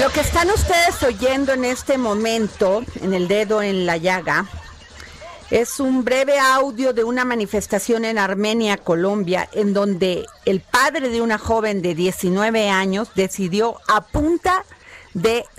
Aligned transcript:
Lo 0.00 0.10
que 0.10 0.20
están 0.20 0.48
ustedes 0.48 1.02
oyendo 1.02 1.52
en 1.52 1.64
este 1.64 1.98
momento, 1.98 2.84
en 3.02 3.14
el 3.14 3.26
dedo 3.26 3.62
en 3.62 3.84
la 3.84 3.96
llaga, 3.96 4.46
es 5.50 5.80
un 5.80 6.04
breve 6.04 6.38
audio 6.38 6.92
de 6.92 7.02
una 7.02 7.24
manifestación 7.24 8.04
en 8.04 8.16
Armenia, 8.16 8.76
Colombia, 8.76 9.48
en 9.52 9.74
donde 9.74 10.24
el 10.44 10.60
padre 10.60 11.08
de 11.08 11.20
una 11.20 11.36
joven 11.36 11.82
de 11.82 11.96
19 11.96 12.70
años 12.70 13.10
decidió 13.16 13.78
a 13.88 14.02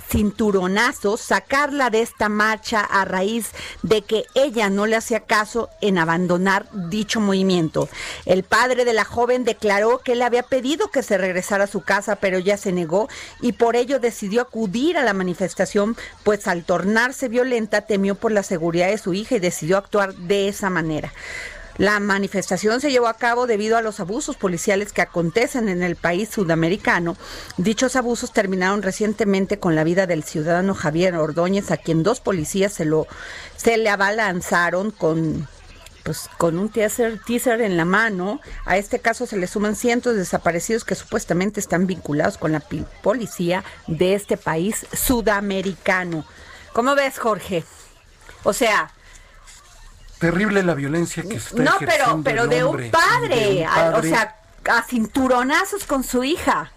cinturonazos 0.09 1.21
sacarla 1.21 1.89
de 1.89 2.01
esta 2.01 2.29
marcha 2.29 2.81
a 2.81 3.05
raíz 3.05 3.51
de 3.83 4.01
que 4.01 4.25
ella 4.33 4.69
no 4.69 4.85
le 4.85 4.95
hacía 4.95 5.21
caso 5.21 5.69
en 5.81 5.97
abandonar 5.97 6.67
dicho 6.89 7.19
movimiento. 7.19 7.89
El 8.25 8.43
padre 8.43 8.85
de 8.85 8.93
la 8.93 9.05
joven 9.05 9.43
declaró 9.43 9.99
que 9.99 10.13
él 10.13 10.21
había 10.21 10.43
pedido 10.43 10.89
que 10.89 11.03
se 11.03 11.17
regresara 11.17 11.65
a 11.65 11.67
su 11.67 11.81
casa, 11.81 12.15
pero 12.15 12.37
ella 12.37 12.57
se 12.57 12.71
negó 12.71 13.07
y 13.41 13.53
por 13.53 13.75
ello 13.75 13.99
decidió 13.99 14.41
acudir 14.41 14.97
a 14.97 15.03
la 15.03 15.13
manifestación, 15.13 15.95
pues 16.23 16.47
al 16.47 16.63
tornarse 16.63 17.27
violenta 17.27 17.81
temió 17.81 18.15
por 18.15 18.31
la 18.31 18.43
seguridad 18.43 18.87
de 18.87 18.97
su 18.97 19.13
hija 19.13 19.35
y 19.35 19.39
decidió 19.39 19.77
actuar 19.77 20.13
de 20.15 20.47
esa 20.47 20.69
manera. 20.69 21.13
La 21.79 22.01
manifestación 22.01 22.81
se 22.81 22.91
llevó 22.91 23.07
a 23.07 23.13
cabo 23.13 23.47
debido 23.47 23.77
a 23.77 23.81
los 23.81 24.01
abusos 24.01 24.35
policiales 24.35 24.91
que 24.91 25.01
acontecen 25.01 25.69
en 25.69 25.81
el 25.81 25.95
país 25.95 26.27
sudamericano. 26.27 27.15
Dichos 27.55 27.95
abusos 27.95 28.33
terminaron 28.33 28.81
recientemente 28.81 29.59
con 29.59 29.75
la 29.75 29.85
vida 29.85 30.05
del 30.05 30.25
ciudadano 30.25 30.75
Javier 30.75 31.15
Ordóñez, 31.15 31.71
a 31.71 31.77
quien 31.77 32.03
dos 32.03 32.19
policías 32.19 32.73
se 32.73 32.83
lo 32.83 33.07
se 33.55 33.77
le 33.77 33.89
abalanzaron 33.89 34.91
con 34.91 35.47
pues 36.03 36.29
con 36.37 36.59
un 36.59 36.67
teaser, 36.67 37.21
teaser 37.25 37.61
en 37.61 37.77
la 37.77 37.85
mano. 37.85 38.41
A 38.65 38.75
este 38.75 38.99
caso 38.99 39.25
se 39.25 39.37
le 39.37 39.47
suman 39.47 39.77
cientos 39.77 40.15
de 40.15 40.19
desaparecidos 40.19 40.83
que 40.83 40.95
supuestamente 40.95 41.61
están 41.61 41.87
vinculados 41.87 42.37
con 42.37 42.51
la 42.51 42.61
policía 43.01 43.63
de 43.87 44.15
este 44.15 44.35
país 44.35 44.85
sudamericano. 44.91 46.25
¿Cómo 46.73 46.93
ves, 46.95 47.19
Jorge? 47.19 47.63
O 48.43 48.51
sea, 48.51 48.91
terrible 50.19 50.63
la 50.63 50.73
violencia 50.73 51.23
que 51.23 51.39
se 51.39 51.49
está 51.49 51.63
No, 51.63 51.75
pero, 51.79 52.21
pero 52.23 52.47
de, 52.47 52.63
un 52.63 52.91
padre, 52.91 53.65
o 53.95 54.03
sea, 54.03 54.35
a 54.69 54.83
cinturonazos 54.83 55.85
con 55.85 56.03
su 56.03 56.23
hija. 56.23 56.71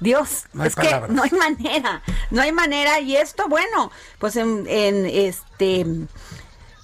Dios, 0.00 0.44
es 0.64 0.76
que 0.76 1.00
no 1.08 1.24
hay 1.24 1.30
manera, 1.30 2.02
no 2.30 2.42
hay 2.42 2.52
manera 2.52 3.00
y 3.00 3.16
esto, 3.16 3.48
bueno, 3.48 3.90
pues 4.20 4.36
en, 4.36 4.64
en 4.68 5.06
este 5.06 5.84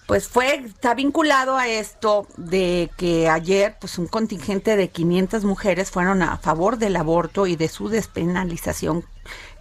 pues 0.06 0.28
fue, 0.28 0.56
está 0.56 0.94
vinculado 0.94 1.56
a 1.56 1.66
esto 1.66 2.26
de 2.36 2.91
que 2.98 3.28
ayer 3.28 3.76
pues 3.81 3.98
un 3.98 4.06
contingente 4.06 4.76
de 4.76 4.88
500 4.88 5.44
mujeres 5.44 5.91
fueron 5.91 6.22
a 6.22 6.36
favor 6.36 6.76
del 6.76 6.97
aborto 6.97 7.47
y 7.47 7.56
de 7.56 7.69
su 7.69 7.88
despenalización 7.88 9.04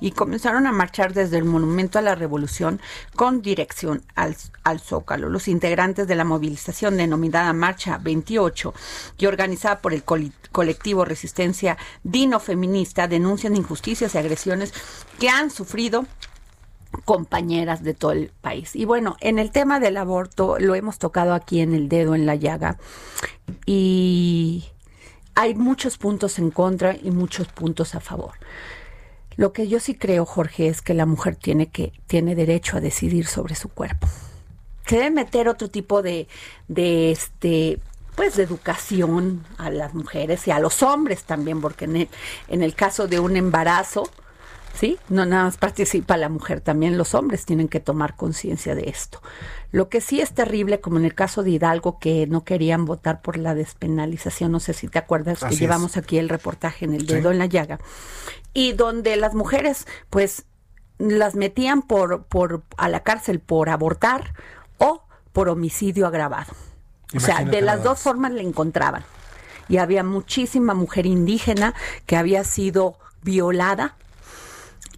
y 0.04 0.12
comenzaron 0.12 0.68
a 0.68 0.74
marchar 0.74 1.14
desde 1.14 1.38
el 1.38 1.46
Monumento 1.46 1.98
a 1.98 2.02
la 2.02 2.14
Revolución 2.14 2.82
con 3.16 3.42
dirección 3.42 4.04
al, 4.16 4.36
al 4.66 4.82
Zócalo. 4.82 5.30
Los 5.30 5.48
integrantes 5.48 6.08
de 6.08 6.16
la 6.16 6.26
movilización 6.26 6.98
denominada 6.98 7.54
Marcha 7.54 8.00
28 8.00 8.74
y 9.18 9.26
organizada 9.28 9.80
por 9.80 9.94
el 9.94 10.04
colectivo 10.04 11.06
Resistencia 11.06 11.78
Dino 12.04 12.42
Feminista 12.42 13.08
denuncian 13.08 13.56
injusticias 13.56 14.14
y 14.14 14.18
agresiones 14.18 14.74
que 15.22 15.30
han 15.30 15.50
sufrido 15.50 16.06
compañeras 17.06 17.82
de 17.82 17.94
todo 17.94 18.12
el 18.12 18.34
país. 18.42 18.76
Y 18.76 18.84
bueno, 18.84 19.16
en 19.22 19.40
el 19.40 19.52
tema 19.52 19.80
del 19.80 19.96
aborto 19.96 20.58
lo 20.60 20.76
hemos 20.76 21.00
tocado 21.00 21.34
aquí 21.34 21.62
en 21.62 21.74
el 21.74 21.88
dedo 21.88 22.14
en 22.14 22.26
la 22.26 22.36
llaga 22.36 22.78
y 23.66 24.66
hay 25.34 25.56
muchos 25.56 25.98
puntos 25.98 26.40
en 26.40 26.52
contra 26.52 26.94
y 26.94 27.10
muchos 27.12 27.48
puntos 27.48 27.96
a 27.96 28.02
favor. 28.02 28.34
Lo 29.36 29.54
que 29.54 29.68
yo 29.68 29.80
sí 29.80 29.96
creo, 29.96 30.26
Jorge, 30.26 30.68
es 30.68 30.82
que 30.82 30.94
la 30.94 31.06
mujer 31.06 31.36
tiene 31.36 31.68
que 31.68 31.94
tiene 32.08 32.36
derecho 32.36 32.78
a 32.78 32.82
decidir 32.82 33.28
sobre 33.28 33.56
su 33.56 33.70
cuerpo. 33.70 34.08
Se 34.86 34.98
debe 34.98 35.12
meter 35.12 35.48
otro 35.48 35.70
tipo 35.70 36.02
de, 36.02 36.28
de 36.68 37.12
este 37.12 37.80
pues 38.16 38.36
de 38.36 38.44
educación 38.44 39.44
a 39.58 39.70
las 39.70 39.94
mujeres 39.94 40.48
y 40.48 40.52
a 40.52 40.60
los 40.60 40.84
hombres 40.84 41.24
también, 41.24 41.62
porque 41.62 41.86
en 41.86 41.96
el, 41.96 42.10
en 42.48 42.62
el 42.62 42.76
caso 42.76 43.08
de 43.08 43.20
un 43.20 43.36
embarazo, 43.36 44.10
¿sí? 44.80 44.98
No 45.10 45.26
nada 45.26 45.46
más 45.46 45.58
participa 45.58 46.18
la 46.18 46.30
mujer, 46.30 46.62
también 46.62 46.98
los 46.98 47.16
hombres 47.16 47.46
tienen 47.46 47.68
que 47.68 47.80
tomar 47.80 48.16
conciencia 48.16 48.76
de 48.76 48.90
esto. 48.90 49.22
Lo 49.74 49.90
que 49.90 50.02
sí 50.02 50.22
es 50.22 50.36
terrible, 50.36 50.82
como 50.82 51.00
en 51.00 51.06
el 51.06 51.16
caso 51.16 51.42
de 51.42 51.50
Hidalgo, 51.50 51.98
que 51.98 52.28
no 52.28 52.44
querían 52.44 52.86
votar 52.86 53.24
por 53.24 53.38
la 53.38 53.56
despenalización, 53.56 54.52
no 54.52 54.60
sé 54.60 54.72
si 54.74 54.88
te 54.88 55.00
acuerdas 55.00 55.40
que 55.44 55.56
llevamos 55.56 55.98
aquí 55.98 56.20
el 56.20 56.30
reportaje 56.30 56.86
en 56.86 56.94
el 56.94 57.08
dedo 57.08 57.32
en 57.32 57.40
la 57.40 57.48
llaga, 57.48 57.80
y 58.54 58.74
donde 58.74 59.16
las 59.16 59.34
mujeres, 59.34 59.88
pues, 60.12 60.46
las 61.00 61.34
metían 61.34 61.82
por, 61.82 62.26
por 62.26 62.62
a 62.78 62.88
la 62.88 63.02
cárcel 63.02 63.40
por 63.40 63.72
abortar 63.72 64.36
o 64.78 65.02
por 65.32 65.50
homicidio 65.50 66.06
agravado. 66.06 66.54
o 67.16 67.20
sea, 67.20 67.44
de 67.44 67.62
las 67.62 67.82
dos 67.82 68.00
formas 68.00 68.32
le 68.32 68.44
encontraban. 68.44 69.04
Y 69.70 69.78
había 69.78 70.04
muchísima 70.04 70.76
mujer 70.76 71.08
indígena 71.08 71.74
que 72.06 72.16
había 72.16 72.44
sido 72.44 73.00
violada 73.24 73.96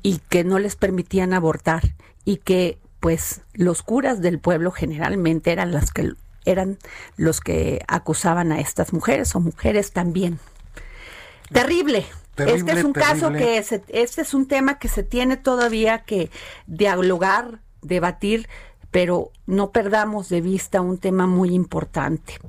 y 0.04 0.18
que 0.28 0.44
no 0.44 0.60
les 0.60 0.76
permitían 0.76 1.34
abortar 1.34 1.94
y 2.26 2.38
que 2.38 2.78
pues 3.06 3.42
los 3.54 3.84
curas 3.84 4.20
del 4.20 4.40
pueblo 4.40 4.72
generalmente 4.72 5.52
eran 5.52 5.72
las 5.72 5.92
que 5.92 6.14
eran 6.44 6.80
los 7.18 7.40
que 7.40 7.86
acusaban 7.88 8.52
a 8.52 8.60
estas 8.60 8.94
mujeres 8.94 9.36
o 9.36 9.40
mujeres 9.40 9.92
también. 9.92 10.40
Terrible. 11.52 12.08
este 12.36 12.72
es 12.72 12.84
un 12.84 12.94
caso 12.94 13.32
que 13.32 13.60
este 13.60 14.22
es 14.22 14.34
un 14.34 14.48
tema 14.48 14.80
que 14.80 14.88
se 14.88 15.04
tiene 15.04 15.38
todavía 15.38 16.00
que 16.00 16.32
dialogar, 16.66 17.60
debatir, 17.84 18.50
pero 18.90 19.30
no 19.46 19.70
perdamos 19.70 20.28
de 20.30 20.42
vista 20.42 20.82
un 20.82 20.98
tema 20.98 21.28
muy 21.28 21.54
importante, 21.54 22.40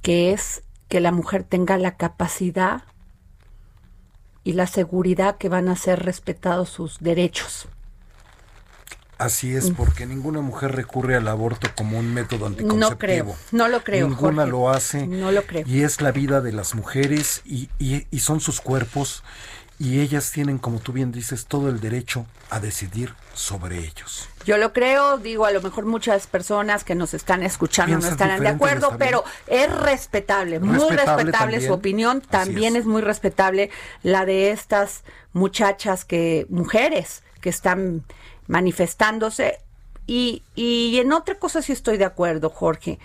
que 0.00 0.30
es 0.32 0.62
que 0.86 1.00
la 1.00 1.10
mujer 1.10 1.42
tenga 1.42 1.76
la 1.76 1.96
capacidad 1.96 2.84
y 4.44 4.52
la 4.52 4.68
seguridad 4.68 5.38
que 5.38 5.48
van 5.48 5.68
a 5.68 5.74
ser 5.74 6.04
respetados 6.04 6.68
sus 6.68 7.00
derechos. 7.00 7.66
Así 9.22 9.54
es, 9.54 9.70
porque 9.70 10.04
ninguna 10.04 10.40
mujer 10.40 10.72
recurre 10.72 11.14
al 11.14 11.28
aborto 11.28 11.68
como 11.76 11.96
un 11.96 12.12
método 12.12 12.46
anticonceptivo. 12.46 12.90
No 12.90 12.98
creo, 12.98 13.36
no 13.52 13.68
lo 13.68 13.84
creo. 13.84 14.08
Ninguna 14.08 14.46
lo 14.46 14.68
hace. 14.68 15.06
No 15.06 15.30
lo 15.30 15.44
creo. 15.44 15.64
Y 15.64 15.82
es 15.82 16.00
la 16.00 16.10
vida 16.10 16.40
de 16.40 16.50
las 16.50 16.74
mujeres 16.74 17.40
y, 17.44 17.68
y, 17.78 18.06
y 18.10 18.18
son 18.18 18.40
sus 18.40 18.60
cuerpos 18.60 19.22
y 19.78 20.00
ellas 20.00 20.30
tienen, 20.30 20.58
como 20.58 20.78
tú 20.78 20.92
bien 20.92 21.12
dices, 21.12 21.46
todo 21.46 21.68
el 21.68 21.80
derecho 21.80 22.26
a 22.50 22.60
decidir 22.60 23.14
sobre 23.34 23.78
ellos. 23.78 24.28
Yo 24.44 24.56
lo 24.56 24.72
creo, 24.72 25.18
digo, 25.18 25.44
a 25.44 25.50
lo 25.50 25.60
mejor 25.62 25.86
muchas 25.86 26.26
personas 26.26 26.84
que 26.84 26.94
nos 26.94 27.14
están 27.14 27.42
escuchando 27.42 27.98
no 27.98 28.06
estarán 28.06 28.40
de 28.40 28.48
acuerdo, 28.48 28.96
pero 28.98 29.24
es 29.46 29.72
respetable, 29.72 30.60
muy 30.60 30.88
respetable 30.96 31.60
su 31.60 31.72
opinión, 31.72 32.20
también 32.20 32.76
es. 32.76 32.86
muy 32.86 33.02
respetable 33.02 33.70
la 34.02 34.24
de 34.24 34.50
estas 34.50 35.02
muchachas 35.32 36.04
que, 36.04 36.46
mujeres 36.48 37.22
que 37.40 37.48
están 37.48 38.04
manifestándose. 38.52 39.58
Y, 40.06 40.42
y 40.54 40.98
en 40.98 41.12
otra 41.12 41.36
cosa 41.36 41.62
sí 41.62 41.72
estoy 41.72 41.96
de 41.96 42.04
acuerdo, 42.04 42.50
Jorge. 42.50 42.98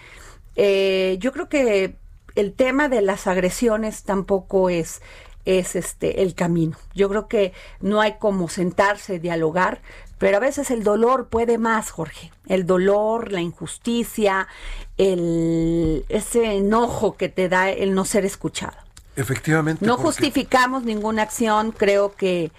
Eh, 0.58 1.16
yo 1.22 1.32
creo 1.32 1.48
que 1.48 1.96
el 2.36 2.52
tema 2.54 2.90
de 2.90 3.02
las 3.02 3.28
agresiones 3.28 4.04
tampoco 4.04 4.70
es 4.70 5.02
es 5.46 5.78
este 5.78 6.24
el 6.24 6.36
camino. 6.36 6.76
Yo 6.94 7.08
creo 7.08 7.30
que 7.30 7.54
no 7.80 8.02
hay 8.02 8.16
como 8.20 8.50
sentarse, 8.50 9.20
dialogar, 9.20 9.82
pero 10.18 10.36
a 10.36 10.40
veces 10.42 10.70
el 10.70 10.84
dolor 10.84 11.30
puede 11.30 11.58
más, 11.58 11.92
Jorge. 11.92 12.34
El 12.48 12.66
dolor, 12.66 13.32
la 13.32 13.40
injusticia, 13.40 14.50
el 14.98 16.04
ese 16.10 16.58
enojo 16.58 17.16
que 17.16 17.30
te 17.30 17.48
da 17.48 17.70
el 17.70 17.96
no 17.96 18.04
ser 18.04 18.26
escuchado. 18.26 18.76
Efectivamente. 19.16 19.86
No 19.86 19.96
justificamos 19.96 20.84
ninguna 20.84 21.22
acción, 21.22 21.72
creo 21.72 22.14
que 22.16 22.52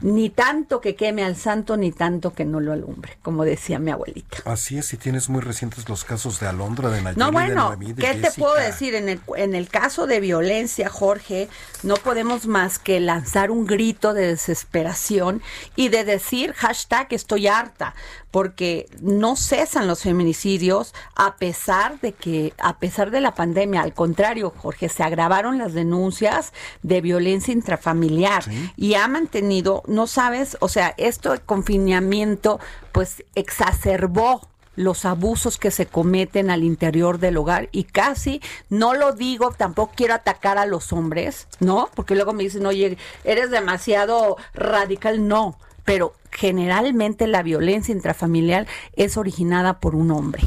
ni 0.00 0.30
tanto 0.30 0.80
que 0.80 0.94
queme 0.94 1.24
al 1.24 1.36
santo, 1.36 1.76
ni 1.76 1.92
tanto 1.92 2.32
que 2.32 2.44
no 2.44 2.60
lo 2.60 2.72
alumbre, 2.72 3.18
como 3.22 3.44
decía 3.44 3.78
mi 3.78 3.90
abuelita. 3.90 4.38
Así 4.44 4.78
es, 4.78 4.92
y 4.92 4.96
tienes 4.96 5.28
muy 5.28 5.40
recientes 5.40 5.88
los 5.88 6.04
casos 6.04 6.40
de 6.40 6.46
Alondra, 6.46 6.90
de 6.90 7.02
Nayeli, 7.02 7.18
No, 7.18 7.32
bueno, 7.32 7.76
de 7.78 7.94
¿qué 7.94 8.14
te 8.14 8.30
puedo 8.32 8.54
decir? 8.54 8.94
En 8.94 9.08
el, 9.08 9.20
en 9.36 9.54
el 9.54 9.68
caso 9.68 10.06
de 10.06 10.20
violencia, 10.20 10.88
Jorge, 10.88 11.48
no 11.82 11.94
podemos 11.94 12.46
más 12.46 12.78
que 12.78 13.00
lanzar 13.00 13.50
un 13.50 13.66
grito 13.66 14.14
de 14.14 14.26
desesperación 14.26 15.42
y 15.76 15.88
de 15.88 16.04
decir 16.04 16.52
hashtag 16.54 17.08
estoy 17.10 17.46
harta, 17.46 17.94
porque 18.30 18.86
no 19.00 19.36
cesan 19.36 19.86
los 19.86 20.02
feminicidios 20.02 20.94
a 21.16 21.36
pesar 21.36 22.00
de 22.00 22.12
que, 22.12 22.54
a 22.58 22.78
pesar 22.78 23.10
de 23.10 23.20
la 23.20 23.34
pandemia, 23.34 23.82
al 23.82 23.94
contrario, 23.94 24.52
Jorge, 24.56 24.88
se 24.88 25.02
agravaron 25.02 25.58
las 25.58 25.72
denuncias 25.72 26.52
de 26.82 27.00
violencia 27.00 27.52
intrafamiliar 27.52 28.44
y 28.76 28.94
ha 28.94 29.06
mantenido 29.08 29.82
no 29.86 30.06
sabes, 30.06 30.56
o 30.60 30.68
sea, 30.68 30.94
esto 30.96 31.32
de 31.32 31.40
confinamiento 31.40 32.60
pues 32.92 33.24
exacerbó 33.34 34.48
los 34.76 35.04
abusos 35.04 35.58
que 35.58 35.70
se 35.70 35.86
cometen 35.86 36.48
al 36.48 36.62
interior 36.62 37.18
del 37.18 37.36
hogar 37.36 37.68
y 37.72 37.84
casi 37.84 38.40
no 38.68 38.94
lo 38.94 39.12
digo, 39.12 39.52
tampoco 39.52 39.92
quiero 39.94 40.14
atacar 40.14 40.58
a 40.58 40.66
los 40.66 40.92
hombres, 40.92 41.48
¿no? 41.58 41.90
Porque 41.94 42.14
luego 42.14 42.32
me 42.32 42.44
dicen, 42.44 42.64
oye, 42.66 42.96
eres 43.24 43.50
demasiado 43.50 44.36
radical, 44.54 45.26
no, 45.26 45.58
pero 45.90 46.14
generalmente 46.30 47.26
la 47.26 47.42
violencia 47.42 47.92
intrafamiliar 47.92 48.68
es 48.94 49.16
originada 49.16 49.80
por 49.80 49.96
un 49.96 50.12
hombre, 50.12 50.44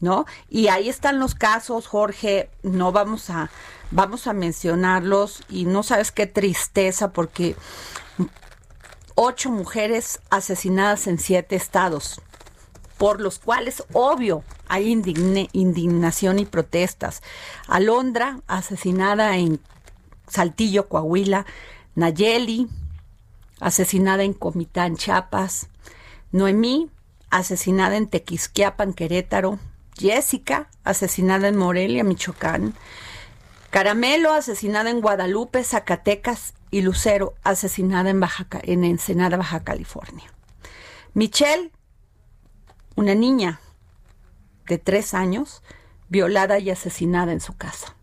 ¿no? 0.00 0.26
Y 0.48 0.66
ahí 0.66 0.88
están 0.88 1.20
los 1.20 1.36
casos, 1.36 1.86
Jorge, 1.86 2.50
no 2.64 2.90
vamos 2.90 3.30
a 3.30 3.52
vamos 3.92 4.26
a 4.26 4.32
mencionarlos 4.32 5.44
y 5.48 5.66
no 5.66 5.84
sabes 5.84 6.10
qué 6.10 6.26
tristeza 6.26 7.12
porque 7.12 7.54
ocho 9.14 9.52
mujeres 9.52 10.18
asesinadas 10.28 11.06
en 11.06 11.20
siete 11.20 11.54
estados, 11.54 12.20
por 12.98 13.20
los 13.20 13.38
cuales, 13.38 13.84
obvio, 13.92 14.42
hay 14.66 14.90
indignación 14.90 16.40
y 16.40 16.46
protestas. 16.46 17.22
Alondra, 17.68 18.40
asesinada 18.48 19.36
en 19.36 19.60
Saltillo, 20.26 20.88
Coahuila, 20.88 21.46
Nayeli, 21.94 22.68
asesinada 23.60 24.22
en 24.24 24.32
Comitán, 24.32 24.96
Chiapas, 24.96 25.68
Noemí, 26.32 26.90
asesinada 27.30 27.96
en 27.96 28.08
Tequisquiapan, 28.08 28.92
Querétaro, 28.92 29.58
Jessica, 29.96 30.68
asesinada 30.84 31.48
en 31.48 31.56
Morelia, 31.56 32.04
Michoacán, 32.04 32.74
Caramelo, 33.70 34.32
asesinada 34.32 34.90
en 34.90 35.00
Guadalupe, 35.00 35.62
Zacatecas. 35.64 36.54
Y 36.72 36.82
Lucero, 36.82 37.34
asesinada 37.42 38.10
en, 38.10 38.20
Baja, 38.20 38.46
en 38.62 38.84
Ensenada, 38.84 39.36
Baja 39.36 39.64
California. 39.64 40.32
Michelle, 41.14 41.72
una 42.94 43.16
niña 43.16 43.60
de 44.66 44.78
tres 44.78 45.12
años, 45.12 45.62
violada 46.08 46.60
y 46.60 46.70
asesinada 46.70 47.32
en 47.32 47.40
su 47.40 47.56
casa. 47.56 47.96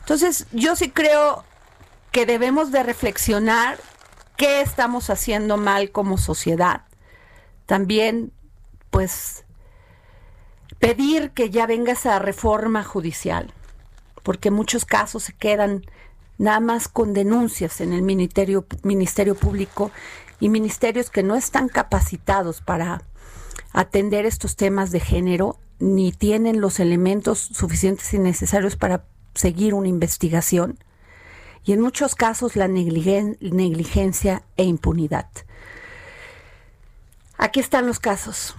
Entonces, 0.00 0.46
yo 0.52 0.76
sí 0.76 0.90
creo 0.90 1.44
que 2.12 2.26
debemos 2.26 2.72
de 2.72 2.82
reflexionar 2.82 3.78
qué 4.36 4.60
estamos 4.60 5.10
haciendo 5.10 5.56
mal 5.56 5.90
como 5.90 6.18
sociedad. 6.18 6.82
También, 7.66 8.32
pues, 8.90 9.44
pedir 10.78 11.30
que 11.30 11.50
ya 11.50 11.66
venga 11.66 11.92
esa 11.92 12.18
reforma 12.18 12.84
judicial, 12.84 13.52
porque 14.22 14.50
muchos 14.50 14.84
casos 14.84 15.24
se 15.24 15.32
quedan 15.32 15.84
nada 16.38 16.60
más 16.60 16.88
con 16.88 17.12
denuncias 17.12 17.80
en 17.80 17.92
el 17.92 18.02
Ministerio, 18.02 18.66
Ministerio 18.82 19.34
Público 19.34 19.90
y 20.38 20.48
ministerios 20.48 21.10
que 21.10 21.22
no 21.22 21.34
están 21.34 21.68
capacitados 21.68 22.60
para 22.60 23.02
atender 23.72 24.26
estos 24.26 24.56
temas 24.56 24.90
de 24.90 25.00
género 25.00 25.58
ni 25.78 26.12
tienen 26.12 26.60
los 26.60 26.80
elementos 26.80 27.38
suficientes 27.38 28.12
y 28.14 28.18
necesarios 28.18 28.76
para 28.76 29.04
seguir 29.34 29.74
una 29.74 29.88
investigación 29.88 30.78
y 31.66 31.72
en 31.72 31.82
muchos 31.82 32.14
casos 32.14 32.56
la 32.56 32.68
negligencia 32.68 34.42
e 34.56 34.64
impunidad. 34.64 35.28
Aquí 37.36 37.60
están 37.60 37.86
los 37.86 38.00
casos. 38.00 38.54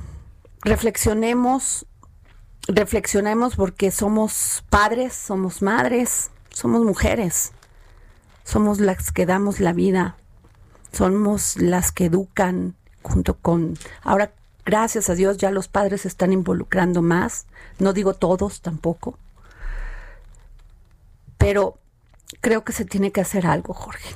Reflexionemos, 0.62 1.88
reflexionemos 2.68 3.56
porque 3.56 3.89
somos 3.89 4.63
padres, 4.69 5.13
somos 5.13 5.63
madres, 5.63 6.30
somos 6.51 6.83
mujeres 6.83 7.54
somos 8.48 8.80
las 8.80 9.12
que 9.12 9.25
damos 9.25 9.60
la 9.60 9.74
vida, 9.74 10.15
somos 10.94 11.57
las 11.57 11.92
que 11.92 12.06
educan 12.06 12.75
junto 13.01 13.33
con... 13.33 13.77
Ahora, 14.03 14.31
gracias 14.65 15.10
a 15.10 15.15
Dios, 15.15 15.38
ya 15.38 15.51
los 15.51 15.68
padres 15.68 16.01
se 16.01 16.07
están 16.07 16.31
involucrando 16.31 17.01
más, 17.01 17.45
no 17.77 17.92
digo 17.92 18.13
todos 18.13 18.62
tampoco, 18.62 19.19
pero 21.38 21.77
creo 22.41 22.63
que 22.63 22.74
se 22.74 22.86
tiene 22.86 23.12
que 23.12 23.22
hacer 23.22 23.46
algo, 23.48 23.74
Jorge. 23.74 24.15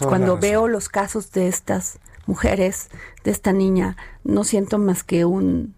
Cuando 0.00 0.36
veo 0.36 0.68
los 0.68 0.88
casos 0.88 1.32
de 1.32 1.48
estas 1.48 1.98
mujeres, 2.26 2.90
de 3.24 3.30
esta 3.30 3.52
niña, 3.52 3.96
no 4.22 4.44
siento 4.44 4.78
más 4.78 5.02
que 5.02 5.24
un 5.24 5.74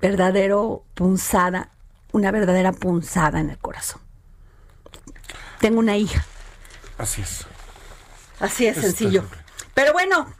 verdadero 0.00 0.84
punzada, 0.94 1.70
una 2.12 2.30
verdadera 2.30 2.72
punzada 2.72 3.40
en 3.40 3.48
el 3.48 3.58
corazón. 3.58 4.02
Tengo 5.58 5.78
una 5.78 5.96
hija 5.96 6.24
Así 6.98 7.22
es. 7.22 7.46
Así 8.40 8.66
es, 8.66 8.76
sencillo. 8.76 9.24
Pero 9.74 9.92
bueno, 9.92 10.32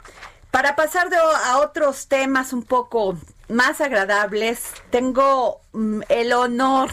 para 0.51 0.75
pasar 0.75 1.09
a 1.13 1.57
otros 1.59 2.07
temas 2.07 2.53
un 2.53 2.63
poco 2.63 3.17
más 3.49 3.81
agradables, 3.81 4.63
tengo 4.89 5.61
mm, 5.73 6.01
el 6.09 6.33
honor 6.33 6.91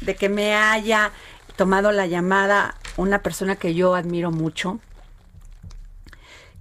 de 0.00 0.14
que 0.14 0.28
me 0.28 0.54
haya 0.54 1.12
tomado 1.58 1.92
la 1.92 2.06
llamada 2.06 2.76
una 2.96 3.22
persona 3.22 3.56
que 3.56 3.74
yo 3.74 3.94
admiro 3.94 4.30
mucho, 4.30 4.78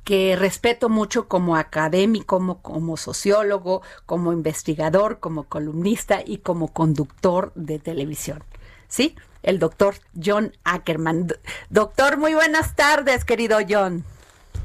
que 0.04 0.36
respeto 0.36 0.89
mucho 0.89 1.30
como 1.30 1.56
académico, 1.56 2.38
como, 2.38 2.62
como 2.62 2.98
sociólogo, 2.98 3.84
como 4.06 4.34
investigador, 4.34 5.20
como 5.20 5.44
columnista 5.44 6.22
y 6.25 6.39
como 6.39 6.74
conductor 6.74 7.54
de 7.56 7.80
televisión. 7.80 8.44
¿Sí? 8.89 9.16
el 9.44 9.60
doctor 9.60 9.96
John 10.22 10.51
Ackerman. 10.66 11.27
Doctor, 11.70 12.18
muy 12.18 12.34
buenas 12.34 12.75
tardes, 12.75 13.24
querido 13.24 13.60
John. 13.68 14.04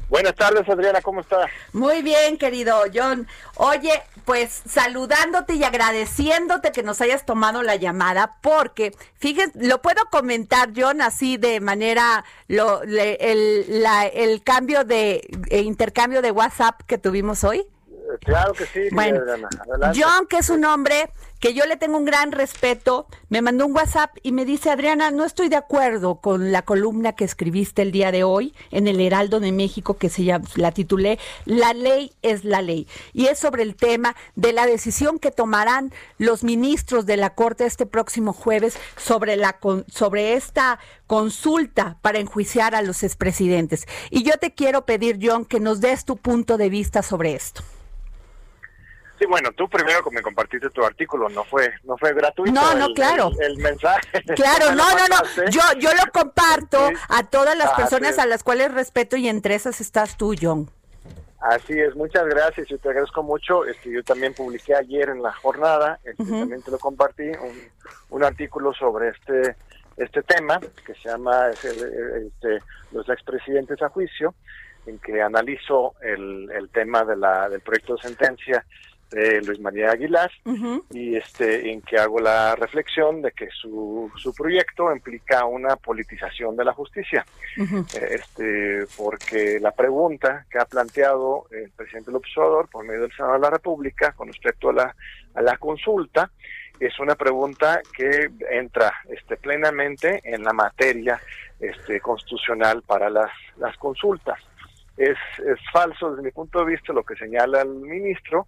Buenas 0.09 0.35
tardes, 0.35 0.67
Adriana, 0.69 1.01
¿cómo 1.01 1.21
estás? 1.21 1.49
Muy 1.71 2.01
bien, 2.01 2.37
querido 2.37 2.83
John. 2.93 3.27
Oye, 3.55 4.03
pues 4.25 4.61
saludándote 4.67 5.55
y 5.55 5.63
agradeciéndote 5.63 6.71
que 6.71 6.83
nos 6.83 7.01
hayas 7.01 7.25
tomado 7.25 7.63
la 7.63 7.75
llamada, 7.77 8.37
porque, 8.41 8.95
fíjense, 9.17 9.57
lo 9.65 9.81
puedo 9.81 10.05
comentar, 10.11 10.69
John, 10.75 11.01
así 11.01 11.37
de 11.37 11.59
manera, 11.59 12.25
lo, 12.47 12.83
el, 12.83 13.85
el 14.13 14.43
cambio 14.43 14.83
de 14.83 15.27
intercambio 15.49 16.21
de 16.21 16.31
WhatsApp 16.31 16.81
que 16.85 16.97
tuvimos 16.97 17.43
hoy. 17.43 17.65
Claro 18.21 18.53
que 18.53 18.65
sí. 18.65 18.81
Bueno, 18.91 19.21
John, 19.95 20.27
que 20.27 20.37
es 20.37 20.49
un 20.49 20.65
hombre 20.65 21.09
que 21.43 21.53
yo 21.53 21.65
le 21.65 21.75
tengo 21.75 21.97
un 21.97 22.05
gran 22.05 22.31
respeto, 22.31 23.05
me 23.27 23.41
mandó 23.41 23.65
un 23.65 23.75
WhatsApp 23.75 24.15
y 24.23 24.31
me 24.31 24.45
dice, 24.45 24.69
Adriana, 24.69 25.11
no 25.11 25.25
estoy 25.25 25.49
de 25.49 25.57
acuerdo 25.57 26.21
con 26.21 26.53
la 26.53 26.61
columna 26.61 27.17
que 27.17 27.25
escribiste 27.25 27.81
el 27.81 27.91
día 27.91 28.13
de 28.13 28.23
hoy 28.23 28.53
en 28.71 28.87
el 28.87 29.01
Heraldo 29.01 29.41
de 29.41 29.51
México, 29.51 29.97
que 29.97 30.07
se 30.07 30.23
llama, 30.23 30.45
la 30.55 30.71
titulé 30.71 31.19
La 31.43 31.73
ley 31.73 32.13
es 32.21 32.45
la 32.45 32.61
ley. 32.61 32.87
Y 33.11 33.25
es 33.25 33.39
sobre 33.39 33.63
el 33.63 33.75
tema 33.75 34.15
de 34.35 34.53
la 34.53 34.65
decisión 34.65 35.19
que 35.19 35.31
tomarán 35.31 35.91
los 36.17 36.45
ministros 36.45 37.05
de 37.05 37.17
la 37.17 37.31
Corte 37.31 37.65
este 37.65 37.85
próximo 37.85 38.31
jueves 38.31 38.77
sobre, 38.95 39.35
la, 39.35 39.57
sobre 39.87 40.35
esta 40.35 40.79
consulta 41.07 41.97
para 42.01 42.19
enjuiciar 42.19 42.73
a 42.73 42.81
los 42.81 43.03
expresidentes. 43.03 43.85
Y 44.09 44.23
yo 44.23 44.37
te 44.39 44.53
quiero 44.53 44.85
pedir, 44.85 45.19
John, 45.21 45.43
que 45.43 45.59
nos 45.59 45.81
des 45.81 46.05
tu 46.05 46.15
punto 46.15 46.55
de 46.57 46.69
vista 46.69 47.03
sobre 47.03 47.35
esto. 47.35 47.63
Sí, 49.23 49.29
bueno, 49.29 49.51
tú 49.53 49.69
primero 49.69 50.03
me 50.11 50.21
compartiste 50.21 50.69
tu 50.69 50.83
artículo, 50.83 51.29
no 51.29 51.45
fue 51.45 51.71
no 51.85 51.97
fue 51.97 52.13
gratuito. 52.13 52.51
No, 52.51 52.73
no, 52.73 52.93
claro. 52.93 53.31
El, 53.39 53.57
mensaje. 53.57 54.01
Claro, 54.35 54.75
no, 54.75 54.83
no, 54.91 55.07
no. 55.07 55.49
Yo 55.49 55.61
yo 55.79 55.89
lo 55.93 56.11
comparto 56.11 56.89
a 57.07 57.23
todas 57.23 57.57
las 57.57 57.69
ah, 57.69 57.75
personas 57.77 58.19
a 58.19 58.25
las 58.25 58.43
cuales 58.43 58.73
respeto 58.73 59.15
y 59.15 59.29
entre 59.29 59.55
esas 59.55 59.79
estás 59.79 60.17
tú, 60.17 60.35
John. 60.39 60.69
Así 61.39 61.73
es, 61.79 61.95
muchas 61.95 62.25
gracias 62.25 62.69
y 62.69 62.77
te 62.77 62.89
agradezco 62.89 63.23
mucho. 63.23 63.63
Este, 63.65 63.91
yo 63.91 64.03
también 64.03 64.33
publiqué 64.33 64.75
ayer 64.75 65.07
en 65.07 65.21
la 65.21 65.31
jornada, 65.31 65.99
este, 66.03 66.25
también 66.25 66.61
te 66.61 66.71
lo 66.71 66.79
compartí, 66.79 67.23
un, 67.23 67.69
un 68.09 68.23
artículo 68.25 68.73
sobre 68.73 69.09
este 69.09 69.55
este 69.95 70.23
tema 70.23 70.59
que 70.85 70.93
se 70.95 71.07
llama 71.09 71.49
este, 71.49 72.59
los 72.91 73.07
expresidentes 73.09 73.81
a 73.81 73.89
juicio, 73.89 74.33
en 74.85 74.99
que 74.99 75.21
analizo 75.21 75.93
el, 76.01 76.51
el 76.51 76.69
tema 76.69 77.05
de 77.05 77.15
la, 77.15 77.47
del 77.49 77.61
proyecto 77.61 77.95
de 77.95 78.01
sentencia 78.01 78.65
de 79.13 79.41
Luis 79.41 79.59
María 79.59 79.91
Aguilar 79.91 80.31
y 80.91 81.15
este 81.15 81.71
en 81.71 81.81
que 81.81 81.97
hago 81.97 82.19
la 82.19 82.55
reflexión 82.55 83.21
de 83.21 83.31
que 83.31 83.47
su, 83.49 84.11
su 84.15 84.33
proyecto 84.33 84.93
implica 84.93 85.45
una 85.45 85.75
politización 85.75 86.55
de 86.55 86.65
la 86.65 86.73
justicia. 86.73 87.25
Este 87.93 88.85
porque 88.97 89.59
la 89.59 89.71
pregunta 89.71 90.45
que 90.49 90.57
ha 90.57 90.65
planteado 90.65 91.45
el 91.51 91.69
presidente 91.71 92.11
López 92.11 92.31
Obrador 92.37 92.69
por 92.69 92.85
medio 92.85 93.01
del 93.01 93.11
Senado 93.11 93.33
de 93.33 93.39
la 93.39 93.49
República 93.51 94.11
con 94.13 94.27
respecto 94.27 94.69
a 94.69 94.73
la, 94.73 94.95
a 95.35 95.41
la 95.41 95.57
consulta 95.57 96.31
es 96.79 96.99
una 96.99 97.15
pregunta 97.15 97.81
que 97.95 98.29
entra 98.51 98.93
este, 99.09 99.37
plenamente 99.37 100.21
en 100.23 100.43
la 100.43 100.53
materia 100.53 101.21
este, 101.59 101.99
constitucional 101.99 102.81
para 102.81 103.09
las, 103.09 103.31
las 103.57 103.77
consultas. 103.77 104.39
Es, 104.95 105.17
es 105.39 105.59
falso 105.71 106.11
desde 106.11 106.23
mi 106.23 106.31
punto 106.31 106.59
de 106.59 106.65
vista 106.65 106.93
lo 106.93 107.03
que 107.03 107.15
señala 107.15 107.61
el 107.61 107.69
ministro 107.69 108.45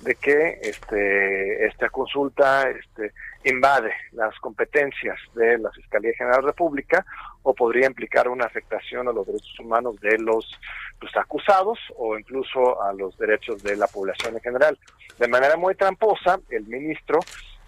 de 0.00 0.14
que 0.16 0.58
este, 0.62 1.66
esta 1.66 1.88
consulta 1.88 2.68
este, 2.68 3.12
invade 3.44 3.92
las 4.12 4.38
competencias 4.40 5.18
de 5.34 5.58
la 5.58 5.70
Fiscalía 5.70 6.12
General 6.16 6.40
de 6.40 6.42
la 6.42 6.48
República 6.48 7.06
o 7.42 7.54
podría 7.54 7.86
implicar 7.86 8.28
una 8.28 8.44
afectación 8.44 9.08
a 9.08 9.12
los 9.12 9.26
derechos 9.26 9.58
humanos 9.58 9.98
de 10.00 10.18
los 10.18 10.50
pues, 10.98 11.16
acusados 11.16 11.78
o 11.96 12.18
incluso 12.18 12.82
a 12.82 12.92
los 12.92 13.16
derechos 13.16 13.62
de 13.62 13.76
la 13.76 13.86
población 13.86 14.34
en 14.34 14.40
general. 14.40 14.78
De 15.18 15.28
manera 15.28 15.56
muy 15.56 15.74
tramposa, 15.76 16.40
el 16.50 16.66
ministro 16.66 17.20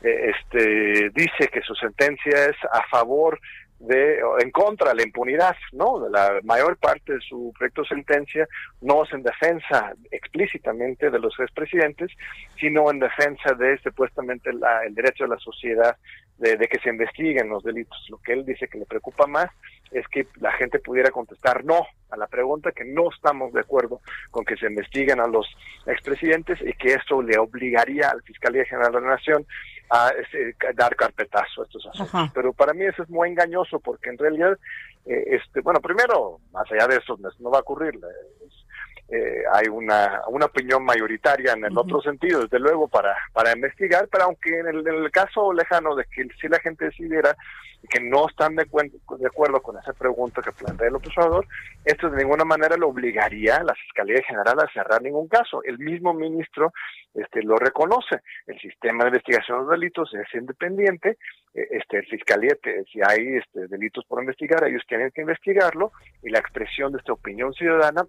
eh, 0.03 0.33
este, 0.35 1.11
dice 1.11 1.49
que 1.53 1.63
su 1.63 1.75
sentencia 1.75 2.47
es 2.47 2.57
a 2.73 2.83
favor 2.91 3.41
de 3.79 4.19
en 4.41 4.51
contra 4.51 4.91
de 4.91 4.97
la 4.97 5.03
impunidad, 5.03 5.57
¿no? 5.73 6.09
La 6.09 6.41
mayor 6.43 6.77
parte 6.79 7.15
de 7.15 7.21
su 7.21 7.53
proyecto 7.57 7.83
de 7.83 7.89
sentencia 7.89 8.49
no 8.81 9.05
es 9.05 9.13
en 9.13 9.23
defensa 9.23 9.93
explícitamente 10.11 11.11
de 11.11 11.19
los 11.19 11.39
expresidentes, 11.39 12.11
sino 12.59 12.91
en 12.91 12.99
defensa 12.99 13.55
de 13.55 13.79
supuestamente 13.79 14.53
la, 14.53 14.85
el 14.85 14.95
derecho 14.95 15.25
de 15.25 15.31
la 15.31 15.39
sociedad 15.39 15.97
de, 16.39 16.57
que 16.69 16.79
se 16.79 16.91
investiguen 16.91 17.49
los 17.49 17.63
delitos. 17.63 17.99
Lo 18.09 18.19
que 18.19 18.33
él 18.33 18.45
dice 18.45 18.69
que 18.69 18.79
le 18.79 18.87
preocupa 18.87 19.27
más 19.27 19.51
es 19.91 20.07
que 20.09 20.27
la 20.41 20.53
gente 20.53 20.79
pudiera 20.79 21.11
contestar 21.11 21.65
no 21.65 21.87
a 22.11 22.17
la 22.17 22.27
pregunta, 22.27 22.73
que 22.73 22.85
no 22.85 23.11
estamos 23.11 23.53
de 23.53 23.61
acuerdo 23.61 24.01
con 24.31 24.45
que 24.45 24.57
se 24.57 24.67
investiguen 24.67 25.21
a 25.21 25.27
los 25.27 25.47
expresidentes 25.87 26.61
y 26.63 26.73
que 26.75 26.95
esto 26.95 27.21
le 27.23 27.39
obligaría 27.39 28.11
al 28.11 28.23
Fiscalía 28.23 28.65
General 28.65 28.93
de 28.93 29.01
la 29.01 29.09
Nación 29.09 29.47
a 29.91 30.11
este, 30.11 30.55
dar 30.75 30.95
carpetazo 30.95 31.63
a 31.63 31.65
estos 31.65 31.87
asuntos. 31.87 32.31
Pero 32.35 32.53
para 32.53 32.73
mí 32.73 32.85
eso 32.85 33.03
es 33.03 33.11
muy 33.11 33.29
engañoso 33.29 33.81
porque 33.81 34.11
en 34.11 34.19
realidad, 34.19 34.59
eh, 35.07 35.25
este, 35.27 35.61
bueno, 35.61 35.81
primero, 35.81 36.39
más 36.53 36.71
allá 36.71 36.87
de 36.87 36.97
eso, 36.97 37.19
no 37.41 37.51
va 37.51 37.59
a 37.59 37.63
ocurrir. 37.63 37.99
Eh, 39.11 39.43
hay 39.53 39.69
una, 39.69 40.21
una 40.29 40.47
opinión 40.47 40.85
mayoritaria 40.85 41.55
en 41.55 41.65
el 41.65 41.79
otro 41.79 42.01
sentido, 42.03 42.43
desde 42.43 42.59
luego, 42.59 42.89
para, 42.89 43.17
para 43.33 43.53
investigar, 43.53 44.07
pero 44.13 44.25
aunque 44.25 44.59
en 44.59 44.69
el, 44.69 44.87
en 44.87 45.05
el 45.05 45.11
caso 45.11 45.53
lejano 45.53 45.95
de 45.95 46.05
que 46.05 46.29
si 46.39 46.47
la 46.49 46.61
gente 46.61 46.85
decidiera 46.85 47.35
que 47.89 48.01
no 48.01 48.29
están 48.29 48.57
de, 48.57 48.65
de 48.65 49.27
acuerdo 49.27 49.63
con 49.63 49.79
esa 49.79 49.93
pregunta 49.93 50.43
que 50.43 50.53
plantea 50.53 50.89
el 50.89 50.97
observador, 50.97 51.47
esto 51.85 52.11
de 52.11 52.19
ninguna 52.23 52.45
manera 52.45 52.77
lo 52.77 52.89
obligaría 52.89 53.57
a 53.57 53.65
la 53.65 53.75
Fiscalía 53.75 54.21
General 54.27 54.59
a 54.61 54.73
cerrar 54.73 55.01
ningún 55.01 55.29
caso. 55.29 55.63
El 55.65 55.79
mismo 55.79 56.13
ministro 56.13 56.73
este, 57.15 57.43
lo 57.43 57.57
reconoce. 57.57 58.21
El 58.47 58.59
sistema 58.61 59.05
de 59.05 59.11
investigación 59.11 59.59
de 59.59 59.63
los 59.63 59.71
delitos 59.71 60.13
es 60.13 60.35
independiente. 60.35 61.17
Eh, 61.55 61.69
este, 61.71 61.99
el 61.99 62.07
Fiscalía, 62.07 62.57
si 62.93 63.01
hay 63.01 63.37
este, 63.37 63.69
delitos 63.69 64.05
por 64.07 64.21
investigar, 64.21 64.65
ellos 64.65 64.83
tienen 64.87 65.11
que 65.13 65.23
investigarlo 65.23 65.93
y 66.23 66.31
la 66.31 66.41
expresión 66.41 66.93
de 66.93 66.99
esta 66.99 67.13
opinión 67.13 67.55
ciudadana 67.55 68.03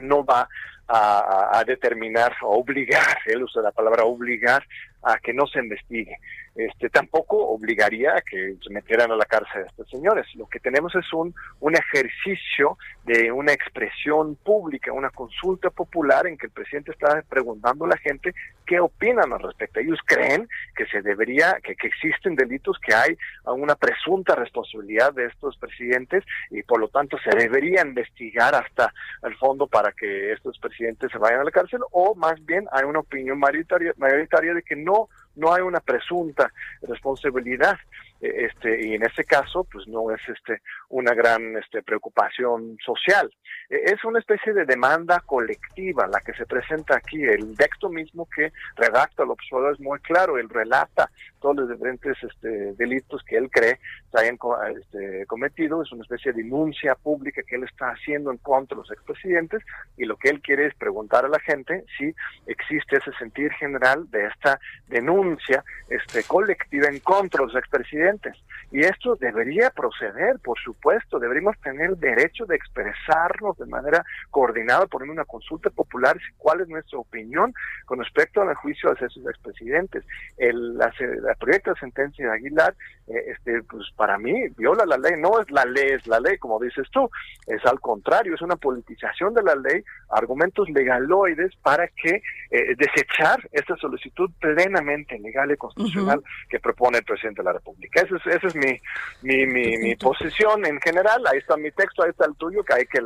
no 0.00 0.24
va 0.24 0.48
a, 0.88 1.58
a, 1.58 1.64
determinar 1.64 2.32
o 2.42 2.58
obligar, 2.58 3.18
él 3.26 3.42
usa 3.42 3.62
la 3.62 3.72
palabra 3.72 4.04
obligar, 4.04 4.64
a 5.02 5.18
que 5.18 5.32
no 5.32 5.46
se 5.46 5.60
investigue. 5.60 6.16
Este, 6.60 6.90
tampoco 6.90 7.38
obligaría 7.38 8.16
a 8.16 8.20
que 8.20 8.56
se 8.62 8.70
metieran 8.70 9.10
a 9.10 9.16
la 9.16 9.24
cárcel 9.24 9.62
a 9.62 9.66
estos 9.66 9.88
señores. 9.88 10.26
Lo 10.34 10.46
que 10.46 10.60
tenemos 10.60 10.94
es 10.94 11.10
un, 11.14 11.34
un 11.60 11.74
ejercicio 11.74 12.76
de 13.04 13.32
una 13.32 13.52
expresión 13.52 14.36
pública, 14.36 14.92
una 14.92 15.08
consulta 15.08 15.70
popular 15.70 16.26
en 16.26 16.36
que 16.36 16.48
el 16.48 16.52
presidente 16.52 16.90
está 16.90 17.22
preguntando 17.28 17.86
a 17.86 17.88
la 17.88 17.96
gente 17.96 18.34
qué 18.66 18.78
opinan 18.78 19.32
al 19.32 19.40
respecto. 19.40 19.80
Ellos 19.80 19.98
creen 20.04 20.46
que 20.76 20.84
se 20.86 21.00
debería, 21.00 21.56
que, 21.62 21.74
que 21.76 21.86
existen 21.86 22.36
delitos, 22.36 22.78
que 22.78 22.94
hay 22.94 23.16
una 23.46 23.74
presunta 23.74 24.34
responsabilidad 24.34 25.14
de 25.14 25.26
estos 25.26 25.56
presidentes 25.56 26.24
y 26.50 26.62
por 26.62 26.78
lo 26.78 26.88
tanto 26.88 27.16
se 27.24 27.36
debería 27.36 27.80
investigar 27.80 28.54
hasta 28.54 28.92
el 29.22 29.34
fondo 29.36 29.66
para 29.66 29.92
que 29.92 30.32
estos 30.32 30.58
presidentes 30.58 31.10
se 31.10 31.18
vayan 31.18 31.40
a 31.40 31.44
la 31.44 31.50
cárcel 31.50 31.80
o 31.90 32.14
más 32.14 32.44
bien 32.44 32.66
hay 32.70 32.84
una 32.84 33.00
opinión 33.00 33.38
mayoritaria, 33.38 33.94
mayoritaria 33.96 34.52
de 34.52 34.62
que 34.62 34.76
no 34.76 35.08
no 35.40 35.52
hay 35.52 35.62
una 35.62 35.80
presunta 35.80 36.52
responsabilidad 36.82 37.76
e, 38.20 38.46
este 38.46 38.86
y 38.86 38.94
en 38.94 39.04
ese 39.04 39.24
caso 39.24 39.64
pues 39.64 39.88
no 39.88 40.10
es 40.10 40.20
este 40.28 40.60
una 40.90 41.14
gran 41.14 41.56
este 41.56 41.82
preocupación 41.82 42.76
social. 42.84 43.32
E, 43.68 43.92
es 43.92 44.04
una 44.04 44.18
especie 44.18 44.52
de 44.52 44.66
demanda 44.66 45.20
colectiva 45.26 46.06
la 46.06 46.20
que 46.20 46.34
se 46.34 46.46
presenta 46.46 46.96
aquí. 46.96 47.22
El 47.22 47.56
texto 47.56 47.88
mismo 47.88 48.28
que 48.34 48.52
redacta 48.76 49.24
el 49.24 49.30
observador 49.30 49.74
es 49.74 49.80
muy 49.80 49.98
claro 50.00 50.38
él 50.38 50.48
relata 50.48 51.10
todos 51.40 51.56
los 51.56 51.70
diferentes 51.70 52.16
este, 52.22 52.72
delitos 52.74 53.22
que 53.24 53.36
él 53.36 53.50
cree 53.50 53.78
se 54.10 54.20
hayan 54.20 54.38
este, 54.76 55.26
cometido 55.26 55.82
es 55.82 55.92
una 55.92 56.02
especie 56.02 56.32
de 56.32 56.42
denuncia 56.42 56.94
pública 56.94 57.42
que 57.42 57.56
él 57.56 57.64
está 57.64 57.90
haciendo 57.90 58.30
en 58.30 58.38
contra 58.38 58.76
de 58.76 58.82
los 58.82 58.90
expresidentes 58.90 59.62
y 59.96 60.04
lo 60.04 60.16
que 60.16 60.30
él 60.30 60.40
quiere 60.40 60.66
es 60.66 60.74
preguntar 60.74 61.24
a 61.24 61.28
la 61.28 61.40
gente 61.40 61.84
si 61.98 62.14
existe 62.46 62.96
ese 62.96 63.12
sentir 63.18 63.52
general 63.52 64.10
de 64.10 64.26
esta 64.26 64.60
denuncia 64.88 65.64
este 65.88 66.22
colectiva 66.24 66.88
en 66.88 67.00
contra 67.00 67.40
de 67.40 67.46
los 67.46 67.56
expresidentes 67.56 68.36
y 68.72 68.80
esto 68.84 69.16
debería 69.16 69.70
proceder, 69.70 70.38
por 70.38 70.58
supuesto, 70.58 71.18
deberíamos 71.18 71.58
tener 71.60 71.90
el 71.90 72.00
derecho 72.00 72.46
de 72.46 72.54
expresarnos 72.54 73.58
de 73.58 73.66
manera 73.66 74.04
coordinada, 74.30 74.86
por 74.86 75.02
una 75.02 75.24
consulta 75.24 75.70
popular, 75.70 76.16
cuál 76.38 76.60
es 76.60 76.68
nuestra 76.68 76.98
opinión 76.98 77.52
con 77.84 77.98
respecto 77.98 78.40
al 78.40 78.54
juicio 78.54 78.90
de 78.90 79.06
esos 79.06 79.26
expresidentes. 79.26 80.04
El, 80.36 80.78
la, 80.78 80.92
proyecto 81.36 81.72
de 81.72 81.80
sentencia 81.80 82.26
de 82.26 82.32
Aguilar, 82.32 82.74
eh, 83.06 83.32
este, 83.32 83.62
pues 83.64 83.86
para 83.96 84.18
mí, 84.18 84.48
viola 84.56 84.84
la 84.86 84.96
ley, 84.96 85.14
no 85.18 85.40
es 85.40 85.50
la 85.50 85.64
ley, 85.64 85.90
es 85.90 86.06
la 86.06 86.20
ley, 86.20 86.38
como 86.38 86.60
dices 86.60 86.86
tú, 86.92 87.10
es 87.46 87.64
al 87.66 87.80
contrario, 87.80 88.34
es 88.34 88.42
una 88.42 88.56
politización 88.56 89.34
de 89.34 89.42
la 89.42 89.56
ley, 89.56 89.82
argumentos 90.10 90.68
legaloides 90.70 91.54
para 91.56 91.88
que 91.88 92.22
eh, 92.50 92.74
desechar 92.76 93.48
esta 93.52 93.76
solicitud 93.76 94.30
plenamente 94.40 95.18
legal 95.18 95.50
y 95.50 95.56
constitucional 95.56 96.22
que 96.48 96.60
propone 96.60 96.98
el 96.98 97.04
presidente 97.04 97.42
de 97.42 97.46
la 97.46 97.52
República. 97.54 98.02
Esa 98.02 98.46
es, 98.46 98.54
mi, 98.54 98.80
mi, 99.22 99.46
mi, 99.46 99.96
posición 99.96 100.64
en 100.66 100.80
general. 100.80 101.22
Ahí 101.30 101.38
está 101.38 101.56
mi 101.56 101.70
texto, 101.72 102.02
ahí 102.02 102.10
está 102.10 102.26
el 102.26 102.36
tuyo, 102.36 102.62
que 102.64 102.74
hay 102.74 102.86
que 102.86 103.00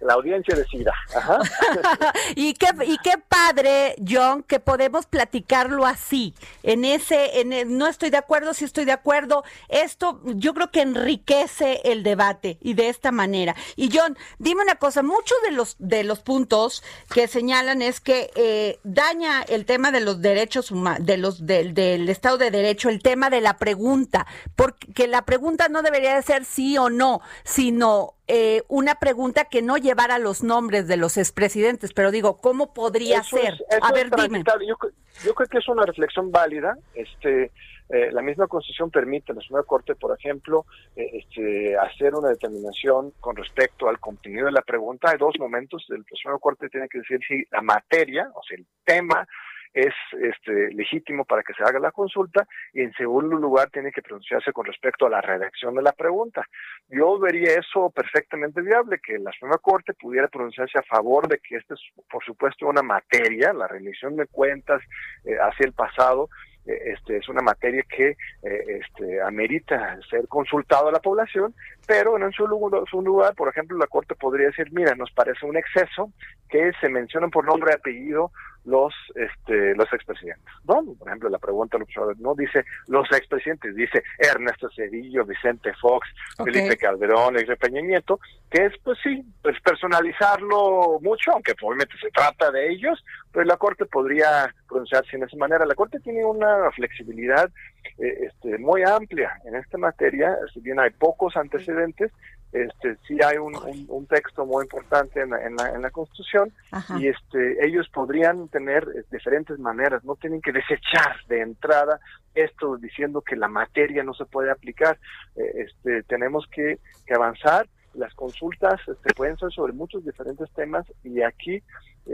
la 0.00 0.14
audiencia 0.14 0.54
decida. 0.54 0.92
y, 2.36 2.54
qué, 2.54 2.68
y 2.86 2.98
qué 2.98 3.14
padre, 3.28 3.96
John, 4.06 4.42
que 4.42 4.60
podemos 4.60 5.06
platicarlo 5.06 5.86
así, 5.86 6.34
en 6.62 6.84
ese, 6.84 7.40
en 7.40 7.49
no 7.66 7.86
estoy 7.86 8.10
de 8.10 8.16
acuerdo, 8.16 8.54
sí 8.54 8.64
estoy 8.64 8.84
de 8.84 8.92
acuerdo. 8.92 9.44
Esto 9.68 10.20
yo 10.24 10.54
creo 10.54 10.70
que 10.70 10.82
enriquece 10.82 11.80
el 11.84 12.02
debate 12.02 12.58
y 12.60 12.74
de 12.74 12.88
esta 12.88 13.12
manera. 13.12 13.54
Y 13.76 13.90
John, 13.92 14.16
dime 14.38 14.62
una 14.62 14.76
cosa, 14.76 15.02
muchos 15.02 15.36
de 15.44 15.52
los 15.52 15.76
de 15.78 16.04
los 16.04 16.20
puntos 16.20 16.82
que 17.12 17.28
señalan 17.28 17.82
es 17.82 18.00
que 18.00 18.30
eh, 18.34 18.78
daña 18.84 19.42
el 19.42 19.66
tema 19.66 19.90
de 19.92 20.00
los 20.00 20.20
derechos 20.20 20.70
humanos, 20.70 21.06
de 21.06 21.16
los 21.16 21.46
del, 21.46 21.74
del 21.74 22.08
Estado 22.08 22.38
de 22.38 22.50
Derecho, 22.50 22.88
el 22.88 23.02
tema 23.02 23.30
de 23.30 23.40
la 23.40 23.58
pregunta, 23.58 24.26
porque 24.56 25.08
la 25.08 25.24
pregunta 25.24 25.68
no 25.68 25.82
debería 25.82 26.14
de 26.14 26.22
ser 26.22 26.44
sí 26.44 26.78
o 26.78 26.90
no, 26.90 27.20
sino 27.44 28.14
eh, 28.32 28.62
una 28.68 28.94
pregunta 28.94 29.46
que 29.46 29.60
no 29.60 29.76
llevara 29.76 30.20
los 30.20 30.44
nombres 30.44 30.86
de 30.86 30.96
los 30.96 31.16
expresidentes, 31.16 31.92
pero 31.92 32.12
digo, 32.12 32.36
¿cómo 32.36 32.72
podría 32.72 33.24
ser? 33.24 33.54
a 33.82 33.92
ver, 33.92 34.08
dime. 34.08 34.44
Yo, 34.46 34.76
yo, 35.24 35.34
creo 35.34 35.48
que 35.48 35.58
es 35.58 35.68
una 35.68 35.84
reflexión 35.84 36.30
válida. 36.30 36.78
Este, 36.94 37.50
eh, 37.88 38.12
la 38.12 38.22
misma 38.22 38.46
Constitución 38.46 38.88
permite 38.88 39.32
a 39.32 39.34
la 39.34 39.40
Suprema 39.40 39.64
Corte, 39.64 39.96
por 39.96 40.16
ejemplo, 40.16 40.64
eh, 40.94 41.10
este, 41.14 41.76
hacer 41.76 42.14
una 42.14 42.28
determinación 42.28 43.12
con 43.18 43.34
respecto 43.34 43.88
al 43.88 43.98
contenido 43.98 44.46
de 44.46 44.52
la 44.52 44.62
pregunta. 44.62 45.10
Hay 45.10 45.18
dos 45.18 45.34
momentos. 45.40 45.84
El 45.90 46.04
Suprema 46.12 46.38
Corte 46.38 46.68
tiene 46.68 46.88
que 46.88 46.98
decir 46.98 47.18
si 47.26 47.42
la 47.50 47.62
materia, 47.62 48.30
o 48.32 48.42
sea, 48.44 48.58
el 48.58 48.66
tema 48.84 49.26
es 49.72 49.94
este, 50.20 50.72
legítimo 50.74 51.24
para 51.24 51.42
que 51.42 51.54
se 51.54 51.62
haga 51.62 51.78
la 51.78 51.92
consulta 51.92 52.46
y 52.72 52.80
en 52.80 52.92
segundo 52.94 53.36
lugar 53.36 53.70
tiene 53.70 53.92
que 53.92 54.02
pronunciarse 54.02 54.52
con 54.52 54.66
respecto 54.66 55.06
a 55.06 55.10
la 55.10 55.20
redacción 55.20 55.74
de 55.74 55.82
la 55.82 55.92
pregunta. 55.92 56.46
Yo 56.88 57.18
vería 57.18 57.54
eso 57.54 57.90
perfectamente 57.90 58.62
viable, 58.62 59.00
que 59.04 59.18
la 59.18 59.32
Suprema 59.32 59.58
Corte 59.58 59.94
pudiera 59.94 60.28
pronunciarse 60.28 60.78
a 60.78 60.82
favor 60.82 61.28
de 61.28 61.38
que 61.38 61.56
esta 61.56 61.74
es, 61.74 61.80
por 62.10 62.24
supuesto, 62.24 62.66
una 62.66 62.82
materia, 62.82 63.52
la 63.52 63.68
rendición 63.68 64.16
de 64.16 64.26
cuentas 64.26 64.82
eh, 65.24 65.36
hacia 65.40 65.66
el 65.66 65.72
pasado, 65.72 66.28
eh, 66.66 66.92
este, 66.92 67.16
es 67.16 67.28
una 67.28 67.40
materia 67.40 67.82
que 67.88 68.10
eh, 68.10 68.80
este, 68.80 69.22
amerita 69.22 69.98
ser 70.10 70.28
consultado 70.28 70.88
a 70.88 70.92
la 70.92 71.00
población, 71.00 71.54
pero 71.86 72.16
en 72.18 72.30
su 72.32 72.46
lugar, 72.46 72.82
su 72.90 73.00
lugar, 73.00 73.34
por 73.34 73.48
ejemplo, 73.48 73.78
la 73.78 73.86
Corte 73.86 74.14
podría 74.14 74.48
decir, 74.48 74.68
mira, 74.72 74.94
nos 74.94 75.10
parece 75.12 75.46
un 75.46 75.56
exceso 75.56 76.12
que 76.48 76.72
se 76.80 76.88
mencionen 76.88 77.30
por 77.30 77.46
nombre 77.46 77.72
y 77.72 77.74
apellido 77.74 78.32
los 78.64 78.94
este 79.14 79.74
los 79.74 79.92
expresidentes. 79.92 80.52
¿no? 80.64 80.82
Por 80.98 81.08
ejemplo, 81.08 81.28
la 81.28 81.38
pregunta 81.38 81.78
no 82.18 82.34
dice 82.34 82.64
los 82.88 83.10
expresidentes, 83.12 83.74
dice 83.74 84.02
Ernesto 84.18 84.68
Cedillo, 84.74 85.24
Vicente 85.24 85.72
Fox, 85.80 86.08
Felipe 86.36 86.76
Calderón, 86.76 87.38
ex 87.38 87.56
Peña 87.58 87.80
Nieto, 87.80 88.20
que 88.50 88.66
es 88.66 88.72
pues 88.82 88.98
sí, 89.02 89.24
pues 89.42 89.56
personalizarlo 89.60 90.98
mucho, 91.00 91.32
aunque 91.32 91.54
obviamente 91.62 91.94
se 92.00 92.10
trata 92.10 92.50
de 92.50 92.70
ellos, 92.70 93.02
pues 93.32 93.46
la 93.46 93.56
Corte 93.56 93.86
podría 93.86 94.54
pronunciarse 94.68 95.16
en 95.16 95.24
esa 95.24 95.36
manera. 95.36 95.64
La 95.66 95.74
Corte 95.74 96.00
tiene 96.00 96.24
una 96.24 96.70
flexibilidad 96.72 97.50
eh, 97.98 98.26
este, 98.26 98.58
muy 98.58 98.82
amplia 98.82 99.32
en 99.44 99.56
esta 99.56 99.78
materia, 99.78 100.36
si 100.52 100.60
bien 100.60 100.80
hay 100.80 100.90
pocos 100.90 101.36
antecedentes, 101.36 102.12
este 102.52 102.96
sí 103.06 103.16
hay 103.24 103.36
un, 103.38 103.54
un, 103.88 104.06
texto 104.06 104.44
muy 104.44 104.64
importante 104.64 105.20
en 105.20 105.30
la, 105.30 105.46
en 105.46 105.56
la, 105.56 105.70
en 105.70 105.82
la 105.82 105.90
Constitución 105.90 106.52
y 106.98 107.06
este 107.08 107.64
ellos 107.64 107.88
podrían 107.92 108.48
tener 108.48 108.82
eh, 108.94 109.04
diferentes 109.10 109.58
maneras, 109.58 110.02
no 110.04 110.16
tienen 110.16 110.40
que 110.40 110.52
desechar 110.52 111.16
de 111.28 111.42
entrada 111.42 112.00
esto 112.34 112.76
diciendo 112.76 113.20
que 113.20 113.36
la 113.36 113.48
materia 113.48 114.02
no 114.02 114.14
se 114.14 114.24
puede 114.24 114.50
aplicar, 114.50 114.98
eh, 115.36 115.66
este 115.66 116.02
tenemos 116.04 116.46
que, 116.48 116.78
que 117.06 117.14
avanzar 117.14 117.68
las 117.94 118.14
consultas 118.14 118.80
este, 118.86 119.14
pueden 119.14 119.36
ser 119.36 119.50
sobre 119.52 119.72
muchos 119.72 120.04
diferentes 120.04 120.50
temas 120.52 120.86
y 121.02 121.22
aquí 121.22 121.62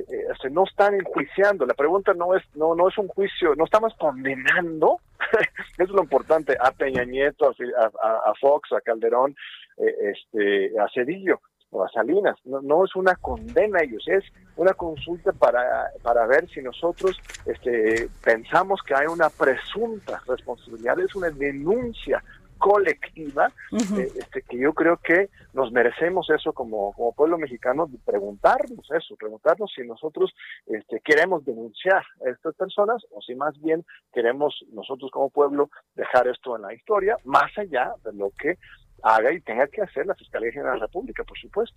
eh, 0.01 0.51
no 0.51 0.65
están 0.65 0.95
enjuiciando. 0.95 1.67
La 1.67 1.75
pregunta 1.75 2.13
no 2.15 2.35
es 2.35 2.43
no 2.55 2.75
no 2.75 2.89
es 2.89 2.99
un 2.99 3.09
juicio, 3.09 3.55
no 3.55 3.65
estamos 3.65 3.95
condenando, 3.99 5.01
es 5.79 5.89
lo 5.89 6.03
importante, 6.03 6.57
a 6.61 6.71
Peña 6.73 7.05
Nieto, 7.05 7.49
a, 7.49 8.11
a 8.31 8.35
Fox, 8.41 8.73
a 8.73 8.81
Calderón, 8.81 9.35
eh, 9.79 10.13
este, 10.13 10.79
a 10.79 10.87
Cedillo 10.93 11.41
o 11.71 11.85
a 11.85 11.89
Salinas. 11.91 12.37
No, 12.45 12.61
no, 12.63 12.85
es 12.85 12.95
una 12.95 13.15
condena 13.17 13.81
a 13.81 13.83
ellos, 13.83 14.05
es 14.07 14.25
una 14.57 14.73
consulta 14.75 15.33
para, 15.33 15.91
para 16.03 16.27
ver 16.27 16.49
si 16.49 16.63
nosotros 16.63 17.21
este, 17.45 18.09
pensamos 18.25 18.81
que 18.83 18.95
hay 18.95 19.07
una 19.07 19.29
presunta 19.31 20.23
responsabilidad, 20.27 20.99
es 21.01 21.15
una 21.15 21.31
denuncia 21.31 22.23
colectiva, 22.59 23.49
eh, 23.73 24.09
este, 24.17 24.43
que 24.43 24.59
yo 24.59 24.73
creo 24.73 24.97
que 24.99 25.29
nos 25.53 25.73
merecemos 25.73 26.29
eso 26.31 26.53
como, 26.53 26.93
como 26.93 27.13
pueblo 27.13 27.39
mexicano, 27.39 27.89
preguntarnos 28.05 28.91
eso, 28.91 29.17
preguntarnos 29.17 29.73
si 29.75 29.87
nosotros 29.87 30.35
este, 30.67 31.01
queremos 31.01 31.45
denunciar 31.45 32.05
a 32.25 32.31
estas 32.31 32.55
personas 32.55 33.05
o 33.11 33.21
si 33.23 33.35
más 33.35 33.61
bien 33.61 33.85
queremos 34.13 34.65
nosotros 34.73 35.11
como 35.11 35.31
pueblo 35.31 35.71
dejar 35.95 36.29
esto 36.29 36.57
en 36.57 36.63
la 36.63 36.75
historia, 36.75 37.17
más 37.25 37.51
allá 37.57 37.93
de 38.05 38.13
lo 38.13 38.31
que 38.39 38.59
haga 39.03 39.33
y 39.33 39.41
tenga 39.41 39.67
que 39.69 39.83
hacer 39.83 40.07
la 40.07 40.15
Fiscalía 40.15 40.51
General 40.51 40.75
de 40.75 40.81
la 40.81 40.87
República, 40.87 41.25
por 41.25 41.39
supuesto. 41.39 41.77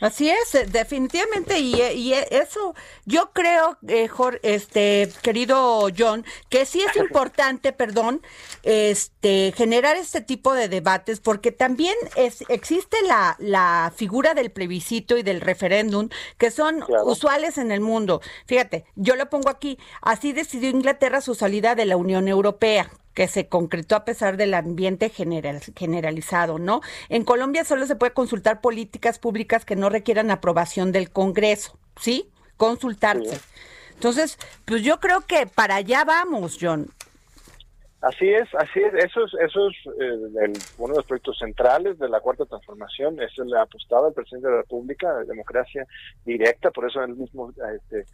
Así 0.00 0.28
es, 0.28 0.54
eh, 0.54 0.66
definitivamente, 0.66 1.58
y, 1.58 1.80
y 1.80 2.12
eso 2.12 2.74
yo 3.04 3.30
creo, 3.32 3.78
eh, 3.86 4.08
este 4.42 5.08
querido 5.22 5.88
John, 5.96 6.24
que 6.48 6.66
sí 6.66 6.82
es 6.82 6.96
importante, 7.00 7.72
perdón, 7.72 8.22
este 8.62 9.52
generar 9.56 9.96
este 9.96 10.20
tipo 10.20 10.54
de 10.54 10.68
debates, 10.68 11.20
porque 11.20 11.52
también 11.52 11.94
es, 12.16 12.44
existe 12.48 12.96
la, 13.06 13.36
la 13.38 13.92
figura 13.94 14.34
del 14.34 14.50
plebiscito 14.50 15.16
y 15.16 15.22
del 15.22 15.40
referéndum, 15.40 16.08
que 16.38 16.50
son 16.50 16.84
usuales 17.04 17.58
en 17.58 17.70
el 17.70 17.80
mundo. 17.80 18.20
Fíjate, 18.46 18.84
yo 18.96 19.16
lo 19.16 19.30
pongo 19.30 19.50
aquí, 19.50 19.78
así 20.00 20.32
decidió 20.32 20.70
Inglaterra 20.70 21.20
su 21.20 21.34
salida 21.34 21.74
de 21.74 21.86
la 21.86 21.96
Unión 21.96 22.28
Europea 22.28 22.90
que 23.16 23.28
se 23.28 23.48
concretó 23.48 23.96
a 23.96 24.04
pesar 24.04 24.36
del 24.36 24.52
ambiente 24.52 25.08
general, 25.08 25.62
generalizado, 25.74 26.58
¿no? 26.58 26.82
En 27.08 27.24
Colombia 27.24 27.64
solo 27.64 27.86
se 27.86 27.96
puede 27.96 28.12
consultar 28.12 28.60
políticas 28.60 29.18
públicas 29.18 29.64
que 29.64 29.74
no 29.74 29.88
requieran 29.88 30.30
aprobación 30.30 30.92
del 30.92 31.10
Congreso, 31.10 31.78
¿sí? 31.98 32.28
Consultarse. 32.58 33.40
Entonces, 33.94 34.38
pues 34.66 34.82
yo 34.82 35.00
creo 35.00 35.22
que 35.22 35.46
para 35.46 35.76
allá 35.76 36.04
vamos, 36.04 36.58
John. 36.60 36.92
Así 38.06 38.28
es, 38.28 38.48
así 38.54 38.78
es. 38.78 38.94
Eso 38.94 39.24
es, 39.24 39.34
eso 39.34 39.68
es 39.68 39.76
eh, 40.00 40.52
uno 40.78 40.92
de 40.92 40.98
los 40.98 41.06
proyectos 41.06 41.38
centrales 41.38 41.98
de 41.98 42.08
la 42.08 42.20
Cuarta 42.20 42.44
Transformación. 42.44 43.16
Le 43.16 43.58
ha 43.58 43.62
apostado 43.62 44.06
el 44.06 44.14
presidente 44.14 44.46
de 44.46 44.54
la 44.54 44.60
República, 44.60 45.24
democracia 45.24 45.84
directa, 46.24 46.70
por 46.70 46.88
eso 46.88 47.02
él 47.02 47.16
mismo 47.16 47.50
este, 47.50 48.04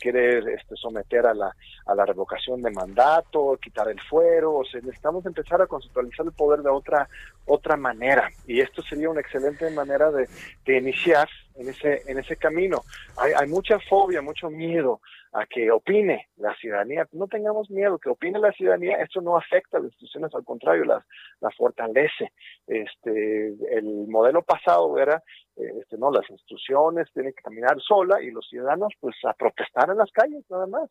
quiere 0.00 0.38
este, 0.54 0.76
someter 0.76 1.26
a 1.26 1.34
la, 1.34 1.52
a 1.86 1.94
la 1.96 2.06
revocación 2.06 2.62
de 2.62 2.70
mandato, 2.70 3.58
quitar 3.60 3.88
el 3.88 4.00
fuero. 4.00 4.54
O 4.54 4.64
sea, 4.64 4.80
necesitamos 4.82 5.26
empezar 5.26 5.60
a 5.60 5.66
conceptualizar 5.66 6.26
el 6.26 6.32
poder 6.32 6.60
de 6.60 6.70
otra, 6.70 7.08
otra 7.46 7.76
manera. 7.76 8.30
Y 8.46 8.60
esto 8.60 8.82
sería 8.82 9.10
una 9.10 9.20
excelente 9.20 9.68
manera 9.70 10.12
de, 10.12 10.28
de 10.64 10.78
iniciar 10.78 11.28
en 11.56 11.68
ese, 11.68 12.02
en 12.06 12.18
ese 12.18 12.36
camino. 12.36 12.82
Hay, 13.16 13.32
hay 13.32 13.48
mucha 13.48 13.78
fobia, 13.80 14.22
mucho 14.22 14.50
miedo 14.50 15.00
a 15.32 15.46
que 15.46 15.70
opine 15.70 16.28
la 16.36 16.54
ciudadanía. 16.56 17.06
No 17.12 17.28
tengamos 17.28 17.70
miedo, 17.70 17.98
que 17.98 18.08
opine 18.08 18.38
la 18.38 18.52
ciudadanía, 18.52 18.96
esto 18.96 19.20
no 19.20 19.36
afecta 19.36 19.78
a 19.78 19.80
las 19.80 19.92
instituciones, 19.92 20.34
al 20.34 20.44
contrario, 20.44 20.84
las, 20.84 21.04
las 21.40 21.54
fortalece. 21.56 22.32
Este, 22.66 23.54
el 23.76 24.06
modelo 24.08 24.42
pasado 24.42 24.98
era, 24.98 25.22
este, 25.56 25.96
no, 25.98 26.10
las 26.10 26.28
instituciones 26.30 27.08
tienen 27.12 27.32
que 27.32 27.42
caminar 27.42 27.80
sola 27.80 28.20
y 28.20 28.30
los 28.30 28.48
ciudadanos 28.48 28.92
pues 29.00 29.16
a 29.24 29.32
protestar 29.34 29.90
en 29.90 29.98
las 29.98 30.10
calles 30.10 30.44
nada 30.50 30.66
más 30.66 30.90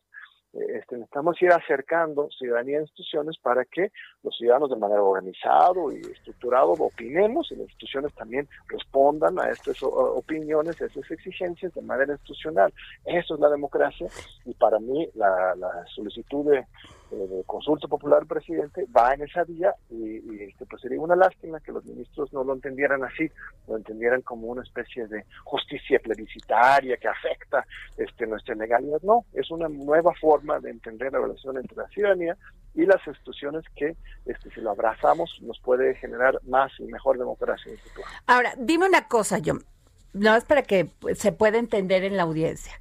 este, 0.52 0.96
necesitamos 0.96 1.40
ir 1.42 1.52
acercando 1.52 2.28
ciudadanía 2.30 2.78
a 2.78 2.82
instituciones 2.82 3.38
para 3.38 3.64
que 3.64 3.92
los 4.22 4.36
ciudadanos 4.36 4.70
de 4.70 4.76
manera 4.76 5.02
organizada 5.02 5.70
y 5.92 6.00
estructurado 6.10 6.72
opinemos 6.72 7.50
y 7.52 7.54
las 7.54 7.64
instituciones 7.64 8.12
también 8.14 8.48
respondan 8.68 9.38
a 9.38 9.50
estas 9.50 9.80
opiniones, 9.82 10.80
a 10.80 10.86
estas 10.86 11.08
exigencias 11.10 11.72
de 11.74 11.82
manera 11.82 12.12
institucional. 12.12 12.72
Eso 13.04 13.34
es 13.34 13.40
la 13.40 13.48
democracia 13.48 14.08
y 14.44 14.52
para 14.54 14.78
mí 14.80 15.08
la, 15.14 15.54
la 15.54 15.86
solicitud 15.94 16.50
de, 16.50 16.66
de 17.16 17.44
consulta 17.44 17.88
popular 17.88 18.26
presidente 18.26 18.86
va 18.96 19.14
en 19.14 19.22
esa 19.22 19.44
vía 19.44 19.74
y, 19.90 20.42
este, 20.42 20.66
pues 20.66 20.82
sería 20.82 21.00
una 21.00 21.16
lástima 21.16 21.60
que 21.60 21.72
los 21.72 21.84
ministros 21.84 22.32
no 22.32 22.44
lo 22.44 22.54
entendieran 22.54 23.02
así, 23.04 23.30
lo 23.68 23.76
entendieran 23.76 24.22
como 24.22 24.48
una 24.48 24.62
especie 24.62 25.06
de 25.06 25.24
justicia 25.44 25.98
plebiscitaria 25.98 26.96
que 26.96 27.08
afecta 27.08 27.66
este, 27.96 28.26
nuestra 28.26 28.54
legalidad. 28.54 29.00
No, 29.02 29.24
es 29.32 29.50
una 29.50 29.68
nueva 29.68 30.12
forma 30.20 30.60
de 30.60 30.70
entender 30.70 31.12
la 31.12 31.20
relación 31.20 31.56
entre 31.58 31.76
la 31.76 31.88
ciudadanía 31.88 32.36
y 32.74 32.86
las 32.86 33.04
instituciones 33.06 33.64
que, 33.74 33.96
este, 34.26 34.50
si 34.50 34.60
lo 34.60 34.70
abrazamos, 34.70 35.38
nos 35.42 35.58
puede 35.60 35.94
generar 35.96 36.40
más 36.46 36.72
y 36.78 36.84
mejor 36.84 37.18
democracia 37.18 37.72
futuro. 37.82 38.06
Ahora, 38.26 38.52
dime 38.56 38.86
una 38.86 39.08
cosa, 39.08 39.38
John, 39.44 39.64
no 40.12 40.36
es 40.36 40.44
para 40.44 40.62
que 40.62 40.88
se 41.14 41.32
pueda 41.32 41.58
entender 41.58 42.04
en 42.04 42.16
la 42.16 42.22
audiencia, 42.22 42.80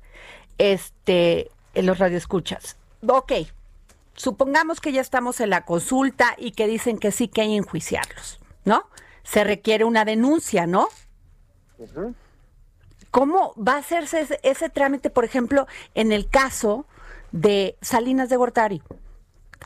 este, 0.57 1.49
en 1.73 1.85
los 1.85 1.99
radioescuchas. 1.99 2.77
Ok, 3.07 3.31
supongamos 4.19 4.81
que 4.81 4.91
ya 4.91 4.99
estamos 4.99 5.39
en 5.39 5.49
la 5.49 5.63
consulta 5.63 6.35
y 6.37 6.51
que 6.51 6.67
dicen 6.67 6.97
que 6.97 7.11
sí 7.11 7.29
que 7.29 7.41
hay 7.41 7.47
que 7.47 7.55
enjuiciarlos, 7.55 8.41
¿no? 8.65 8.89
Se 9.23 9.45
requiere 9.45 9.85
una 9.85 10.03
denuncia, 10.03 10.67
¿no? 10.67 10.89
¿Cómo 13.11 13.53
va 13.55 13.75
a 13.75 13.77
hacerse 13.77 14.27
ese, 14.43 14.69
trámite, 14.69 15.09
por 15.09 15.23
ejemplo, 15.23 15.67
en 15.95 16.11
el 16.11 16.29
caso 16.29 16.85
de 17.31 17.77
Salinas 17.81 18.29
de 18.29 18.35
Gortari? 18.35 18.83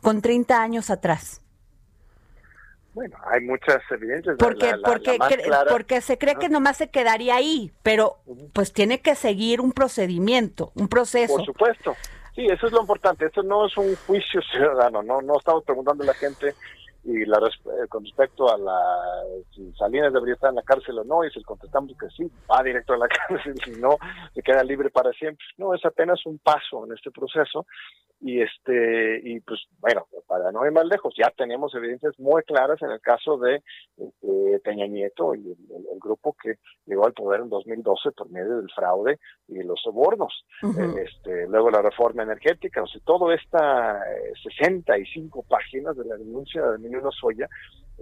con 0.01 0.21
30 0.21 0.61
años 0.61 0.89
atrás? 0.89 1.41
Bueno, 2.93 3.17
hay 3.25 3.41
muchas 3.41 3.81
evidencias. 3.89 4.35
Porque, 4.37 4.73
porque, 4.83 5.17
porque 5.69 6.01
se 6.01 6.17
cree 6.17 6.35
que 6.35 6.49
nomás 6.49 6.77
se 6.77 6.89
quedaría 6.89 7.35
ahí, 7.35 7.71
pero 7.81 8.17
pues 8.53 8.73
tiene 8.73 9.01
que 9.01 9.15
seguir 9.15 9.61
un 9.61 9.71
procedimiento, 9.71 10.71
un 10.75 10.87
proceso. 10.87 11.37
Por 11.37 11.45
supuesto. 11.45 11.95
Sí, 12.35 12.45
eso 12.45 12.67
es 12.67 12.73
lo 12.73 12.81
importante. 12.81 13.25
Esto 13.25 13.43
no 13.43 13.67
es 13.67 13.77
un 13.77 13.95
juicio 14.07 14.41
ciudadano, 14.51 15.03
no, 15.03 15.21
no 15.21 15.37
estamos 15.37 15.63
preguntando 15.63 16.03
a 16.03 16.07
la 16.07 16.15
gente 16.15 16.55
y 17.03 17.25
la, 17.25 17.37
eh, 17.37 17.87
con 17.89 18.03
respecto 18.03 18.49
a 18.49 18.57
la 18.57 18.79
si 19.53 19.71
Salinas 19.73 20.13
debería 20.13 20.35
estar 20.35 20.49
en 20.49 20.55
la 20.55 20.63
cárcel 20.63 20.99
o 20.99 21.03
no, 21.03 21.23
y 21.23 21.31
si 21.31 21.43
contestamos 21.43 21.95
que 21.97 22.07
sí, 22.09 22.31
va 22.49 22.63
directo 22.63 22.93
a 22.93 22.97
la 22.97 23.07
cárcel, 23.27 23.55
si 23.63 23.71
no, 23.79 23.97
se 24.33 24.41
queda 24.41 24.63
libre 24.63 24.89
para 24.89 25.11
siempre. 25.11 25.45
No, 25.57 25.73
es 25.73 25.83
apenas 25.85 26.25
un 26.25 26.39
paso 26.39 26.85
en 26.85 26.93
este 26.93 27.11
proceso 27.11 27.65
y 28.23 28.41
este 28.41 29.21
y 29.23 29.41
pues 29.41 29.59
bueno 29.79 30.07
para 30.27 30.51
no 30.51 30.65
ir 30.65 30.71
más 30.71 30.85
lejos 30.85 31.13
ya 31.17 31.29
tenemos 31.35 31.75
evidencias 31.75 32.17
muy 32.17 32.41
claras 32.43 32.81
en 32.81 32.89
el 32.91 33.01
caso 33.01 33.37
de 33.37 33.61
este, 33.97 34.59
Peña 34.63 34.87
Nieto 34.87 35.35
y 35.35 35.51
el, 35.51 35.99
grupo 35.99 36.35
que 36.41 36.55
llegó 36.85 37.05
al 37.05 37.13
poder 37.13 37.41
en 37.41 37.49
2012 37.49 38.11
por 38.11 38.29
medio 38.29 38.57
del 38.57 38.69
fraude 38.71 39.19
y 39.47 39.63
los 39.63 39.79
sobornos 39.81 40.45
eh, 40.63 41.05
este 41.05 41.47
luego 41.47 41.69
la 41.69 41.81
reforma 41.81 42.23
energética 42.23 42.83
o 42.83 42.87
sea 42.87 43.01
todo 43.05 43.31
esta 43.31 44.01
65 44.43 45.39
eh, 45.39 45.45
páginas 45.47 45.95
de 45.95 46.05
la 46.05 46.15
denuncia 46.15 46.61
de 46.61 46.79
Emilio 46.93 47.11
Soya 47.11 47.49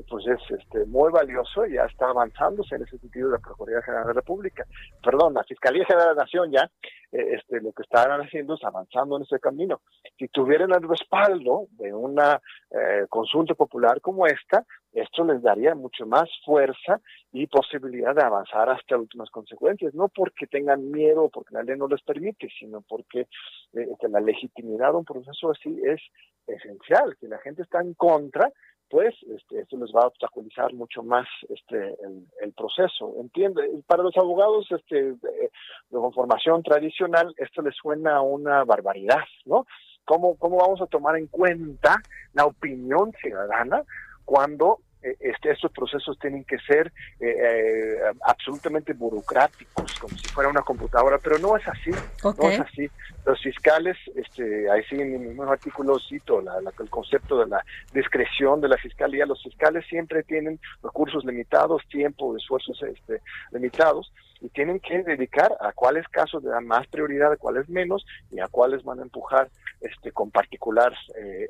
pues 0.09 0.25
es 0.25 0.59
este, 0.59 0.85
muy 0.85 1.11
valioso 1.11 1.65
y 1.65 1.73
ya 1.73 1.83
está 1.83 2.09
avanzándose 2.09 2.75
en 2.75 2.83
ese 2.83 2.97
sentido 2.97 3.29
la 3.29 3.39
Procuraduría 3.39 3.83
General 3.83 4.03
de 4.03 4.13
la 4.13 4.21
República. 4.21 4.65
Perdón, 5.03 5.33
la 5.33 5.43
Fiscalía 5.43 5.85
General 5.85 6.09
de 6.09 6.15
la 6.15 6.21
Nación 6.21 6.51
ya 6.51 6.69
eh, 7.11 7.35
este, 7.35 7.59
lo 7.59 7.73
que 7.73 7.83
están 7.83 8.09
haciendo 8.21 8.55
es 8.55 8.63
avanzando 8.63 9.17
en 9.17 9.23
ese 9.23 9.39
camino. 9.39 9.81
Si 10.17 10.27
tuvieran 10.29 10.71
el 10.71 10.87
respaldo 10.87 11.67
de 11.71 11.93
una 11.93 12.41
eh, 12.71 13.05
consulta 13.09 13.53
popular 13.53 13.99
como 14.01 14.25
esta, 14.27 14.65
esto 14.93 15.23
les 15.25 15.41
daría 15.41 15.75
mucho 15.75 16.05
más 16.05 16.29
fuerza 16.45 16.99
y 17.31 17.47
posibilidad 17.47 18.15
de 18.15 18.23
avanzar 18.23 18.69
hasta 18.69 18.97
últimas 18.97 19.29
consecuencias, 19.29 19.93
no 19.93 20.07
porque 20.09 20.47
tengan 20.47 20.89
miedo 20.89 21.23
o 21.23 21.29
porque 21.29 21.53
la 21.53 21.63
ley 21.63 21.77
no 21.77 21.87
les 21.87 22.01
permite, 22.01 22.47
sino 22.59 22.81
porque 22.81 23.27
eh, 23.73 23.87
la 24.09 24.19
legitimidad 24.19 24.91
de 24.91 24.97
un 24.97 25.05
proceso 25.05 25.51
así 25.51 25.79
es 25.83 26.01
esencial, 26.47 27.15
que 27.19 27.27
la 27.27 27.39
gente 27.39 27.61
está 27.61 27.81
en 27.81 27.93
contra 27.93 28.51
pues 28.91 29.15
este, 29.33 29.61
esto 29.61 29.77
les 29.77 29.89
va 29.95 30.01
a 30.01 30.07
obstaculizar 30.07 30.73
mucho 30.73 31.01
más 31.01 31.25
este 31.49 31.95
el, 32.41 32.53
proceso. 32.53 33.15
Entiende, 33.19 33.63
para 33.87 34.03
los 34.03 34.15
abogados 34.17 34.67
este, 34.69 35.13
de, 35.13 35.51
de 35.89 36.11
formación 36.13 36.61
tradicional 36.61 37.33
esto 37.37 37.61
les 37.61 37.75
suena 37.75 38.17
a 38.17 38.21
una 38.21 38.65
barbaridad, 38.65 39.23
¿no? 39.45 39.65
¿Cómo, 40.03 40.35
¿Cómo 40.37 40.57
vamos 40.57 40.81
a 40.81 40.87
tomar 40.87 41.15
en 41.15 41.27
cuenta 41.27 42.01
la 42.33 42.45
opinión 42.45 43.13
ciudadana 43.21 43.83
cuando 44.25 44.79
eh, 44.79 44.90
este, 45.01 45.51
estos 45.51 45.71
procesos 45.71 46.17
tienen 46.19 46.43
que 46.43 46.57
ser 46.59 46.91
eh, 47.19 47.35
eh, 47.37 47.97
absolutamente 48.23 48.93
burocráticos, 48.93 49.91
como 49.99 50.15
si 50.17 50.27
fuera 50.29 50.49
una 50.49 50.61
computadora, 50.61 51.17
pero 51.17 51.39
no 51.39 51.57
es 51.57 51.67
así, 51.67 51.91
no 52.23 52.49
es 52.49 52.59
así. 52.59 52.89
Los 53.25 53.41
fiscales, 53.41 53.97
este, 54.15 54.69
ahí 54.69 54.83
sí 54.89 54.95
en 54.95 55.11
mi 55.11 55.17
mismo 55.19 55.43
artículo 55.43 55.97
cito 55.99 56.41
el 56.41 56.89
concepto 56.89 57.39
de 57.39 57.47
la 57.47 57.63
discreción 57.93 58.61
de 58.61 58.67
la 58.67 58.77
fiscalía, 58.77 59.25
los 59.25 59.41
fiscales 59.43 59.85
siempre 59.87 60.23
tienen 60.23 60.59
recursos 60.83 61.25
limitados, 61.25 61.81
tiempo, 61.89 62.35
esfuerzos 62.35 62.81
este, 62.83 63.21
limitados, 63.51 64.11
y 64.41 64.49
tienen 64.49 64.79
que 64.79 65.03
dedicar 65.03 65.55
a 65.61 65.71
cuáles 65.71 66.07
casos 66.07 66.43
le 66.43 66.49
dan 66.49 66.65
más 66.65 66.87
prioridad, 66.87 67.31
a 67.31 67.37
cuáles 67.37 67.69
menos, 67.69 68.05
y 68.31 68.39
a 68.39 68.47
cuáles 68.47 68.83
van 68.83 68.99
a 68.99 69.03
empujar 69.03 69.49
este, 69.79 70.11
con 70.11 70.31
particular 70.31 70.93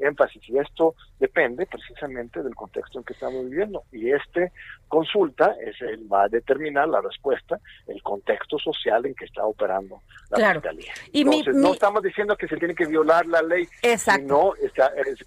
énfasis. 0.01 0.47
Y 0.49 0.57
esto 0.57 0.95
depende 1.19 1.65
precisamente 1.65 2.43
del 2.43 2.55
contexto 2.55 2.99
en 2.99 3.05
que 3.05 3.13
estamos 3.13 3.49
viviendo. 3.49 3.83
Y 3.91 4.11
este 4.11 4.51
consulta 4.87 5.55
es 5.65 5.79
el, 5.81 6.11
va 6.11 6.23
a 6.23 6.27
determinar 6.27 6.87
la 6.89 6.99
respuesta, 6.99 7.57
el 7.87 8.03
contexto 8.03 8.57
social 8.59 9.05
en 9.05 9.15
que 9.15 9.25
está 9.25 9.45
operando 9.45 10.01
la 10.29 10.53
fiscalía. 10.53 10.93
Y 11.13 11.23
no 11.23 11.73
estamos 11.73 12.03
diciendo 12.03 12.35
que 12.35 12.47
se 12.47 12.57
tiene 12.57 12.75
que 12.75 12.85
violar 12.85 13.25
la 13.25 13.41
ley, 13.41 13.67
sino 13.97 14.53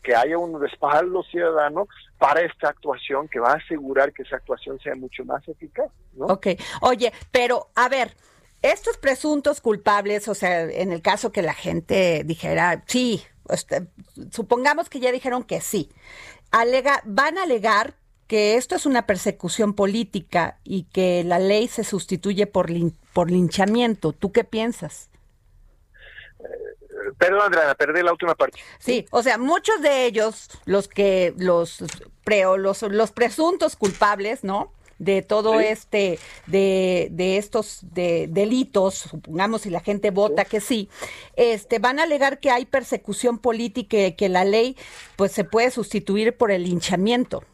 que 0.03 0.14
haya 0.14 0.37
un 0.37 0.61
respaldo 0.61 1.22
ciudadano 1.24 1.88
para 2.18 2.40
esta 2.40 2.68
actuación 2.68 3.29
que 3.29 3.40
va 3.40 3.53
a 3.53 3.57
asegurar 3.57 4.12
que 4.12 4.22
esa 4.22 4.37
actuación 4.37 4.79
sea 4.81 4.94
mucho 4.94 5.24
más 5.24 5.46
eficaz. 5.48 5.90
¿no? 6.14 6.27
Ok, 6.27 6.48
oye, 6.81 7.12
pero 7.31 7.68
a 7.74 7.88
ver, 7.88 8.14
estos 8.62 8.96
presuntos 8.96 9.61
culpables, 9.61 10.29
o 10.29 10.35
sea, 10.35 10.62
en 10.62 10.92
el 10.92 11.03
caso 11.03 11.33
que 11.33 11.42
la 11.42 11.55
gente 11.55 12.22
dijera, 12.24 12.83
sí, 12.87 13.22
este, 13.48 13.88
supongamos 14.31 14.88
que 14.88 15.00
ya 15.00 15.12
dijeron 15.12 15.44
que 15.44 15.61
sí, 15.61 15.90
alega, 16.50 17.03
van 17.05 17.37
a 17.37 17.42
alegar 17.42 17.94
que 18.27 18.57
esto 18.57 18.74
es 18.74 18.87
una 18.87 19.07
persecución 19.07 19.74
política 19.74 20.59
y 20.64 20.85
que 20.85 21.24
la 21.24 21.38
ley 21.38 21.68
se 21.68 21.85
sustituye 21.85 22.46
por, 22.46 22.70
por 23.12 23.31
linchamiento. 23.31 24.12
¿Tú 24.12 24.33
qué 24.33 24.44
piensas? 24.44 25.11
Eh, 26.40 26.44
perdón, 27.19 27.43
Andrea, 27.47 27.75
perdí 27.75 28.03
la 28.03 28.12
última 28.12 28.35
parte. 28.35 28.59
Sí, 28.79 29.07
o 29.11 29.23
sea, 29.23 29.38
muchos 29.38 29.81
de 29.83 30.07
ellos, 30.07 30.49
los 30.64 30.88
que 30.88 31.35
los 31.37 31.85
pre, 32.25 32.45
los, 32.57 32.83
los 32.83 33.12
presuntos 33.12 33.77
culpables, 33.77 34.45
¿no? 34.45 34.73
de 34.99 35.23
todo 35.23 35.61
este, 35.61 36.19
de, 36.47 37.09
de 37.11 37.37
estos 37.37 37.81
de, 37.83 38.27
delitos, 38.31 38.95
supongamos 38.95 39.62
si 39.62 39.71
la 39.71 39.81
gente 39.81 40.11
vota 40.11 40.45
que 40.45 40.61
sí, 40.61 40.88
este, 41.37 41.79
van 41.79 41.99
a 41.99 42.05
alegar 42.05 42.38
que 42.38 42.51
hay 42.51 42.64
persecución 42.64 43.38
política 43.38 44.07
y 44.07 44.12
que 44.12 44.29
la 44.29 44.45
ley 44.45 44.77
pues 45.17 45.33
se 45.33 45.45
puede 45.45 45.71
sustituir 45.71 46.37
por 46.37 46.51
el 46.51 46.64
linchamiento. 46.64 47.45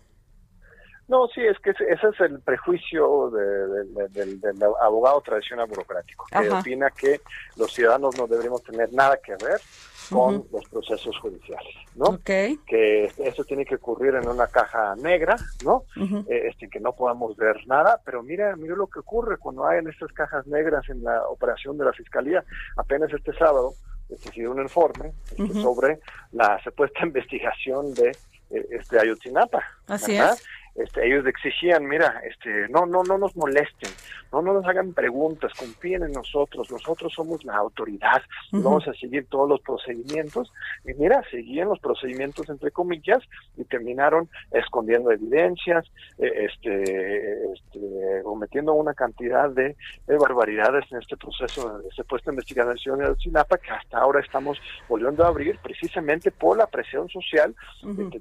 No, 1.11 1.27
sí, 1.27 1.41
es 1.41 1.59
que 1.59 1.71
ese 1.71 2.07
es 2.07 2.21
el 2.21 2.39
prejuicio 2.39 3.31
del 3.31 4.63
abogado 4.81 5.21
tradicional 5.23 5.67
burocrático, 5.67 6.25
que 6.31 6.49
opina 6.49 6.89
que 6.91 7.21
los 7.57 7.73
ciudadanos 7.73 8.17
no 8.17 8.29
deberíamos 8.29 8.63
tener 8.63 8.93
nada 8.93 9.17
que 9.17 9.33
ver 9.33 9.61
con 10.09 10.47
los 10.53 10.65
procesos 10.69 11.19
judiciales, 11.19 11.75
¿no? 11.97 12.21
Que 12.25 13.13
eso 13.19 13.43
tiene 13.43 13.65
que 13.65 13.75
ocurrir 13.75 14.15
en 14.15 14.29
una 14.29 14.47
caja 14.47 14.95
negra, 14.95 15.35
¿no? 15.65 15.83
Eh, 15.97 16.49
este, 16.49 16.69
que 16.69 16.79
no 16.79 16.93
podamos 16.93 17.37
ver 17.37 17.57
nada, 17.67 18.01
pero 18.05 18.23
mira, 18.23 18.55
mira 18.55 18.77
lo 18.77 18.87
que 18.87 19.01
ocurre 19.01 19.37
cuando 19.37 19.67
hay 19.67 19.81
en 19.81 19.89
estas 19.89 20.13
cajas 20.13 20.47
negras 20.47 20.89
en 20.91 21.03
la 21.03 21.27
operación 21.27 21.77
de 21.77 21.87
la 21.87 21.93
fiscalía. 21.93 22.45
Apenas 22.77 23.13
este 23.13 23.33
sábado 23.33 23.75
se 24.17 24.49
un 24.49 24.61
informe 24.61 25.13
este, 25.37 25.61
sobre 25.61 25.99
la 26.31 26.63
supuesta 26.63 27.01
investigación 27.05 27.95
de 27.95 28.11
eh, 28.51 28.67
este 28.71 29.01
Ayotzinapa. 29.01 29.61
Así 29.89 30.17
es. 30.17 30.45
Este, 30.83 31.07
ellos 31.07 31.27
exigían, 31.27 31.87
mira, 31.87 32.23
este, 32.25 32.69
no, 32.69 32.87
no, 32.87 33.03
no 33.03 33.19
nos 33.19 33.37
molesten, 33.37 33.91
no, 34.33 34.41
no 34.41 34.55
nos 34.55 34.65
hagan 34.67 34.95
preguntas, 34.95 35.53
confíen 35.59 36.05
en 36.05 36.13
nosotros, 36.13 36.71
nosotros 36.71 37.13
somos 37.13 37.45
la 37.45 37.57
autoridad, 37.57 38.23
vamos 38.53 38.87
a 38.89 38.95
seguir 38.95 39.27
todos 39.27 39.49
los 39.49 39.61
procedimientos. 39.61 40.53
Y 40.85 40.95
mira, 40.95 41.23
seguían 41.31 41.69
los 41.69 41.81
procedimientos 41.81 42.49
entre 42.49 42.71
comillas 42.71 43.23
y 43.57 43.65
terminaron 43.65 44.29
escondiendo 44.53 45.11
evidencias, 45.11 45.85
eh, 46.19 46.47
este, 46.49 47.53
este, 47.53 48.23
cometiendo 48.23 48.73
una 48.75 48.95
cantidad 48.95 49.51
de, 49.51 49.77
barbaridades 50.07 50.85
en 50.93 50.99
este 50.99 51.17
proceso 51.17 51.79
de 51.79 51.91
supuesta 51.93 52.31
investigación 52.31 52.99
de 52.99 53.15
Sinapa 53.17 53.59
que 53.59 53.71
hasta 53.71 53.99
ahora 53.99 54.21
estamos 54.21 54.59
volviendo 54.89 55.25
a 55.25 55.29
abrir 55.29 55.59
precisamente 55.63 56.31
por 56.31 56.59
la 56.59 56.67
presión 56.67 57.09
social 57.09 57.55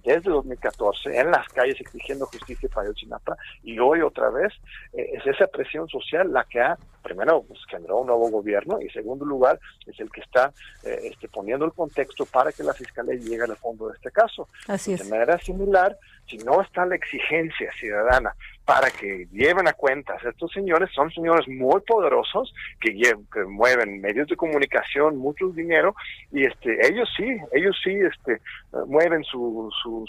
desde 0.04 0.30
2014 0.30 1.20
en 1.20 1.32
las 1.32 1.48
calles 1.50 1.80
exigiendo 1.82 2.26
justicia 2.26 2.49
Chinapa 2.94 3.38
y 3.64 3.80
hoy 3.80 4.02
otra 4.02 4.30
vez 4.30 4.54
eh, 4.94 5.12
es 5.14 5.26
esa 5.28 5.48
presión 5.48 5.88
social 5.88 6.32
la 6.32 6.44
que 6.46 6.60
ha 6.60 6.78
primero 7.02 7.44
pues, 7.44 7.60
generó 7.70 8.00
un 8.00 8.08
nuevo 8.08 8.30
gobierno 8.30 8.80
y 8.82 8.90
segundo 8.90 9.26
lugar 9.26 9.60
es 9.86 10.00
el 10.00 10.12
que 10.12 10.22
está 10.22 10.52
eh, 10.84 11.00
este, 11.04 11.28
poniendo 11.28 11.66
el 11.66 11.74
contexto 11.74 12.26
para 12.26 12.52
que 12.52 12.64
la 12.64 12.74
fiscalía 12.74 13.16
llegue 13.16 13.44
al 13.44 13.56
fondo 13.56 13.88
de 13.88 13.96
este 13.96 14.12
caso. 14.12 14.48
Así 14.68 14.96
de 14.96 15.04
manera 15.06 15.40
similar, 15.40 15.98
si 16.30 16.38
no 16.38 16.62
está 16.62 16.86
la 16.86 16.96
exigencia 16.96 17.72
ciudadana 17.74 18.36
para 18.66 18.92
que 18.92 19.28
lleven 19.32 19.68
a 19.68 19.74
cuentas 19.74 20.24
estos 20.24 20.52
señores, 20.52 20.90
son 20.94 21.10
señores 21.12 21.48
muy 21.48 21.82
poderosos 21.82 22.54
que, 22.80 22.94
que 22.94 23.44
mueven 23.46 24.00
medios 24.00 24.28
de 24.28 24.36
comunicación, 24.36 25.18
mucho 25.18 25.48
dinero 25.50 25.96
y 26.32 26.46
este 26.46 26.78
ellos 26.88 27.10
sí, 27.18 27.26
ellos 27.52 27.76
sí 27.84 27.92
este 27.92 28.42
mueven 28.86 29.24
su, 29.24 29.72
su, 29.82 30.06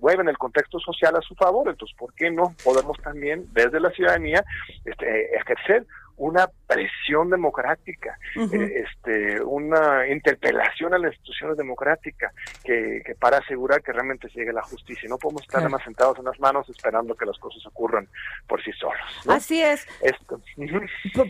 mueven 0.00 0.28
el 0.28 0.38
contexto 0.38 0.78
social 0.80 1.14
a 1.16 1.20
su 1.20 1.34
favor, 1.34 1.68
entonces 1.68 1.94
¿por 1.98 2.14
qué 2.14 2.30
no 2.30 2.54
podemos 2.64 2.96
también 3.02 3.46
desde 3.52 3.78
la 3.78 3.90
ciudadanía 3.90 4.42
este, 4.86 5.36
ejercer 5.36 5.84
una 6.16 6.48
presión 6.66 7.30
democrática, 7.30 8.18
eh, 8.36 8.84
este, 8.84 9.40
una 9.42 10.06
interpelación 10.08 10.94
a 10.94 10.98
las 10.98 11.12
instituciones 11.12 11.56
democráticas 11.56 12.32
que, 12.64 13.02
para 13.18 13.38
asegurar 13.38 13.82
que 13.82 13.92
realmente 13.92 14.28
llegue 14.34 14.52
la 14.52 14.62
justicia. 14.62 15.08
No 15.08 15.18
podemos 15.18 15.42
estar 15.42 15.68
más 15.68 15.82
sentados 15.84 16.18
en 16.18 16.24
las 16.24 16.38
manos 16.40 16.68
esperando 16.68 17.14
que 17.14 17.26
las 17.26 17.38
cosas 17.38 17.64
ocurran 17.66 18.08
por 18.46 18.62
sí 18.62 18.72
solos. 18.72 18.96
Así 19.28 19.62
es. 19.62 19.86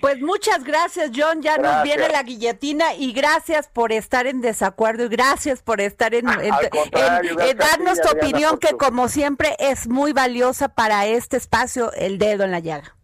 Pues 0.01 0.20
muchas 0.20 0.64
gracias, 0.64 1.11
John. 1.14 1.42
Ya 1.42 1.59
nos 1.59 1.83
viene 1.83 2.09
la 2.09 2.22
guillotina 2.22 2.94
y 2.94 3.12
gracias 3.12 3.68
por 3.68 3.92
estar 3.92 4.27
en 4.27 4.40
desacuerdo 4.40 5.05
y 5.05 5.09
gracias 5.09 5.62
por 5.62 5.81
estar 5.81 6.14
en, 6.14 6.27
darnos 6.27 8.01
tu 8.01 8.09
opinión 8.09 8.59
que 8.59 8.77
como 8.77 9.09
siempre 9.09 9.57
es 9.59 9.88
muy 9.88 10.12
valiosa 10.12 10.68
para 10.68 11.07
este 11.07 11.37
espacio, 11.37 11.92
el 11.92 12.18
dedo 12.18 12.44
en 12.44 12.51
la 12.51 12.61
llaga. 12.61 12.96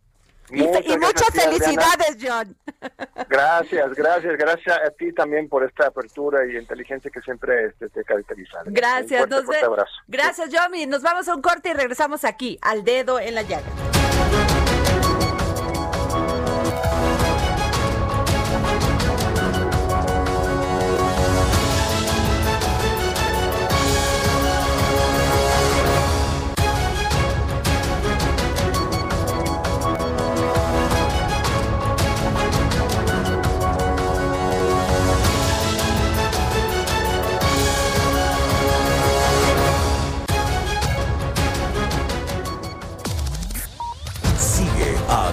Y, 0.53 0.99
muchas 0.99 1.31
felicidades, 1.33 2.17
John. 2.21 2.57
Gracias, 3.29 3.95
gracias, 3.95 4.37
gracias 4.37 4.79
a 4.79 4.91
ti 4.91 5.13
también 5.13 5.49
por 5.49 5.65
esta 5.65 5.87
apertura 5.87 6.45
y 6.47 6.57
inteligencia 6.57 7.11
que 7.11 7.21
siempre 7.21 7.67
este, 7.67 7.89
te 7.89 8.05
caracteriza. 8.05 8.59
Gracias, 8.67 9.27
gracias, 10.09 10.51
John. 10.53 10.75
Y 10.75 10.87
nos 10.87 11.03
vamos 11.03 11.29
a 11.29 11.35
un 11.35 11.43
corte 11.43 11.71
y 11.71 11.73
regresamos 11.73 12.25
aquí 12.25 12.59
al 12.61 12.85
dedo 12.85 13.19
en 13.19 13.35
la 13.35 13.43
llaga. 13.43 14.72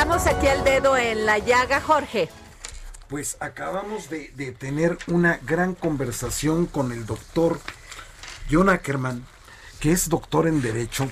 Regresamos 0.00 0.34
aquí 0.34 0.46
al 0.46 0.64
dedo 0.64 0.96
en 0.96 1.26
la 1.26 1.36
llaga, 1.36 1.78
Jorge. 1.78 2.30
Pues 3.08 3.36
acabamos 3.38 4.08
de, 4.08 4.28
tener 4.58 4.96
una 5.08 5.38
gran 5.42 5.74
conversación 5.74 6.64
con 6.64 6.90
el 6.90 7.04
doctor 7.04 7.60
John 8.50 8.70
Ackerman, 8.70 9.26
que 9.78 9.92
es 9.92 10.08
doctor 10.08 10.48
en 10.48 10.62
Derecho, 10.62 11.06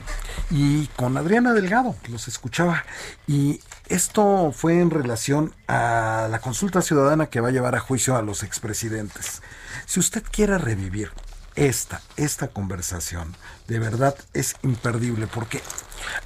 y 0.50 0.86
con 0.96 1.18
Adriana 1.18 1.52
Delgado, 1.52 1.96
que 2.02 2.10
los 2.10 2.28
escuchaba. 2.28 2.86
Y 3.26 3.60
esto 3.90 4.52
fue 4.56 4.80
en 4.80 4.88
relación 4.88 5.54
a 5.66 6.26
la 6.30 6.40
consulta 6.40 6.80
ciudadana 6.80 7.26
que 7.26 7.40
va 7.42 7.48
a 7.48 7.52
llevar 7.52 7.74
a 7.74 7.80
juicio 7.80 8.16
a 8.16 8.22
los 8.22 8.42
expresidentes. 8.42 9.42
Si 9.84 10.00
usted 10.00 10.22
quiere 10.30 10.56
revivir 10.56 11.10
esta, 11.56 12.00
esta 12.16 12.48
conversación, 12.48 13.36
de 13.66 13.80
verdad 13.80 14.16
es 14.32 14.56
imperdible, 14.62 15.26
porque 15.26 15.60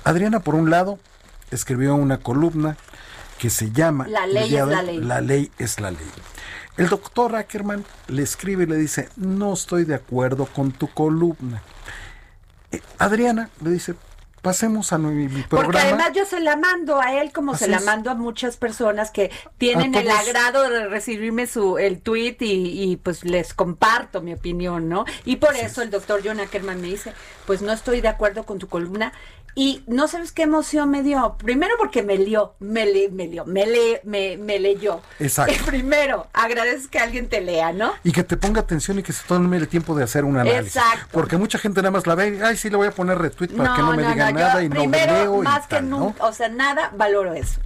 Adriana, 0.05 0.39
por 0.39 0.55
un 0.55 0.71
lado, 0.71 1.01
escribió 1.53 1.95
una 1.95 2.19
columna 2.19 2.77
que 3.39 3.51
se 3.51 3.71
llama 3.73 4.07
La 4.09 4.27
ley 4.27 4.55
es 4.55 4.67
la 4.67 4.83
ley. 4.83 5.01
La 5.01 5.21
ley 5.21 5.51
es 5.59 5.81
la 5.81 5.91
ley. 5.91 6.11
El 6.77 6.89
doctor 6.89 7.37
Ackerman 7.37 7.85
le 8.09 8.23
escribe 8.23 8.65
y 8.65 8.67
le 8.67 8.77
dice, 8.77 9.09
no 9.17 9.53
estoy 9.53 9.85
de 9.85 9.95
acuerdo 9.95 10.47
con 10.47 10.73
tu 10.73 10.89
columna. 10.89 11.63
Eh, 12.71 12.81
Adriana 12.99 13.51
le 13.63 13.71
dice, 13.71 13.95
pasemos 14.43 14.93
a 14.93 14.99
mi, 14.99 15.29
programa. 15.29 15.49
Porque 15.49 15.79
además 15.79 16.13
yo 16.15 16.27
se 16.27 16.41
la 16.41 16.57
mando 16.57 17.01
a 17.01 17.15
él 17.21 17.33
como 17.33 17.55
se 17.55 17.69
la 17.69 17.81
mando 17.81 18.11
a 18.11 18.15
muchas 18.15 18.57
personas 18.57 19.11
que 19.11 19.31
tienen 19.57 19.95
el 19.95 20.11
agrado 20.11 20.69
de 20.69 20.89
recibirme 20.89 21.47
su 21.47 21.79
el 21.79 22.01
tweet 22.01 22.37
y, 22.41 22.97
pues 22.97 23.25
les 23.25 23.55
comparto 23.55 24.21
mi 24.21 24.33
opinión, 24.33 24.89
¿no? 24.89 25.05
Y 25.25 25.37
por 25.37 25.55
eso 25.55 25.81
el 25.81 25.91
doctor 25.91 26.21
John 26.25 26.41
Ackerman 26.41 26.81
me 26.81 26.89
dice, 26.89 27.15
pues 27.47 27.63
no 27.63 27.73
estoy 27.73 28.01
de 28.01 28.09
acuerdo 28.09 28.45
con 28.45 28.59
tu 28.59 28.67
columna 28.67 29.13
y 29.55 29.83
no 29.87 30.09
sabes 30.09 30.33
qué 30.33 30.43
emoción 30.43 30.91
me 30.91 31.03
dio. 31.03 31.37
Primero 31.39 31.75
porque 31.79 32.03
me 32.03 32.17
lió, 32.17 32.55
me, 32.59 32.87
le, 32.87 33.11
me 33.11 33.27
lió, 33.27 33.45
me, 33.45 33.67
le, 33.67 34.01
me, 34.05 34.37
me 34.39 34.59
leyó. 34.59 35.01
Exacto. 35.19 35.55
primero, 35.67 36.27
agradeces 36.33 36.89
que 36.89 36.99
alguien 36.99 37.29
te 37.29 37.41
lea, 37.41 37.73
¿no? 37.73 37.93
Y 38.05 38.13
que 38.13 38.25
te 38.25 38.37
ponga 38.37 38.61
atención 38.61 38.99
y 38.99 39.03
que 39.03 39.13
se 39.13 39.25
tome 39.27 39.57
el 39.57 39.69
tiempo 39.69 39.95
de 39.95 40.05
hacer 40.05 40.25
un 40.25 40.39
análisis. 40.39 40.77
Exacto. 40.77 41.09
Porque 41.13 41.37
mucha 41.37 41.59
gente 41.59 41.83
nada 41.83 41.91
más 41.91 42.07
la 42.07 42.15
ve, 42.15 42.41
ay, 42.43 42.57
sí, 42.57 42.71
le 42.71 42.77
voy 42.77 42.89
a 42.89 42.93
poner 42.93 43.19
retweet 43.19 43.49
para 43.49 43.75
que 43.75 43.83
no 43.83 43.95
me 43.95 44.03
diga 44.03 44.33
nada 44.33 44.63
y 44.63 44.69
no 44.69 44.87
me 44.87 45.07
leo. 45.07 45.43
Más 45.43 45.67
que 45.67 45.83
nunca, 45.83 46.25
o 46.25 46.33
sea, 46.33 46.49
nada, 46.49 46.91
valoro 46.97 47.35
eso. 47.35 47.61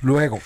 Luego, 0.00 0.40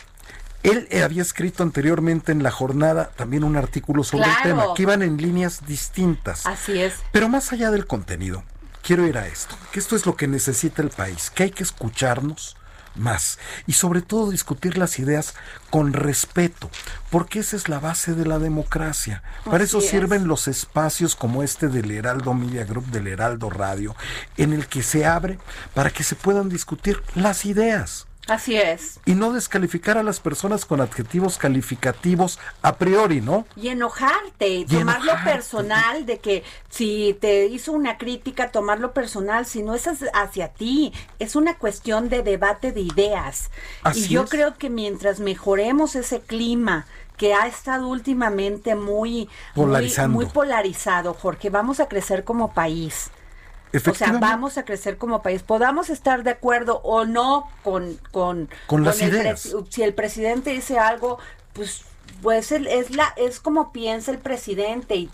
él 0.62 0.88
había 1.02 1.22
escrito 1.22 1.62
anteriormente 1.62 2.32
en 2.32 2.42
la 2.42 2.50
jornada 2.50 3.10
también 3.16 3.44
un 3.44 3.56
artículo 3.56 4.04
sobre 4.04 4.26
el 4.26 4.42
tema, 4.42 4.64
que 4.76 4.82
iban 4.82 5.02
en 5.02 5.16
líneas 5.16 5.66
distintas. 5.66 6.46
Así 6.46 6.80
es. 6.80 6.94
Pero 7.12 7.28
más 7.28 7.52
allá 7.52 7.70
del 7.70 7.86
contenido, 7.86 8.44
quiero 8.82 9.06
ir 9.06 9.16
a 9.18 9.26
esto, 9.26 9.56
que 9.72 9.80
esto 9.80 9.96
es 9.96 10.06
lo 10.06 10.16
que 10.16 10.28
necesita 10.28 10.82
el 10.82 10.90
país, 10.90 11.30
que 11.30 11.44
hay 11.44 11.50
que 11.50 11.62
escucharnos 11.62 12.56
más 12.94 13.38
y 13.66 13.72
sobre 13.72 14.02
todo 14.02 14.30
discutir 14.30 14.76
las 14.76 14.98
ideas 14.98 15.34
con 15.70 15.92
respeto, 15.92 16.70
porque 17.10 17.40
esa 17.40 17.56
es 17.56 17.68
la 17.68 17.80
base 17.80 18.14
de 18.14 18.26
la 18.26 18.38
democracia. 18.38 19.22
Para 19.44 19.64
eso 19.64 19.80
sirven 19.80 20.26
los 20.28 20.48
espacios 20.48 21.16
como 21.16 21.42
este 21.42 21.68
del 21.68 21.90
Heraldo 21.90 22.34
Media 22.34 22.64
Group, 22.64 22.86
del 22.86 23.06
Heraldo 23.06 23.50
Radio, 23.50 23.96
en 24.36 24.52
el 24.52 24.66
que 24.66 24.82
se 24.82 25.06
abre 25.06 25.38
para 25.74 25.90
que 25.90 26.04
se 26.04 26.16
puedan 26.16 26.48
discutir 26.48 27.02
las 27.14 27.44
ideas. 27.46 28.06
Así 28.28 28.56
es. 28.56 29.00
Y 29.04 29.14
no 29.14 29.32
descalificar 29.32 29.98
a 29.98 30.04
las 30.04 30.20
personas 30.20 30.64
con 30.64 30.80
adjetivos 30.80 31.38
calificativos 31.38 32.38
a 32.62 32.76
priori, 32.76 33.20
¿no? 33.20 33.46
Y 33.56 33.68
enojarte, 33.68 34.48
y 34.48 34.64
tomarlo 34.64 35.12
personal, 35.24 36.06
de 36.06 36.18
que 36.18 36.44
si 36.70 37.18
te 37.20 37.46
hizo 37.46 37.72
una 37.72 37.98
crítica, 37.98 38.52
tomarlo 38.52 38.92
personal, 38.92 39.44
si 39.44 39.62
no 39.62 39.74
es 39.74 39.88
hacia 40.14 40.48
ti, 40.48 40.92
es 41.18 41.34
una 41.34 41.56
cuestión 41.58 42.08
de 42.08 42.22
debate 42.22 42.70
de 42.70 42.82
ideas. 42.82 43.50
y 43.92 44.06
yo 44.06 44.26
creo 44.26 44.56
que 44.56 44.70
mientras 44.70 45.18
mejoremos 45.18 45.96
ese 45.96 46.20
clima, 46.20 46.86
que 47.16 47.34
ha 47.34 47.46
estado 47.46 47.88
últimamente 47.88 48.74
muy, 48.74 49.28
muy, 49.54 49.92
muy 50.08 50.26
polarizado, 50.26 51.14
Jorge, 51.14 51.50
vamos 51.50 51.78
a 51.78 51.86
crecer 51.86 52.24
como 52.24 52.52
país. 52.52 53.10
O 53.74 53.94
sea, 53.94 54.12
vamos 54.12 54.58
a 54.58 54.64
crecer 54.64 54.98
como 54.98 55.22
país. 55.22 55.42
Podamos 55.42 55.90
estar 55.90 56.22
de 56.22 56.30
acuerdo 56.30 56.80
o 56.84 57.04
no 57.04 57.48
con, 57.62 57.98
con, 58.10 58.48
con, 58.66 58.84
las 58.84 59.00
ideas. 59.00 59.54
si 59.70 59.82
el 59.82 59.94
presidente 59.94 60.50
dice 60.50 60.78
algo, 60.78 61.18
pues 61.52 61.84
pues 62.20 62.52
es 62.52 62.94
la 62.94 63.12
es 63.16 63.40
como 63.40 63.72
piensa 63.72 64.10
el 64.10 64.18
presidente 64.18 64.96
y, 64.96 65.10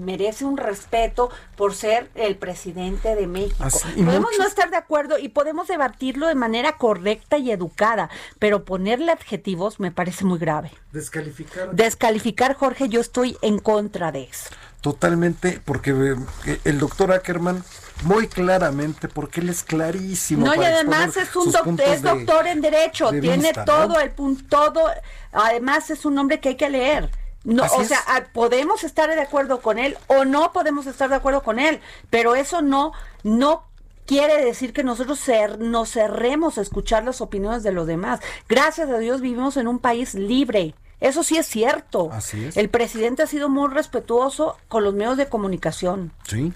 merece 0.00 0.44
un 0.44 0.56
respeto 0.56 1.30
por 1.56 1.74
ser 1.74 2.10
el 2.14 2.36
presidente 2.36 3.14
de 3.14 3.26
México. 3.26 3.64
podemos 3.96 4.30
no 4.38 4.46
estar 4.46 4.70
de 4.70 4.76
acuerdo 4.76 5.18
y 5.18 5.28
podemos 5.28 5.68
debatirlo 5.68 6.26
de 6.26 6.34
manera 6.34 6.76
correcta 6.76 7.38
y 7.38 7.50
educada, 7.50 8.08
pero 8.38 8.64
ponerle 8.64 9.12
adjetivos 9.12 9.78
me 9.80 9.90
parece 9.92 10.24
muy 10.24 10.38
grave. 10.38 10.72
Descalificar. 10.92 11.74
Descalificar, 11.74 12.54
Jorge, 12.54 12.88
yo 12.88 13.00
estoy 13.00 13.36
en 13.42 13.58
contra 13.58 14.10
de 14.12 14.24
eso. 14.24 14.50
totalmente, 14.80 15.60
porque 15.64 16.16
eh, 16.46 16.60
el 16.64 16.78
doctor 16.78 17.12
Ackerman 17.12 17.62
muy 18.02 18.28
claramente, 18.28 19.08
porque 19.08 19.40
él 19.40 19.48
es 19.48 19.62
clarísimo. 19.62 20.46
No, 20.46 20.54
y 20.54 20.64
además 20.64 21.16
es 21.16 21.34
un 21.34 21.50
doctor 21.50 22.46
en 22.46 22.60
Derecho, 22.60 23.10
tiene 23.10 23.52
todo 23.52 23.98
el 24.00 24.10
punto, 24.10 24.44
todo, 24.48 24.90
además 25.32 25.90
es 25.90 26.04
un 26.04 26.18
hombre 26.18 26.40
que 26.40 26.50
hay 26.50 26.56
que 26.56 26.70
leer. 26.70 27.10
No, 27.44 27.64
o 27.64 27.84
sea, 27.84 27.98
ah, 28.08 28.24
podemos 28.32 28.84
estar 28.84 29.08
de 29.08 29.20
acuerdo 29.20 29.60
con 29.60 29.78
él 29.78 29.96
o 30.08 30.24
no 30.24 30.52
podemos 30.52 30.86
estar 30.86 31.08
de 31.08 31.16
acuerdo 31.16 31.42
con 31.42 31.58
él, 31.58 31.80
pero 32.10 32.34
eso 32.34 32.62
no, 32.62 32.92
no 33.22 33.64
quiere 34.06 34.44
decir 34.44 34.72
que 34.72 34.84
nosotros 34.84 35.20
nos 35.58 35.90
cerremos 35.90 36.58
a 36.58 36.62
escuchar 36.62 37.04
las 37.04 37.20
opiniones 37.20 37.62
de 37.62 37.72
los 37.72 37.86
demás. 37.86 38.20
Gracias 38.48 38.90
a 38.90 38.98
Dios 38.98 39.20
vivimos 39.20 39.56
en 39.56 39.68
un 39.68 39.78
país 39.78 40.14
libre. 40.14 40.74
Eso 41.00 41.22
sí 41.22 41.36
es 41.36 41.46
cierto. 41.46 42.10
Así 42.12 42.46
es. 42.46 42.56
El 42.56 42.70
presidente 42.70 43.22
ha 43.22 43.26
sido 43.26 43.48
muy 43.48 43.68
respetuoso 43.70 44.56
con 44.68 44.82
los 44.82 44.94
medios 44.94 45.16
de 45.16 45.28
comunicación. 45.28 46.12
Sí. 46.24 46.52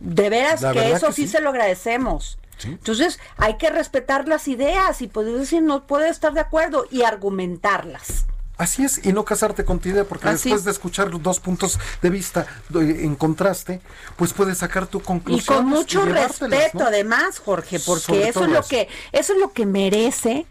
De 0.00 0.30
veras 0.30 0.64
que 0.72 0.92
eso 0.92 1.12
sí, 1.12 1.28
se 1.28 1.40
lo 1.40 1.50
agradecemos. 1.50 2.38
Entonces 2.64 3.18
hay 3.36 3.56
que 3.56 3.70
respetar 3.70 4.28
las 4.28 4.48
ideas 4.48 5.00
y 5.00 5.08
poder 5.08 5.36
decir 5.36 5.62
no 5.62 5.86
puede 5.86 6.08
estar 6.08 6.32
de 6.34 6.40
acuerdo 6.40 6.86
y 6.90 7.02
argumentarlas. 7.02 8.26
Así 8.58 8.84
es, 8.84 9.06
y 9.06 9.14
no 9.14 9.24
casarte 9.24 9.64
con 9.64 9.78
tu 9.78 9.88
idea, 9.88 10.04
porque 10.04 10.28
después 10.28 10.64
de 10.64 10.70
escuchar 10.70 11.08
los 11.08 11.22
dos 11.22 11.40
puntos 11.40 11.78
de 12.02 12.10
vista 12.10 12.46
en 12.74 13.16
contraste, 13.16 13.80
pues 14.16 14.34
puedes 14.34 14.58
sacar 14.58 14.86
tu 14.86 15.00
conclusión. 15.00 15.56
Y 15.56 15.60
con 15.60 15.66
mucho 15.66 16.04
respeto, 16.04 16.84
además, 16.84 17.38
Jorge, 17.38 17.80
porque 17.80 18.28
eso 18.28 18.44
es 18.44 18.50
lo 18.50 18.62
que 18.62 18.88
eso 19.12 19.32
es 19.32 19.38
lo 19.38 19.52
que 19.54 19.64
merece 19.64 20.44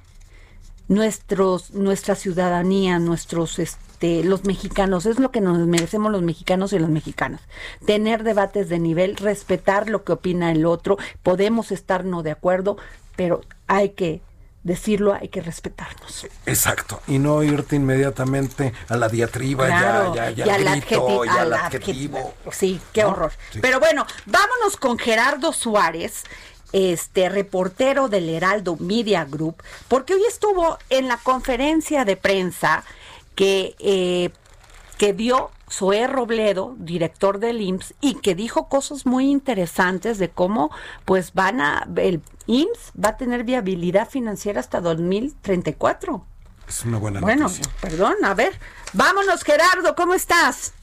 nuestros 0.87 1.69
nuestra 1.75 2.15
ciudadanía, 2.15 2.97
nuestros 2.97 3.59
este, 3.99 4.23
los 4.23 4.45
mexicanos, 4.45 5.05
es 5.05 5.19
lo 5.19 5.29
que 5.29 5.41
nos 5.41 5.57
merecemos 5.67 6.09
los 6.09 6.21
mexicanos 6.21 6.71
y 6.71 6.79
las 6.79 6.89
mexicanas. 6.89 7.41
Tener 7.85 8.23
debates 8.23 8.69
de 8.69 8.79
nivel, 8.79 9.17
respetar 9.17 9.89
lo 9.89 10.05
que 10.05 10.13
opina 10.13 10.53
el 10.53 10.65
otro, 10.65 10.97
podemos 11.21 11.73
estar 11.73 12.05
no 12.05 12.23
de 12.23 12.31
acuerdo, 12.31 12.77
pero 13.17 13.41
hay 13.67 13.89
que 13.89 14.21
decirlo, 14.63 15.13
hay 15.13 15.27
que 15.27 15.41
respetarnos. 15.41 16.27
Exacto, 16.45 17.01
y 17.07 17.19
no 17.19 17.43
irte 17.43 17.75
inmediatamente 17.75 18.71
a 18.87 18.95
la 18.95 19.09
diatriba, 19.09 19.67
ya, 19.67 20.13
ya, 20.15 20.45
ya, 20.45 20.55
al, 20.55 20.67
adjetivo, 21.53 22.33
Sí, 22.53 22.79
qué 22.93 23.03
horror. 23.03 23.33
Pero 23.59 23.81
bueno, 23.81 24.05
vámonos 24.25 24.77
con 24.77 24.97
Gerardo 24.97 25.51
Suárez, 25.51 26.23
este 26.71 27.27
reportero 27.27 28.07
del 28.07 28.29
Heraldo 28.29 28.77
Media 28.79 29.25
Group, 29.25 29.61
porque 29.89 30.13
hoy 30.13 30.23
estuvo 30.25 30.77
en 30.89 31.09
la 31.09 31.17
conferencia 31.17 32.05
de 32.05 32.15
prensa 32.15 32.85
que, 33.39 33.77
eh, 33.79 34.31
que 34.97 35.13
dio 35.13 35.49
Zoé 35.71 36.07
Robledo, 36.07 36.75
director 36.77 37.39
del 37.39 37.61
IMSS, 37.61 37.93
y 38.01 38.15
que 38.15 38.35
dijo 38.35 38.67
cosas 38.67 39.05
muy 39.05 39.31
interesantes 39.31 40.17
de 40.17 40.27
cómo 40.27 40.75
pues 41.05 41.33
van 41.33 41.61
a, 41.61 41.87
el 41.95 42.21
IMSS 42.47 42.91
va 43.01 43.09
a 43.11 43.17
tener 43.17 43.45
viabilidad 43.45 44.09
financiera 44.09 44.59
hasta 44.59 44.81
2034. 44.81 46.25
Es 46.67 46.83
una 46.83 46.97
buena 46.97 47.21
bueno, 47.21 47.49
perdón, 47.79 48.15
a 48.25 48.33
ver, 48.33 48.59
vámonos 48.91 49.45
Gerardo, 49.45 49.95
¿cómo 49.95 50.15
estás? 50.15 50.73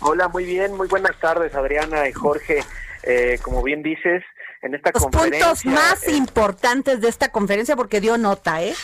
Hola, 0.00 0.28
muy 0.28 0.46
bien, 0.46 0.74
muy 0.74 0.88
buenas 0.88 1.20
tardes 1.20 1.54
Adriana 1.54 2.08
y 2.08 2.14
Jorge. 2.14 2.64
Eh, 3.02 3.38
como 3.42 3.62
bien 3.62 3.82
dices, 3.82 4.22
en 4.62 4.74
esta 4.74 4.90
Los 4.94 5.02
conferencia... 5.02 5.48
puntos 5.48 5.66
más 5.66 6.08
eh, 6.08 6.12
importantes 6.12 7.02
de 7.02 7.08
esta 7.08 7.28
conferencia 7.28 7.76
porque 7.76 8.00
dio 8.00 8.16
nota, 8.16 8.62
¿eh? 8.62 8.74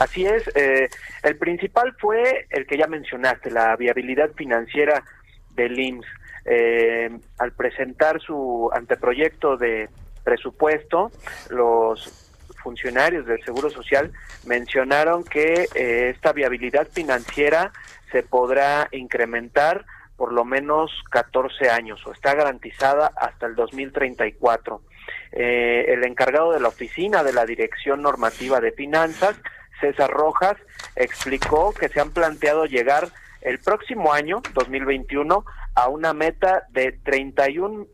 Así 0.00 0.24
es, 0.24 0.42
eh, 0.54 0.88
el 1.22 1.36
principal 1.36 1.94
fue 1.98 2.46
el 2.48 2.66
que 2.66 2.78
ya 2.78 2.86
mencionaste, 2.86 3.50
la 3.50 3.76
viabilidad 3.76 4.30
financiera 4.32 5.04
del 5.54 5.78
IMSS. 5.78 6.06
Eh, 6.46 7.10
al 7.38 7.52
presentar 7.52 8.18
su 8.18 8.70
anteproyecto 8.72 9.58
de 9.58 9.90
presupuesto, 10.24 11.10
los 11.50 12.32
funcionarios 12.62 13.26
del 13.26 13.44
Seguro 13.44 13.68
Social 13.68 14.10
mencionaron 14.46 15.22
que 15.22 15.68
eh, 15.74 16.08
esta 16.14 16.32
viabilidad 16.32 16.88
financiera 16.88 17.70
se 18.10 18.22
podrá 18.22 18.88
incrementar 18.92 19.84
por 20.16 20.32
lo 20.32 20.46
menos 20.46 20.90
14 21.10 21.68
años 21.68 22.06
o 22.06 22.12
está 22.12 22.34
garantizada 22.34 23.12
hasta 23.16 23.46
el 23.46 23.54
2034. 23.54 24.80
Eh, 25.32 25.84
el 25.88 26.04
encargado 26.04 26.52
de 26.52 26.60
la 26.60 26.68
oficina 26.68 27.22
de 27.22 27.34
la 27.34 27.44
Dirección 27.44 28.00
Normativa 28.00 28.60
de 28.60 28.72
Finanzas 28.72 29.36
César 29.80 30.10
Rojas, 30.10 30.56
explicó 30.96 31.72
que 31.72 31.88
se 31.88 32.00
han 32.00 32.10
planteado 32.10 32.66
llegar 32.66 33.08
el 33.40 33.58
próximo 33.58 34.12
año, 34.12 34.42
2021, 34.54 35.44
a 35.74 35.88
una 35.88 36.12
meta 36.12 36.64
de 36.70 36.92
31 37.02 37.86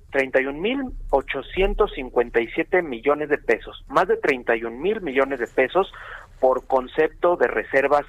mil 0.60 0.82
857 1.10 2.82
millones 2.82 3.28
de 3.28 3.38
pesos, 3.38 3.84
más 3.88 4.08
de 4.08 4.16
31 4.16 4.76
mil 4.76 5.00
millones 5.02 5.38
de 5.38 5.46
pesos 5.46 5.92
por 6.40 6.66
concepto 6.66 7.36
de 7.36 7.46
reservas 7.46 8.04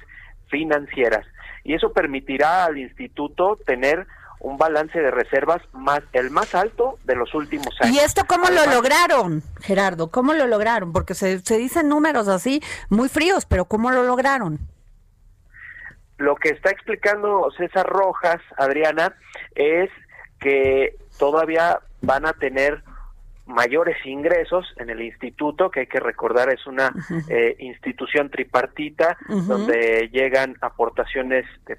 financieras. 0.48 1.26
Y 1.64 1.74
eso 1.74 1.92
permitirá 1.92 2.64
al 2.64 2.78
instituto 2.78 3.58
tener 3.66 4.06
un 4.40 4.56
balance 4.56 4.98
de 4.98 5.10
reservas 5.10 5.60
más 5.72 6.00
el 6.12 6.30
más 6.30 6.54
alto 6.54 6.98
de 7.04 7.16
los 7.16 7.34
últimos 7.34 7.74
años. 7.80 7.96
¿Y 7.96 7.98
esto 7.98 8.22
cómo 8.26 8.48
lo 8.48 8.66
lograron, 8.66 9.42
Gerardo? 9.60 10.10
¿Cómo 10.10 10.32
lo 10.32 10.46
lograron? 10.46 10.92
Porque 10.92 11.14
se, 11.14 11.40
se 11.40 11.58
dicen 11.58 11.88
números 11.88 12.28
así 12.28 12.62
muy 12.88 13.08
fríos, 13.08 13.46
pero 13.46 13.64
¿cómo 13.64 13.90
lo 13.90 14.02
lograron? 14.02 14.58
Lo 16.18 16.34
que 16.36 16.50
está 16.50 16.70
explicando 16.70 17.48
César 17.56 17.86
Rojas, 17.86 18.40
Adriana, 18.56 19.14
es 19.54 19.90
que 20.40 20.96
todavía 21.18 21.80
van 22.00 22.26
a 22.26 22.32
tener 22.32 22.82
mayores 23.48 23.96
ingresos 24.04 24.66
en 24.76 24.90
el 24.90 25.02
instituto, 25.02 25.70
que 25.70 25.80
hay 25.80 25.86
que 25.86 26.00
recordar 26.00 26.52
es 26.52 26.66
una 26.66 26.92
eh, 27.28 27.56
institución 27.58 28.30
tripartita 28.30 29.16
donde 29.28 30.08
llegan 30.12 30.56
aportaciones 30.60 31.46
de, 31.66 31.76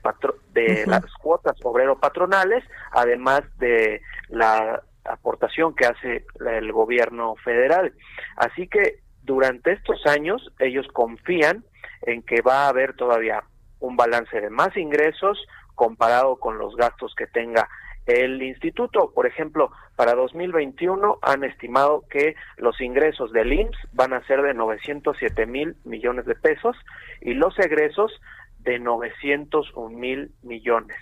de 0.53 0.85
las 0.87 1.05
cuotas 1.21 1.55
obrero-patronales, 1.63 2.63
además 2.91 3.41
de 3.59 4.01
la 4.29 4.81
aportación 5.05 5.75
que 5.75 5.85
hace 5.85 6.25
el 6.39 6.71
gobierno 6.71 7.35
federal. 7.43 7.93
Así 8.35 8.67
que 8.67 8.99
durante 9.23 9.73
estos 9.73 10.05
años 10.07 10.51
ellos 10.59 10.87
confían 10.91 11.63
en 12.01 12.23
que 12.23 12.41
va 12.41 12.65
a 12.65 12.69
haber 12.69 12.95
todavía 12.95 13.43
un 13.79 13.95
balance 13.95 14.41
de 14.41 14.49
más 14.49 14.75
ingresos 14.75 15.37
comparado 15.75 16.37
con 16.37 16.57
los 16.57 16.75
gastos 16.75 17.13
que 17.15 17.27
tenga 17.27 17.69
el 18.09 18.41
instituto, 18.41 19.11
por 19.13 19.27
ejemplo, 19.27 19.71
para 19.95 20.15
2021 20.15 21.19
han 21.21 21.43
estimado 21.43 22.03
que 22.09 22.35
los 22.57 22.79
ingresos 22.81 23.31
del 23.31 23.53
IMSS 23.53 23.77
van 23.93 24.13
a 24.13 24.25
ser 24.25 24.41
de 24.41 24.53
907 24.53 25.45
mil 25.45 25.75
millones 25.85 26.25
de 26.25 26.35
pesos 26.35 26.75
y 27.21 27.33
los 27.33 27.57
egresos 27.59 28.11
de 28.59 28.79
901 28.79 29.97
mil 29.97 30.31
millones. 30.41 30.97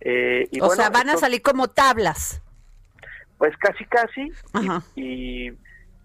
Eh, 0.00 0.48
y 0.50 0.60
o 0.60 0.70
sea, 0.70 0.90
van 0.90 1.10
a 1.10 1.16
salir 1.16 1.42
como 1.42 1.68
tablas. 1.68 2.42
Pues 3.38 3.56
casi, 3.56 3.84
casi. 3.84 4.32
y 4.96 5.50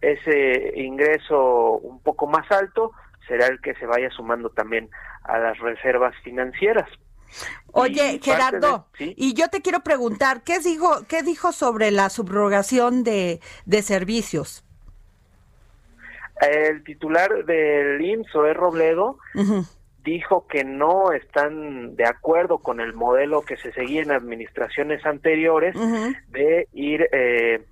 ese 0.02 0.74
ingreso 0.76 1.78
un 1.78 2.02
poco 2.02 2.28
más 2.28 2.50
alto 2.52 2.92
será 3.28 3.48
el 3.48 3.60
que 3.62 3.74
se 3.76 3.86
vaya 3.86 4.10
sumando 4.12 4.50
también 4.50 4.90
a 5.24 5.40
las 5.40 5.58
reservas 5.60 6.16
financieras. 6.24 6.90
Oye, 7.72 8.20
Gerardo, 8.24 8.88
y 8.98 9.34
yo 9.34 9.50
te 9.50 9.62
quiero 9.62 9.82
preguntar, 9.82 10.44
¿qué 10.44 10.60
dijo, 10.60 11.06
qué 11.10 11.24
dijo 11.24 11.52
sobre 11.52 11.92
la 11.92 12.10
subrogación 12.10 13.04
de, 13.04 13.42
servicios? 13.82 14.64
El 16.40 16.84
titular 16.84 17.46
del 17.46 18.00
IMSS, 18.02 18.36
E. 18.36 18.54
Robledo, 18.54 19.18
dijo 20.06 20.48
que 20.48 20.64
no 20.64 21.12
están 21.12 21.96
de 21.96 22.06
acuerdo 22.06 22.60
con 22.60 22.80
el 22.80 22.94
modelo 22.94 23.42
que 23.42 23.58
se 23.58 23.74
seguía 23.74 24.04
en 24.04 24.12
administraciones 24.12 25.06
anteriores 25.06 25.76
de 26.30 26.70
ir 26.72 27.10
eh, 27.12 27.66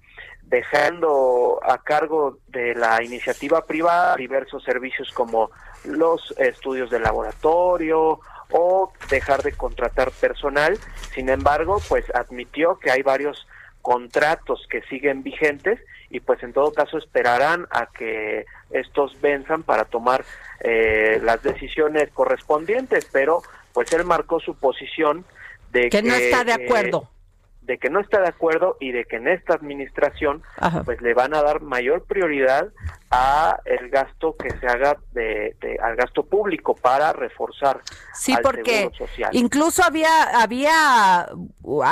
dejando 0.43 1.59
a 1.63 1.77
cargo 1.77 2.39
de 2.47 2.75
la 2.75 3.01
iniciativa 3.03 3.65
privada 3.65 4.15
diversos 4.17 4.63
servicios 4.63 5.11
como 5.13 5.49
los 5.85 6.33
estudios 6.37 6.89
de 6.89 6.99
laboratorio 6.99 8.19
o 8.53 8.93
dejar 9.09 9.43
de 9.43 9.51
contratar 9.51 10.11
personal. 10.11 10.77
Sin 11.13 11.27
embargo, 11.27 11.81
pues 11.89 12.05
admitió 12.15 12.79
que 12.79 12.91
hay 12.91 13.01
varios 13.01 13.45
contratos 13.81 14.65
que 14.69 14.81
siguen 14.83 15.23
vigentes 15.23 15.79
y 16.09 16.21
pues 16.21 16.41
en 16.43 16.53
todo 16.53 16.71
caso 16.71 16.97
esperarán 16.97 17.67
a 17.71 17.87
que 17.87 18.45
estos 18.69 19.19
venzan 19.19 19.63
para 19.63 19.85
tomar 19.85 20.23
eh, 20.61 21.19
las 21.21 21.43
decisiones 21.43 22.09
correspondientes, 22.13 23.09
pero 23.11 23.41
pues 23.73 23.91
él 23.91 24.05
marcó 24.05 24.39
su 24.39 24.55
posición 24.55 25.25
de 25.71 25.89
que, 25.89 26.01
no 26.03 26.13
está 26.13 26.43
de 26.43 26.53
acuerdo. 26.53 27.09
De 27.65 27.77
que 27.77 27.89
no 27.89 27.99
está 28.01 28.21
de 28.21 28.27
acuerdo 28.27 28.77
y 28.79 28.91
de 28.91 29.05
que 29.05 29.17
en 29.17 29.27
esta 29.27 29.53
administración 29.53 30.43
pues 30.85 31.01
le 31.01 31.13
van 31.13 31.33
a 31.33 31.41
dar 31.41 31.61
mayor 31.61 32.03
prioridad 32.03 32.69
a 33.09 33.57
el 33.65 33.89
gasto 33.89 34.35
que 34.35 34.49
se 34.59 34.67
haga 34.67 34.97
de, 35.13 35.55
al 35.81 35.95
gasto 35.95 36.25
público 36.25 36.75
para 36.75 37.13
reforzar 37.13 37.79
sí 38.13 38.35
porque 38.41 38.89
incluso 39.31 39.83
había 39.83 40.41
había 40.41 41.27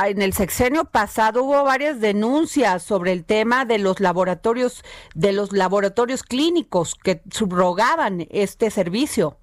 en 0.08 0.22
el 0.22 0.34
sexenio 0.34 0.86
pasado 0.86 1.44
hubo 1.44 1.64
varias 1.64 2.02
denuncias 2.02 2.84
sobre 2.84 3.14
el 3.14 3.24
tema 3.24 3.64
de 3.66 3.78
los 3.78 4.00
laboratorios 4.00 4.84
de 5.16 5.32
los 5.32 5.54
laboratorios 5.54 6.24
clínicos 6.24 6.96
que 6.96 7.22
subrogaban 7.32 8.28
este 8.30 8.72
servicio 8.72 9.38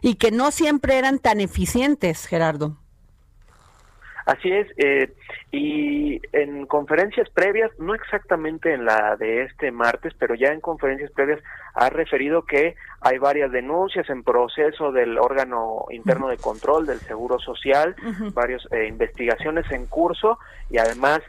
y 0.00 0.14
que 0.14 0.30
no 0.30 0.50
siempre 0.50 0.96
eran 0.96 1.18
tan 1.18 1.40
eficientes 1.40 2.26
Gerardo 2.26 2.78
Así 4.26 4.50
es, 4.50 4.66
eh, 4.78 5.12
y 5.52 6.18
en 6.32 6.64
conferencias 6.64 7.28
previas, 7.28 7.70
no 7.78 7.94
exactamente 7.94 8.72
en 8.72 8.86
la 8.86 9.16
de 9.16 9.42
este 9.42 9.70
martes, 9.70 10.14
pero 10.18 10.34
ya 10.34 10.48
en 10.48 10.62
conferencias 10.62 11.10
previas 11.10 11.40
ha 11.74 11.90
referido 11.90 12.42
que 12.42 12.74
hay 13.02 13.18
varias 13.18 13.52
denuncias 13.52 14.08
en 14.08 14.22
proceso 14.22 14.92
del 14.92 15.18
órgano 15.18 15.84
interno 15.90 16.28
de 16.28 16.38
control 16.38 16.86
del 16.86 17.00
Seguro 17.00 17.38
Social, 17.38 17.94
varias 18.32 18.66
eh, 18.72 18.86
investigaciones 18.86 19.70
en 19.70 19.86
curso 19.86 20.38
y 20.70 20.78
además 20.78 21.20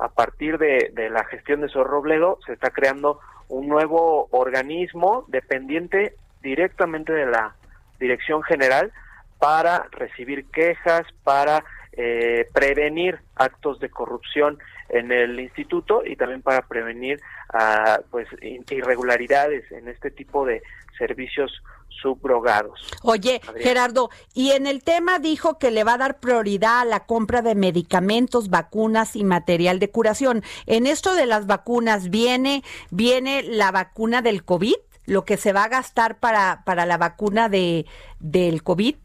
a 0.00 0.08
partir 0.08 0.58
de, 0.58 0.90
de 0.92 1.08
la 1.08 1.24
gestión 1.24 1.60
de 1.60 1.68
Sorrobledo 1.68 2.38
se 2.46 2.54
está 2.54 2.70
creando 2.70 3.20
un 3.48 3.68
nuevo 3.68 4.26
organismo 4.32 5.24
dependiente 5.28 6.14
directamente 6.42 7.12
de 7.12 7.26
la 7.26 7.54
Dirección 8.00 8.42
General 8.42 8.90
para 9.38 9.86
recibir 9.92 10.46
quejas, 10.46 11.02
para 11.22 11.62
eh, 12.02 12.46
prevenir 12.54 13.18
actos 13.36 13.78
de 13.78 13.90
corrupción 13.90 14.58
en 14.88 15.12
el 15.12 15.38
instituto 15.38 16.02
y 16.02 16.16
también 16.16 16.40
para 16.40 16.62
prevenir 16.62 17.20
ah, 17.52 18.00
pues 18.10 18.26
irregularidades 18.70 19.70
en 19.70 19.86
este 19.86 20.10
tipo 20.10 20.46
de 20.46 20.62
servicios 20.96 21.52
subrogados. 22.00 22.88
Oye, 23.02 23.42
Gerardo, 23.58 24.08
y 24.32 24.52
en 24.52 24.66
el 24.66 24.82
tema 24.82 25.18
dijo 25.18 25.58
que 25.58 25.70
le 25.70 25.84
va 25.84 25.94
a 25.94 25.98
dar 25.98 26.20
prioridad 26.20 26.80
a 26.80 26.84
la 26.86 27.04
compra 27.04 27.42
de 27.42 27.54
medicamentos, 27.54 28.48
vacunas 28.48 29.14
y 29.14 29.22
material 29.22 29.78
de 29.78 29.90
curación. 29.90 30.42
En 30.64 30.86
esto 30.86 31.14
de 31.14 31.26
las 31.26 31.46
vacunas 31.46 32.08
viene 32.08 32.62
viene 32.90 33.42
la 33.42 33.72
vacuna 33.72 34.22
del 34.22 34.42
COVID, 34.42 34.76
lo 35.04 35.26
que 35.26 35.36
se 35.36 35.52
va 35.52 35.64
a 35.64 35.68
gastar 35.68 36.18
para 36.18 36.62
para 36.64 36.86
la 36.86 36.96
vacuna 36.96 37.50
de 37.50 37.84
del 38.20 38.62
COVID. 38.62 38.96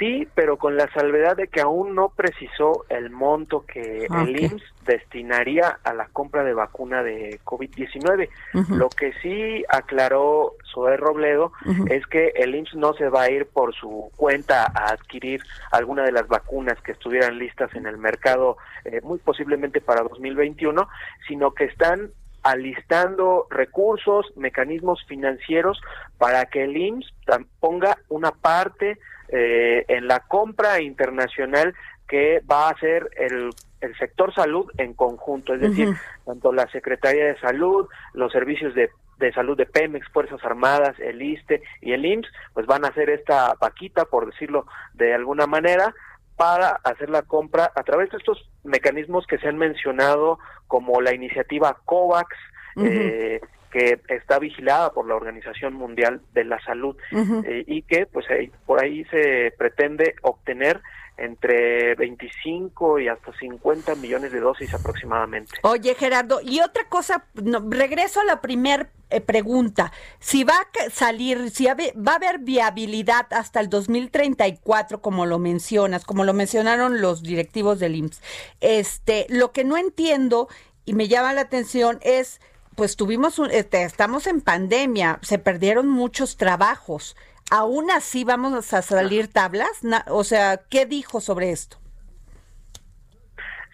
Sí, 0.00 0.26
pero 0.34 0.56
con 0.56 0.78
la 0.78 0.90
salvedad 0.94 1.36
de 1.36 1.48
que 1.48 1.60
aún 1.60 1.94
no 1.94 2.08
precisó 2.08 2.86
el 2.88 3.10
monto 3.10 3.66
que 3.66 4.06
el 4.06 4.40
IMSS 4.40 4.62
destinaría 4.86 5.78
a 5.84 5.92
la 5.92 6.06
compra 6.06 6.42
de 6.42 6.54
vacuna 6.54 7.02
de 7.02 7.38
COVID-19. 7.44 8.30
Lo 8.70 8.88
que 8.88 9.12
sí 9.20 9.62
aclaró 9.68 10.54
Zoé 10.72 10.96
Robledo 10.96 11.52
es 11.90 12.06
que 12.06 12.28
el 12.34 12.54
IMSS 12.54 12.76
no 12.76 12.94
se 12.94 13.10
va 13.10 13.24
a 13.24 13.30
ir 13.30 13.44
por 13.44 13.74
su 13.74 14.10
cuenta 14.16 14.72
a 14.74 14.92
adquirir 14.92 15.42
alguna 15.70 16.04
de 16.04 16.12
las 16.12 16.26
vacunas 16.28 16.80
que 16.80 16.92
estuvieran 16.92 17.38
listas 17.38 17.74
en 17.74 17.84
el 17.84 17.98
mercado, 17.98 18.56
eh, 18.86 19.02
muy 19.02 19.18
posiblemente 19.18 19.82
para 19.82 20.00
2021, 20.00 20.88
sino 21.28 21.50
que 21.52 21.64
están 21.64 22.10
alistando 22.42 23.46
recursos, 23.50 24.32
mecanismos 24.34 25.04
financieros 25.06 25.78
para 26.16 26.46
que 26.46 26.64
el 26.64 26.74
IMSS 26.74 27.12
ponga 27.60 27.98
una 28.08 28.30
parte 28.30 28.98
eh, 29.32 29.84
en 29.88 30.06
la 30.06 30.20
compra 30.20 30.80
internacional 30.80 31.74
que 32.08 32.40
va 32.50 32.68
a 32.68 32.72
hacer 32.72 33.08
el, 33.16 33.50
el 33.80 33.96
sector 33.96 34.34
salud 34.34 34.70
en 34.78 34.94
conjunto, 34.94 35.54
es 35.54 35.60
decir, 35.60 35.94
tanto 36.26 36.52
la 36.52 36.66
Secretaría 36.72 37.26
de 37.26 37.38
Salud, 37.38 37.88
los 38.14 38.32
servicios 38.32 38.74
de, 38.74 38.90
de 39.18 39.32
salud 39.32 39.56
de 39.56 39.66
Pemex, 39.66 40.08
Fuerzas 40.12 40.42
Armadas, 40.44 40.98
el 40.98 41.22
ISTE 41.22 41.62
y 41.80 41.92
el 41.92 42.04
IMSS, 42.04 42.28
pues 42.54 42.66
van 42.66 42.84
a 42.84 42.88
hacer 42.88 43.10
esta 43.10 43.54
vaquita, 43.60 44.06
por 44.06 44.26
decirlo 44.26 44.66
de 44.94 45.14
alguna 45.14 45.46
manera, 45.46 45.94
para 46.36 46.70
hacer 46.84 47.10
la 47.10 47.22
compra 47.22 47.70
a 47.74 47.82
través 47.82 48.10
de 48.10 48.16
estos 48.16 48.50
mecanismos 48.64 49.26
que 49.26 49.38
se 49.38 49.46
han 49.46 49.58
mencionado 49.58 50.38
como 50.66 51.00
la 51.00 51.14
iniciativa 51.14 51.76
COVAX, 51.84 52.34
eh, 52.82 53.40
que 53.70 54.00
está 54.08 54.38
vigilada 54.38 54.92
por 54.92 55.06
la 55.06 55.14
Organización 55.14 55.74
Mundial 55.74 56.20
de 56.32 56.44
la 56.44 56.60
Salud 56.60 56.96
eh, 57.12 57.64
y 57.66 57.82
que 57.82 58.06
pues 58.06 58.26
por 58.66 58.82
ahí 58.82 59.04
se 59.06 59.52
pretende 59.56 60.14
obtener 60.22 60.80
entre 61.20 61.94
25 61.96 62.98
y 62.98 63.08
hasta 63.08 63.32
50 63.38 63.94
millones 63.96 64.32
de 64.32 64.40
dosis 64.40 64.72
aproximadamente. 64.72 65.52
Oye, 65.62 65.94
Gerardo, 65.94 66.40
y 66.42 66.60
otra 66.60 66.84
cosa, 66.88 67.26
regreso 67.34 68.20
a 68.20 68.24
la 68.24 68.40
primera 68.40 68.90
eh, 69.10 69.20
pregunta. 69.20 69.92
Si 70.18 70.44
va 70.44 70.54
a 70.54 70.90
salir, 70.90 71.50
si 71.50 71.66
va 71.66 72.12
a 72.12 72.14
haber 72.14 72.38
viabilidad 72.38 73.26
hasta 73.32 73.60
el 73.60 73.68
2034, 73.68 75.02
como 75.02 75.26
lo 75.26 75.38
mencionas, 75.38 76.06
como 76.06 76.24
lo 76.24 76.32
mencionaron 76.32 77.02
los 77.02 77.22
directivos 77.22 77.78
del 77.78 77.96
IMSS, 77.96 78.22
este, 78.60 79.26
lo 79.28 79.52
que 79.52 79.64
no 79.64 79.76
entiendo 79.76 80.48
y 80.86 80.94
me 80.94 81.08
llama 81.08 81.34
la 81.34 81.42
atención 81.42 81.98
es 82.02 82.40
pues 82.76 82.96
tuvimos, 82.96 83.38
un, 83.38 83.50
este, 83.50 83.82
estamos 83.82 84.26
en 84.26 84.40
pandemia, 84.40 85.18
se 85.22 85.38
perdieron 85.38 85.88
muchos 85.88 86.36
trabajos. 86.36 87.16
¿Aún 87.50 87.90
así 87.90 88.24
vamos 88.24 88.72
a 88.72 88.82
salir 88.82 89.28
tablas? 89.28 89.82
o 90.08 90.24
sea, 90.24 90.60
¿qué 90.70 90.86
dijo 90.86 91.20
sobre 91.20 91.50
esto? 91.50 91.78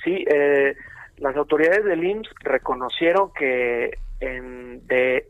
Sí, 0.03 0.25
eh, 0.29 0.75
las 1.19 1.37
autoridades 1.37 1.85
del 1.85 2.05
IMSS 2.05 2.29
reconocieron 2.41 3.33
que 3.33 3.99
en, 4.21 4.87
de 4.87 5.29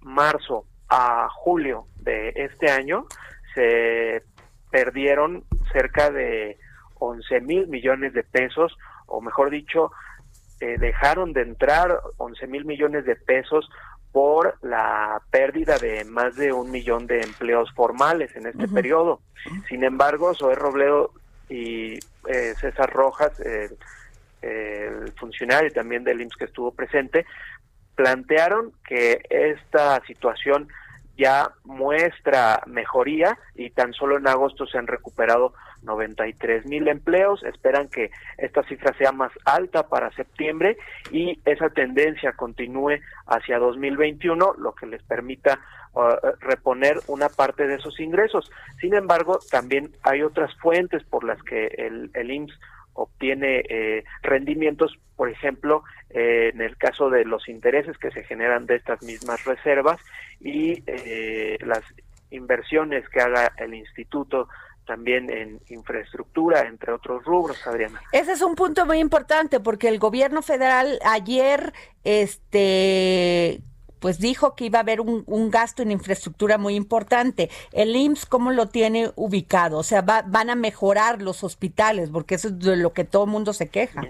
marzo 0.00 0.64
a 0.88 1.28
julio 1.30 1.86
de 2.02 2.32
este 2.36 2.70
año 2.70 3.06
se 3.54 4.22
perdieron 4.70 5.44
cerca 5.72 6.10
de 6.10 6.58
11 6.98 7.40
mil 7.40 7.68
millones 7.68 8.12
de 8.12 8.22
pesos, 8.22 8.76
o 9.06 9.20
mejor 9.20 9.50
dicho, 9.50 9.90
eh, 10.60 10.76
dejaron 10.78 11.32
de 11.32 11.42
entrar 11.42 12.00
11 12.16 12.46
mil 12.46 12.64
millones 12.64 13.04
de 13.04 13.16
pesos 13.16 13.68
por 14.12 14.56
la 14.62 15.20
pérdida 15.30 15.78
de 15.78 16.04
más 16.04 16.36
de 16.36 16.52
un 16.52 16.70
millón 16.70 17.06
de 17.06 17.20
empleos 17.20 17.70
formales 17.74 18.34
en 18.36 18.46
este 18.46 18.66
periodo. 18.68 19.20
Sin 19.68 19.84
embargo, 19.84 20.34
Zoé 20.34 20.54
Robledo 20.54 21.12
y 21.48 21.94
eh, 22.26 22.54
César 22.58 22.90
Rojas, 22.90 23.38
el 23.40 25.12
funcionario 25.12 25.70
también 25.72 26.04
del 26.04 26.20
IMSS 26.20 26.36
que 26.36 26.44
estuvo 26.46 26.72
presente, 26.72 27.26
plantearon 27.94 28.72
que 28.86 29.20
esta 29.28 30.00
situación 30.06 30.68
ya 31.18 31.50
muestra 31.64 32.62
mejoría 32.66 33.36
y 33.56 33.70
tan 33.70 33.92
solo 33.92 34.16
en 34.16 34.28
agosto 34.28 34.66
se 34.66 34.78
han 34.78 34.86
recuperado 34.86 35.52
93 35.82 36.66
mil 36.66 36.88
empleos. 36.88 37.42
Esperan 37.44 37.88
que 37.88 38.10
esta 38.36 38.62
cifra 38.64 38.92
sea 38.94 39.12
más 39.12 39.32
alta 39.44 39.88
para 39.88 40.12
septiembre 40.12 40.76
y 41.10 41.40
esa 41.44 41.70
tendencia 41.70 42.32
continúe 42.32 43.00
hacia 43.26 43.58
2021, 43.58 44.54
lo 44.58 44.74
que 44.74 44.86
les 44.86 45.02
permita 45.02 45.60
uh, 45.94 46.14
reponer 46.40 46.98
una 47.06 47.28
parte 47.28 47.66
de 47.66 47.76
esos 47.76 47.98
ingresos. 48.00 48.50
Sin 48.80 48.94
embargo, 48.94 49.38
también 49.50 49.90
hay 50.02 50.22
otras 50.22 50.54
fuentes 50.56 51.02
por 51.04 51.24
las 51.24 51.42
que 51.42 51.66
el, 51.66 52.10
el 52.14 52.30
IMSS 52.30 52.58
obtiene 52.98 53.62
eh, 53.68 54.04
rendimientos, 54.22 54.98
por 55.16 55.30
ejemplo, 55.30 55.84
eh, 56.10 56.50
en 56.52 56.60
el 56.60 56.76
caso 56.76 57.10
de 57.10 57.24
los 57.24 57.48
intereses 57.48 57.96
que 57.96 58.10
se 58.10 58.24
generan 58.24 58.66
de 58.66 58.76
estas 58.76 59.02
mismas 59.02 59.44
reservas 59.44 60.00
y 60.40 60.82
eh, 60.86 61.58
las 61.60 61.82
inversiones 62.30 63.08
que 63.08 63.20
haga 63.20 63.52
el 63.58 63.74
instituto 63.74 64.48
también 64.88 65.30
en 65.30 65.60
infraestructura, 65.68 66.62
entre 66.62 66.92
otros 66.92 67.22
rubros, 67.24 67.64
Adriana. 67.66 68.00
Ese 68.10 68.32
es 68.32 68.42
un 68.42 68.54
punto 68.54 68.86
muy 68.86 68.98
importante 68.98 69.60
porque 69.60 69.88
el 69.88 69.98
gobierno 69.98 70.40
federal 70.40 70.98
ayer 71.04 71.74
este 72.04 73.60
pues 74.00 74.18
dijo 74.18 74.54
que 74.54 74.64
iba 74.66 74.78
a 74.78 74.82
haber 74.82 75.00
un, 75.00 75.50
gasto 75.50 75.82
en 75.82 75.90
infraestructura 75.90 76.56
muy 76.56 76.76
importante. 76.76 77.50
El 77.72 77.96
IMSS, 77.96 78.26
¿cómo 78.26 78.52
lo 78.52 78.68
tiene 78.68 79.10
ubicado? 79.16 79.76
O 79.78 79.82
sea, 79.82 80.02
van 80.02 80.50
a 80.50 80.54
mejorar 80.54 81.20
los 81.20 81.42
hospitales, 81.42 82.08
porque 82.10 82.36
eso 82.36 82.48
es 82.48 82.58
de 82.60 82.76
lo 82.76 82.92
que 82.92 83.02
todo 83.02 83.24
el 83.24 83.30
mundo 83.30 83.52
se 83.52 83.68
queja 83.68 84.02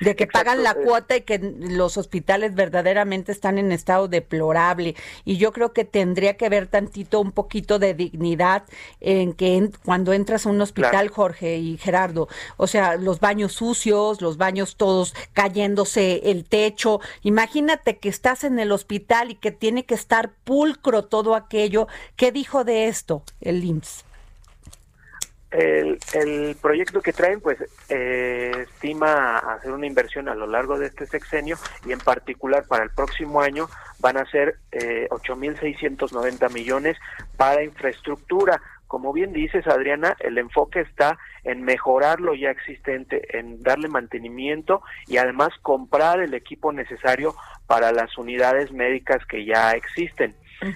de 0.00 0.16
que 0.16 0.26
pagan 0.26 0.62
la 0.62 0.74
cuota 0.74 1.16
y 1.16 1.22
que 1.22 1.38
los 1.38 1.96
hospitales 1.96 2.54
verdaderamente 2.54 3.32
están 3.32 3.58
en 3.58 3.72
estado 3.72 4.08
deplorable. 4.08 4.94
Y 5.24 5.36
yo 5.36 5.52
creo 5.52 5.72
que 5.72 5.84
tendría 5.84 6.36
que 6.36 6.46
haber 6.46 6.66
tantito, 6.66 7.20
un 7.20 7.32
poquito 7.32 7.78
de 7.78 7.94
dignidad 7.94 8.64
en 9.00 9.32
que 9.32 9.70
cuando 9.84 10.12
entras 10.12 10.46
a 10.46 10.50
un 10.50 10.60
hospital, 10.60 11.08
Jorge 11.08 11.58
y 11.58 11.78
Gerardo, 11.78 12.28
o 12.56 12.66
sea, 12.66 12.96
los 12.96 13.20
baños 13.20 13.52
sucios, 13.52 14.20
los 14.20 14.36
baños 14.36 14.76
todos 14.76 15.14
cayéndose, 15.32 16.30
el 16.30 16.44
techo. 16.44 17.00
Imagínate 17.22 17.98
que 17.98 18.08
estás 18.08 18.44
en 18.44 18.58
el 18.58 18.72
hospital 18.72 19.30
y 19.30 19.34
que 19.36 19.50
tiene 19.50 19.84
que 19.84 19.94
estar 19.94 20.30
pulcro 20.44 21.04
todo 21.04 21.34
aquello. 21.34 21.88
¿Qué 22.16 22.32
dijo 22.32 22.64
de 22.64 22.88
esto 22.88 23.22
el 23.40 23.64
IMSS? 23.64 24.04
El, 25.50 25.98
el 26.12 26.56
proyecto 26.60 27.00
que 27.00 27.12
traen, 27.12 27.40
pues, 27.40 27.58
eh, 27.88 28.52
estima 28.62 29.38
hacer 29.38 29.70
una 29.70 29.86
inversión 29.86 30.28
a 30.28 30.34
lo 30.34 30.46
largo 30.46 30.78
de 30.78 30.86
este 30.86 31.06
sexenio 31.06 31.56
y 31.86 31.92
en 31.92 32.00
particular 32.00 32.66
para 32.66 32.84
el 32.84 32.90
próximo 32.90 33.40
año 33.40 33.68
van 34.00 34.16
a 34.16 34.28
ser 34.30 34.58
eh, 34.72 35.06
8.690 35.10 36.52
millones 36.52 36.96
para 37.36 37.62
infraestructura. 37.62 38.60
Como 38.86 39.12
bien 39.12 39.32
dices, 39.32 39.66
Adriana, 39.66 40.16
el 40.20 40.38
enfoque 40.38 40.80
está 40.80 41.18
en 41.44 41.62
mejorar 41.62 42.20
lo 42.20 42.34
ya 42.34 42.50
existente, 42.50 43.38
en 43.38 43.62
darle 43.62 43.88
mantenimiento 43.88 44.82
y 45.06 45.16
además 45.16 45.50
comprar 45.62 46.20
el 46.20 46.34
equipo 46.34 46.72
necesario 46.72 47.34
para 47.66 47.92
las 47.92 48.16
unidades 48.18 48.72
médicas 48.72 49.24
que 49.26 49.44
ya 49.44 49.72
existen. 49.72 50.34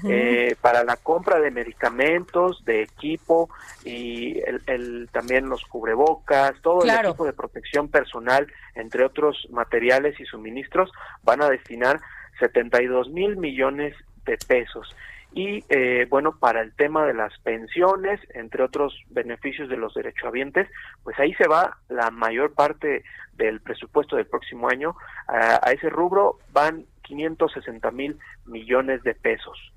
Eh, 0.08 0.56
para 0.60 0.84
la 0.84 0.96
compra 0.96 1.40
de 1.40 1.50
medicamentos, 1.50 2.64
de 2.64 2.82
equipo 2.82 3.48
y 3.84 4.38
el, 4.66 5.08
también 5.10 5.48
los 5.48 5.64
cubrebocas, 5.64 6.52
todo 6.62 6.84
el 6.84 6.90
equipo 6.90 7.24
de 7.24 7.32
protección 7.32 7.88
personal, 7.88 8.46
entre 8.74 9.04
otros 9.04 9.48
materiales 9.50 10.18
y 10.20 10.24
suministros, 10.24 10.90
van 11.22 11.42
a 11.42 11.48
destinar 11.48 12.00
72 12.40 13.10
mil 13.10 13.36
millones 13.36 13.94
de 14.26 14.36
pesos. 14.46 14.94
Y 15.32 15.64
eh, 15.68 16.06
bueno, 16.10 16.36
para 16.38 16.60
el 16.60 16.74
tema 16.74 17.06
de 17.06 17.14
las 17.14 17.38
pensiones, 17.38 18.20
entre 18.34 18.64
otros 18.64 19.00
beneficios 19.10 19.68
de 19.68 19.76
los 19.76 19.94
derechohabientes, 19.94 20.68
pues 21.04 21.18
ahí 21.20 21.32
se 21.34 21.46
va 21.46 21.78
la 21.88 22.10
mayor 22.10 22.52
parte 22.52 23.04
del 23.34 23.60
presupuesto 23.60 24.16
del 24.16 24.26
próximo 24.26 24.68
año. 24.68 24.96
a 25.28 25.70
ese 25.72 25.88
rubro 25.88 26.38
van 26.52 26.84
560 27.10 27.90
mil 27.90 28.18
millones 28.46 29.02
de 29.02 29.14
pesos. 29.14 29.72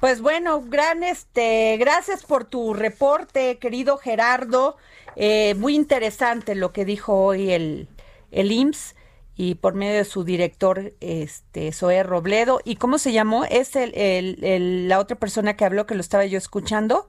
pues 0.00 0.20
bueno, 0.20 0.62
gran 0.62 1.02
este, 1.02 1.76
gracias 1.78 2.24
por 2.24 2.44
tu 2.44 2.72
reporte, 2.72 3.58
querido 3.58 3.98
Gerardo. 3.98 4.76
Eh, 5.16 5.54
muy 5.56 5.74
interesante 5.74 6.54
lo 6.54 6.72
que 6.72 6.84
dijo 6.84 7.14
hoy 7.24 7.50
el, 7.50 7.88
el 8.30 8.52
IMSS 8.52 8.96
y 9.36 9.56
por 9.56 9.74
medio 9.74 9.94
de 9.94 10.04
su 10.04 10.24
director, 10.24 10.92
este, 11.00 11.72
Zoé 11.72 12.02
Robledo. 12.02 12.60
¿Y 12.64 12.76
cómo 12.76 12.98
se 12.98 13.12
llamó? 13.12 13.44
¿Es 13.44 13.76
el, 13.76 13.92
el, 13.94 14.88
la 14.88 14.98
otra 14.98 15.16
persona 15.16 15.56
que 15.56 15.64
habló 15.64 15.86
que 15.86 15.94
lo 15.94 16.00
estaba 16.00 16.24
yo 16.26 16.38
escuchando? 16.38 17.08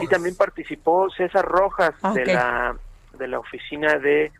Y 0.00 0.06
también 0.06 0.36
participó 0.36 1.10
César 1.10 1.44
Rojas 1.44 1.94
ah, 2.02 2.12
de 2.12 2.26
la 2.26 2.76
de 3.18 3.28
la 3.28 3.38
oficina 3.38 3.98
de 3.98 4.32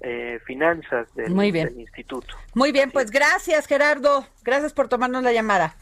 eh, 0.00 0.40
finanzas 0.46 1.08
del, 1.14 1.32
instituto. 1.78 2.34
Muy 2.54 2.72
bien, 2.72 2.90
pues 2.90 3.10
gracias 3.10 3.66
Gerardo, 3.66 4.26
gracias 4.42 4.72
por 4.72 4.88
tomarnos 4.88 5.22
la 5.22 5.32
llamada. 5.32 5.74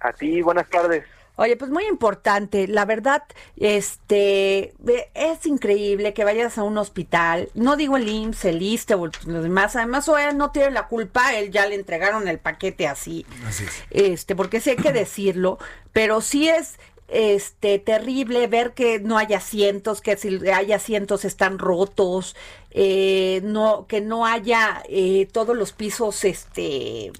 A 0.00 0.12
ti, 0.12 0.42
buenas 0.42 0.68
tardes. 0.68 1.04
Oye, 1.36 1.56
pues 1.56 1.70
muy 1.70 1.84
importante, 1.86 2.68
la 2.68 2.84
verdad, 2.84 3.24
este, 3.56 4.72
es 5.14 5.46
increíble 5.46 6.14
que 6.14 6.22
vayas 6.22 6.58
a 6.58 6.62
un 6.62 6.78
hospital, 6.78 7.48
no 7.54 7.76
digo 7.76 7.96
el 7.96 8.08
IMSS, 8.08 8.44
el 8.44 8.62
ISTE 8.62 8.94
o 8.94 9.06
los 9.06 9.42
demás, 9.42 9.74
además 9.74 10.08
o 10.08 10.16
no 10.32 10.52
tiene 10.52 10.70
la 10.70 10.86
culpa, 10.86 11.34
él 11.34 11.50
ya 11.50 11.66
le 11.66 11.74
entregaron 11.74 12.28
el 12.28 12.38
paquete 12.38 12.86
así, 12.86 13.26
así 13.48 13.64
este, 13.90 14.36
porque 14.36 14.60
sí 14.60 14.70
hay 14.70 14.76
que 14.76 14.92
decirlo, 14.92 15.58
pero 15.92 16.20
sí 16.20 16.48
es 16.48 16.78
este 17.08 17.78
terrible 17.78 18.46
ver 18.46 18.72
que 18.72 18.98
no 18.98 19.18
hay 19.18 19.34
asientos, 19.34 20.00
que 20.00 20.16
si 20.16 20.40
hay 20.48 20.72
asientos 20.72 21.24
están 21.24 21.58
rotos, 21.58 22.34
eh, 22.70 23.40
no 23.44 23.86
que 23.86 24.00
no 24.00 24.26
haya 24.26 24.82
eh, 24.88 25.28
todos 25.30 25.56
los 25.56 25.72
pisos 25.72 26.24
este 26.24 27.12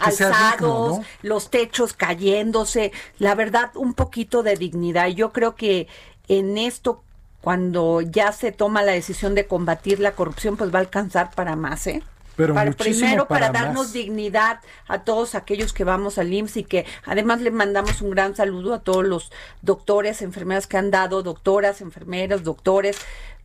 alzados, 0.00 1.00
los 1.22 1.50
techos 1.50 1.92
cayéndose, 1.92 2.92
la 3.18 3.34
verdad 3.34 3.70
un 3.74 3.94
poquito 3.94 4.42
de 4.42 4.56
dignidad. 4.56 5.08
Yo 5.08 5.32
creo 5.32 5.54
que 5.54 5.88
en 6.28 6.56
esto 6.56 7.02
cuando 7.40 8.00
ya 8.00 8.32
se 8.32 8.52
toma 8.52 8.82
la 8.82 8.92
decisión 8.92 9.34
de 9.34 9.46
combatir 9.46 9.98
la 9.98 10.12
corrupción, 10.12 10.56
pues 10.56 10.72
va 10.72 10.78
a 10.78 10.82
alcanzar 10.82 11.34
para 11.34 11.56
más, 11.56 11.88
¿eh? 11.88 12.02
Pero 12.36 12.54
primero 12.76 13.28
para, 13.28 13.50
darnos 13.50 13.92
dignidad 13.92 14.60
a 14.88 15.04
todos 15.04 15.34
aquellos 15.34 15.72
que 15.72 15.84
vamos 15.84 16.18
al 16.18 16.32
IMSS 16.32 16.56
y 16.58 16.64
que 16.64 16.86
además 17.04 17.40
le 17.40 17.50
mandamos 17.50 18.00
un 18.00 18.10
gran 18.10 18.34
saludo 18.34 18.74
a 18.74 18.80
todos 18.80 19.04
los 19.04 19.30
doctores, 19.60 20.22
enfermeras 20.22 20.66
que 20.66 20.76
han 20.76 20.90
dado, 20.90 21.22
doctoras, 21.22 21.80
enfermeras, 21.80 22.42
doctores 22.42 22.96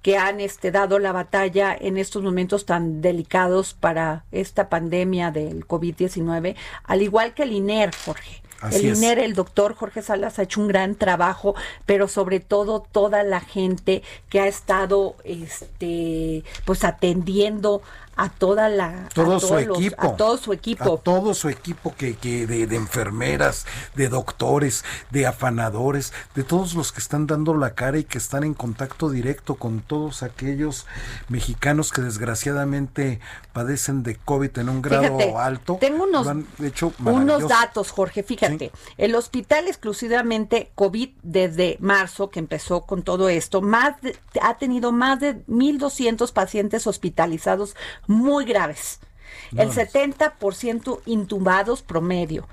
que 0.02 0.18
han 0.18 0.40
este, 0.40 0.72
dado 0.72 1.00
la 1.00 1.12
batalla 1.12 1.76
en 1.78 1.98
estos 1.98 2.24
momentos 2.24 2.66
tan 2.66 3.02
delicados 3.02 3.74
para 3.74 4.24
esta 4.32 4.70
pandemia 4.70 5.32
del 5.32 5.68
COVID-19, 5.68 6.56
al 6.84 7.02
igual 7.02 7.34
que 7.34 7.44
el 7.44 7.52
INER, 7.52 7.92
Jorge. 8.06 8.42
el 8.72 8.86
INER, 8.86 9.20
el 9.20 9.34
doctor 9.34 9.76
Jorge 9.76 10.02
Salas 10.02 10.40
ha 10.40 10.44
hecho 10.44 10.62
un 10.62 10.70
gran 10.70 10.96
trabajo, 10.96 11.56
pero 11.86 12.08
sobre 12.08 12.40
todo 12.40 12.86
toda 12.90 13.24
la 13.24 13.42
gente 13.42 14.02
que 14.30 14.40
ha 14.40 14.48
estado 14.48 15.16
este 15.26 16.44
pues 16.64 16.84
atendiendo 16.84 17.82
a 18.18 18.30
toda 18.30 18.68
la 18.68 19.10
todo 19.14 19.40
su 19.40 19.58
equipo 19.58 20.08
a 20.08 20.18
todo 20.18 20.38
su 20.38 20.52
equipo. 20.52 20.96
A 20.96 20.98
todo 20.98 21.34
su 21.34 21.50
equipo 21.50 21.96
que, 21.96 22.16
que 22.16 22.48
de, 22.48 22.76
enfermeras 22.76 23.66
de 23.96 24.10
doctores 24.10 24.84
de 25.12 25.28
afanadores 25.28 26.14
de 26.36 26.44
todos 26.44 26.74
los 26.74 26.92
que 26.92 27.00
están 27.00 27.28
dando 27.28 27.54
la 27.54 27.76
cara 27.76 28.00
y 28.00 28.04
que 28.04 28.18
están 28.18 28.44
en 28.44 28.54
contacto 28.54 29.10
directo 29.10 29.56
con 29.56 29.82
todos 29.82 30.24
aquellos 30.24 30.88
mexicanos 31.30 31.92
que 31.92 32.02
desgraciadamente 32.02 33.20
padecen 33.54 34.04
de 34.04 34.16
covid 34.16 34.58
en 34.58 34.70
un 34.70 34.82
grado 34.82 35.40
alto. 35.40 35.78
tengo 35.80 36.04
unos 36.06 36.28
hecho 36.62 36.94
unos 37.00 37.48
datos 37.48 37.92
Jorge 37.92 38.24
fíjate. 38.24 38.72
El 38.98 39.16
hospital 39.16 39.68
exclusivamente 39.68 40.72
covid 40.76 41.10
desde 41.22 41.78
marzo 41.80 42.30
que 42.30 42.40
empezó 42.40 42.82
con 42.82 43.04
todo 43.04 43.30
esto 43.30 43.62
más 43.62 43.96
ha 44.42 44.58
tenido 44.58 44.92
más 44.92 45.20
de 45.20 45.42
1200 45.48 46.32
pacientes 46.32 46.88
hospitalizados 46.88 47.76
muy 48.08 48.46
graves. 48.46 49.00
El 49.56 49.70
70% 49.72 51.02
intubados 51.06 51.82
promedio. 51.82 52.48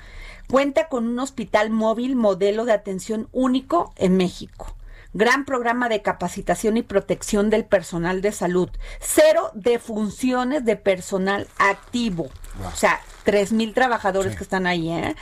Cuenta 0.48 0.88
con 0.88 1.08
un 1.08 1.18
hospital 1.18 1.70
móvil 1.70 2.16
modelo 2.16 2.64
de 2.64 2.72
atención 2.72 3.28
único 3.32 3.92
en 3.96 4.16
México. 4.16 4.76
Gran 5.12 5.44
programa 5.44 5.88
de 5.88 6.02
capacitación 6.02 6.76
y 6.76 6.82
protección 6.82 7.48
del 7.48 7.64
personal 7.64 8.20
de 8.20 8.32
salud. 8.32 8.68
Cero 9.00 9.50
defunciones 9.54 10.64
de 10.64 10.76
personal 10.76 11.46
activo. 11.58 12.30
O 12.66 12.76
sea, 12.76 13.00
tres 13.22 13.52
mil 13.52 13.74
trabajadores 13.74 14.36
que 14.36 14.42
están 14.42 14.66
ahí, 14.66 14.90
¿eh? 14.90 15.14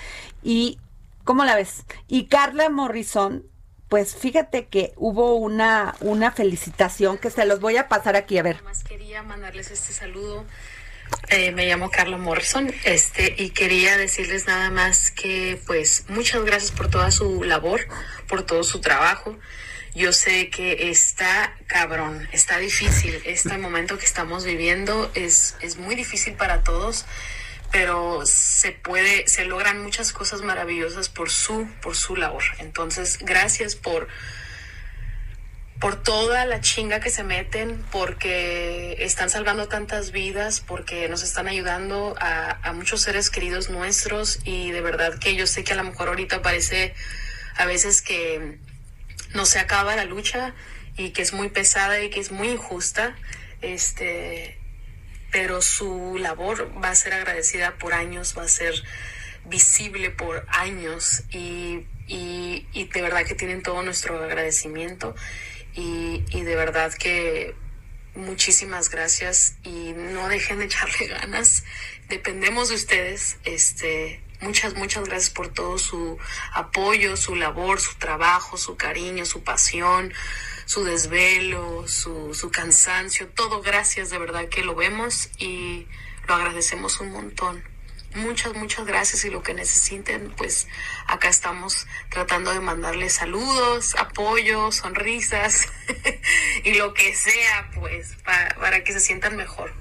Y, 0.42 0.78
¿cómo 1.24 1.44
la 1.44 1.56
ves? 1.56 1.84
Y 2.08 2.24
Carla 2.26 2.68
Morrison, 2.70 3.44
pues 3.92 4.16
fíjate 4.16 4.68
que 4.68 4.94
hubo 4.96 5.34
una, 5.34 5.96
una 6.00 6.32
felicitación 6.32 7.18
que 7.18 7.28
se 7.28 7.44
los 7.44 7.60
voy 7.60 7.76
a 7.76 7.88
pasar 7.88 8.16
aquí, 8.16 8.38
a 8.38 8.42
ver. 8.42 8.62
Más 8.62 8.82
quería 8.84 9.22
mandarles 9.22 9.70
este 9.70 9.92
saludo. 9.92 10.46
Eh, 11.28 11.52
me 11.52 11.66
llamo 11.66 11.90
Carla 11.90 12.16
Morrison 12.16 12.72
este, 12.84 13.34
y 13.36 13.50
quería 13.50 13.98
decirles 13.98 14.46
nada 14.46 14.70
más 14.70 15.10
que 15.10 15.60
pues 15.66 16.06
muchas 16.08 16.42
gracias 16.42 16.70
por 16.70 16.88
toda 16.88 17.10
su 17.10 17.44
labor, 17.44 17.86
por 18.28 18.46
todo 18.46 18.64
su 18.64 18.80
trabajo. 18.80 19.38
Yo 19.94 20.14
sé 20.14 20.48
que 20.48 20.88
está 20.88 21.54
cabrón, 21.66 22.26
está 22.32 22.56
difícil. 22.56 23.20
Este 23.26 23.58
momento 23.58 23.98
que 23.98 24.06
estamos 24.06 24.46
viviendo 24.46 25.10
es, 25.14 25.54
es 25.60 25.76
muy 25.76 25.96
difícil 25.96 26.32
para 26.32 26.62
todos 26.62 27.04
pero 27.72 28.26
se 28.26 28.72
puede, 28.72 29.26
se 29.26 29.46
logran 29.46 29.82
muchas 29.82 30.12
cosas 30.12 30.42
maravillosas 30.42 31.08
por 31.08 31.30
su, 31.30 31.66
por 31.80 31.96
su 31.96 32.16
labor. 32.16 32.44
Entonces, 32.58 33.18
gracias 33.22 33.76
por, 33.76 34.08
por 35.80 36.02
toda 36.02 36.44
la 36.44 36.60
chinga 36.60 37.00
que 37.00 37.08
se 37.08 37.24
meten, 37.24 37.82
porque 37.90 38.96
están 39.00 39.30
salvando 39.30 39.68
tantas 39.68 40.12
vidas, 40.12 40.60
porque 40.60 41.08
nos 41.08 41.22
están 41.22 41.48
ayudando 41.48 42.14
a, 42.20 42.58
a 42.62 42.74
muchos 42.74 43.00
seres 43.00 43.30
queridos 43.30 43.70
nuestros 43.70 44.40
y 44.44 44.70
de 44.70 44.82
verdad 44.82 45.18
que 45.18 45.34
yo 45.34 45.46
sé 45.46 45.64
que 45.64 45.72
a 45.72 45.76
lo 45.76 45.84
mejor 45.84 46.08
ahorita 46.08 46.42
parece 46.42 46.94
a 47.56 47.64
veces 47.64 48.02
que 48.02 48.58
no 49.32 49.46
se 49.46 49.58
acaba 49.58 49.96
la 49.96 50.04
lucha 50.04 50.54
y 50.98 51.10
que 51.10 51.22
es 51.22 51.32
muy 51.32 51.48
pesada 51.48 52.02
y 52.02 52.10
que 52.10 52.20
es 52.20 52.32
muy 52.32 52.48
injusta. 52.50 53.16
Este, 53.62 54.58
pero 55.32 55.62
su 55.62 56.18
labor 56.18 56.70
va 56.82 56.90
a 56.90 56.94
ser 56.94 57.14
agradecida 57.14 57.78
por 57.78 57.94
años, 57.94 58.34
va 58.38 58.44
a 58.44 58.48
ser 58.48 58.74
visible 59.46 60.10
por 60.10 60.46
años 60.48 61.24
y, 61.30 61.86
de 62.06 63.02
verdad 63.02 63.24
que 63.24 63.34
tienen 63.34 63.62
todo 63.62 63.82
nuestro 63.82 64.22
agradecimiento 64.22 65.16
y, 65.74 66.20
de 66.30 66.54
verdad 66.54 66.92
que 66.92 67.54
muchísimas 68.14 68.90
gracias 68.90 69.54
y 69.64 69.94
no 69.94 70.28
dejen 70.28 70.58
de 70.58 70.66
echarle 70.66 71.06
ganas, 71.08 71.64
dependemos 72.08 72.68
de 72.68 72.74
ustedes, 72.74 73.38
este, 73.44 74.22
muchas, 74.40 74.74
muchas 74.74 75.04
gracias 75.04 75.30
por 75.30 75.48
todo 75.48 75.78
su 75.78 76.18
apoyo, 76.52 77.16
su 77.16 77.36
labor, 77.36 77.80
su 77.80 77.94
trabajo, 77.94 78.58
su 78.58 78.76
cariño, 78.76 79.24
su 79.24 79.42
pasión, 79.42 80.12
su 80.72 80.84
desvelo, 80.84 81.86
su, 81.86 82.32
su 82.32 82.50
cansancio, 82.50 83.28
todo 83.28 83.60
gracias 83.60 84.08
de 84.08 84.16
verdad 84.16 84.48
que 84.48 84.64
lo 84.64 84.74
vemos 84.74 85.28
y 85.36 85.86
lo 86.26 86.32
agradecemos 86.32 86.98
un 87.00 87.10
montón. 87.10 87.62
muchas, 88.14 88.54
muchas 88.54 88.86
gracias 88.86 89.22
y 89.26 89.28
lo 89.28 89.42
que 89.42 89.52
necesiten, 89.52 90.32
pues 90.34 90.68
acá 91.06 91.28
estamos 91.28 91.86
tratando 92.08 92.54
de 92.54 92.60
mandarles 92.60 93.12
saludos, 93.12 93.94
apoyo, 93.98 94.72
sonrisas 94.72 95.68
y 96.64 96.72
lo 96.72 96.94
que 96.94 97.14
sea, 97.14 97.70
pues 97.74 98.16
para, 98.24 98.82
que 98.82 98.94
se 98.94 99.00
sientan 99.00 99.36
mejor. 99.36 99.74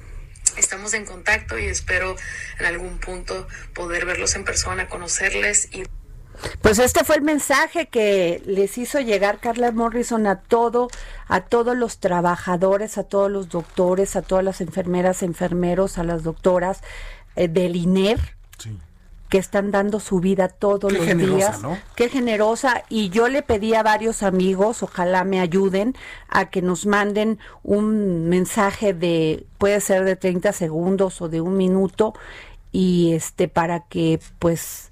Estamos 0.57 0.93
en 0.93 1.05
contacto 1.05 1.57
y 1.57 1.67
espero 1.67 2.17
en 2.59 2.65
algún 2.65 2.99
punto 2.99 3.47
poder 3.73 4.05
verlos 4.05 4.35
en 4.35 4.43
persona, 4.43 4.89
conocerles 4.89 5.69
y 5.71 5.85
pues 6.61 6.79
este 6.79 7.03
fue 7.03 7.15
el 7.15 7.21
mensaje 7.21 7.87
que 7.87 8.41
les 8.45 8.77
hizo 8.77 8.99
llegar 8.99 9.39
Carla 9.39 9.71
Morrison 9.71 10.27
a 10.27 10.37
todo, 10.37 10.89
a 11.27 11.41
todos 11.41 11.75
los 11.75 11.99
trabajadores, 11.99 12.97
a 12.97 13.03
todos 13.03 13.31
los 13.31 13.49
doctores, 13.49 14.15
a 14.15 14.21
todas 14.21 14.43
las 14.43 14.61
enfermeras, 14.61 15.23
enfermeros, 15.23 15.97
a 15.97 16.03
las 16.03 16.23
doctoras 16.23 16.81
eh, 17.35 17.47
del 17.47 17.75
INER, 17.75 18.19
que 19.29 19.37
están 19.37 19.71
dando 19.71 20.01
su 20.01 20.19
vida 20.19 20.49
todos 20.49 20.91
los 20.91 21.05
días. 21.17 21.61
Qué 21.95 22.09
generosa. 22.09 22.83
Y 22.89 23.09
yo 23.09 23.29
le 23.29 23.41
pedí 23.41 23.73
a 23.73 23.81
varios 23.81 24.23
amigos, 24.23 24.83
ojalá 24.83 25.23
me 25.23 25.39
ayuden, 25.39 25.95
a 26.27 26.49
que 26.49 26.61
nos 26.61 26.85
manden 26.85 27.39
un 27.63 28.27
mensaje 28.27 28.93
de, 28.93 29.45
puede 29.57 29.79
ser 29.79 30.03
de 30.03 30.17
30 30.17 30.51
segundos 30.51 31.21
o 31.21 31.29
de 31.29 31.39
un 31.39 31.55
minuto, 31.55 32.13
y 32.73 33.13
este, 33.13 33.47
para 33.47 33.81
que 33.81 34.19
pues 34.37 34.90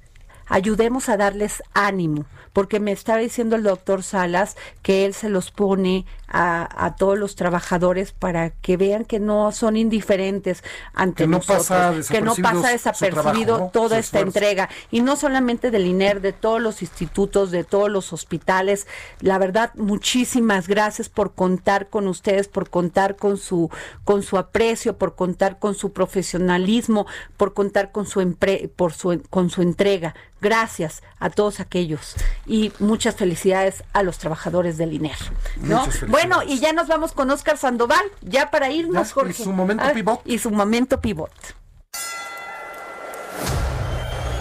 ayudemos 0.49 1.09
a 1.09 1.17
darles 1.17 1.63
ánimo 1.73 2.25
porque 2.53 2.79
me 2.79 2.91
estaba 2.91 3.19
diciendo 3.19 3.55
el 3.55 3.63
doctor 3.63 4.03
Salas 4.03 4.57
que 4.81 5.05
él 5.05 5.13
se 5.13 5.29
los 5.29 5.51
pone 5.51 6.05
a, 6.31 6.95
todos 6.97 7.17
los 7.17 7.35
trabajadores 7.35 8.11
para 8.11 8.51
que 8.51 8.77
vean 8.77 9.05
que 9.05 9.19
no 9.19 9.51
son 9.51 9.77
indiferentes 9.77 10.63
ante 10.93 11.23
que 11.23 11.27
no 11.27 11.37
nosotros, 11.37 11.67
pasa 11.67 12.13
que 12.13 12.21
no 12.21 12.35
pasa 12.35 12.69
desapercibido 12.69 13.69
toda 13.73 13.97
esta 13.97 14.19
entrega 14.19 14.69
y 14.91 15.01
no 15.01 15.15
solamente 15.15 15.71
del 15.71 15.85
INER, 15.85 16.21
de 16.21 16.33
todos 16.33 16.61
los 16.61 16.81
institutos, 16.81 17.51
de 17.51 17.63
todos 17.63 17.89
los 17.89 18.13
hospitales. 18.13 18.87
La 19.21 19.37
verdad, 19.37 19.71
muchísimas 19.75 20.67
gracias 20.67 21.09
por 21.09 21.33
contar 21.33 21.89
con 21.89 22.07
ustedes, 22.07 22.47
por 22.47 22.69
contar 22.69 23.15
con 23.15 23.37
su 23.37 23.69
con 24.03 24.23
su 24.23 24.37
aprecio, 24.37 24.97
por 24.97 25.15
contar 25.15 25.59
con 25.59 25.75
su 25.75 25.93
profesionalismo, 25.93 27.07
por 27.37 27.53
contar 27.53 27.91
con 27.91 28.05
su 28.05 28.35
por 28.75 28.93
su 28.93 29.21
con 29.29 29.49
su 29.49 29.61
entrega. 29.61 30.15
Gracias 30.41 31.03
a 31.19 31.29
todos 31.29 31.59
aquellos 31.59 32.15
y 32.45 32.71
muchas 32.79 33.15
felicidades 33.15 33.83
a 33.91 34.03
los 34.03 34.19
trabajadores 34.19 34.77
del 34.77 34.93
INER. 34.93 35.17
¿no? 35.61 35.85
Bueno, 36.21 36.43
y 36.43 36.59
ya 36.59 36.73
nos 36.73 36.89
vamos 36.89 37.13
con 37.13 37.31
Oscar 37.31 37.57
Sandoval, 37.57 38.03
ya 38.19 38.51
para 38.51 38.69
irnos, 38.69 39.13
Jorge. 39.13 39.31
Y 39.31 39.43
su 39.45 39.53
momento 39.53 39.85
ah, 39.87 39.93
pivot. 39.93 40.21
Y 40.25 40.37
su 40.37 40.51
momento 40.51 40.99
pivot. 40.99 41.31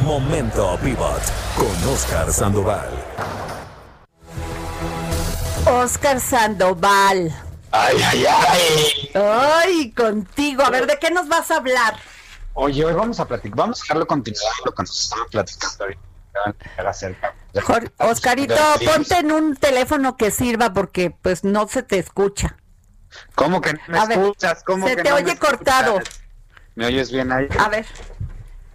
Momento 0.00 0.76
pivot 0.82 1.22
con 1.56 1.88
Oscar 1.94 2.32
Sandoval. 2.32 2.88
Oscar 5.66 6.20
Sandoval. 6.20 7.32
Ay, 7.70 7.96
ay, 8.10 8.26
ay. 8.26 9.10
Ay, 9.14 9.92
contigo. 9.92 10.64
A 10.64 10.70
ver, 10.70 10.88
¿de 10.88 10.98
qué 10.98 11.12
nos 11.12 11.28
vas 11.28 11.48
a 11.52 11.58
hablar? 11.58 11.94
Oye, 12.54 12.84
hoy 12.84 12.94
vamos 12.94 13.20
a 13.20 13.24
platicar, 13.24 13.56
vamos 13.56 13.80
a 13.80 13.82
dejarlo 13.84 14.04
continuar 14.08 14.52
lo 14.64 14.74
que 14.74 14.82
nos 14.82 15.00
estaba 15.00 15.26
platicando 15.26 15.84
ahorita. 15.84 17.37
Oscarito, 17.98 18.54
ponte 18.84 19.18
en 19.18 19.32
un 19.32 19.56
teléfono 19.56 20.16
que 20.16 20.30
sirva 20.30 20.72
porque 20.72 21.10
pues 21.10 21.44
no 21.44 21.68
se 21.68 21.82
te 21.82 21.98
escucha. 21.98 22.56
¿Cómo 23.34 23.60
que 23.60 23.74
no 23.88 24.06
me 24.06 24.14
escuchas? 24.14 24.64
se 24.84 24.96
te 24.96 25.12
oye 25.12 25.36
cortado. 25.38 26.00
¿Me 26.74 26.86
oyes 26.86 27.10
bien 27.10 27.32
ahí? 27.32 27.48
A 27.58 27.68
ver. 27.68 27.86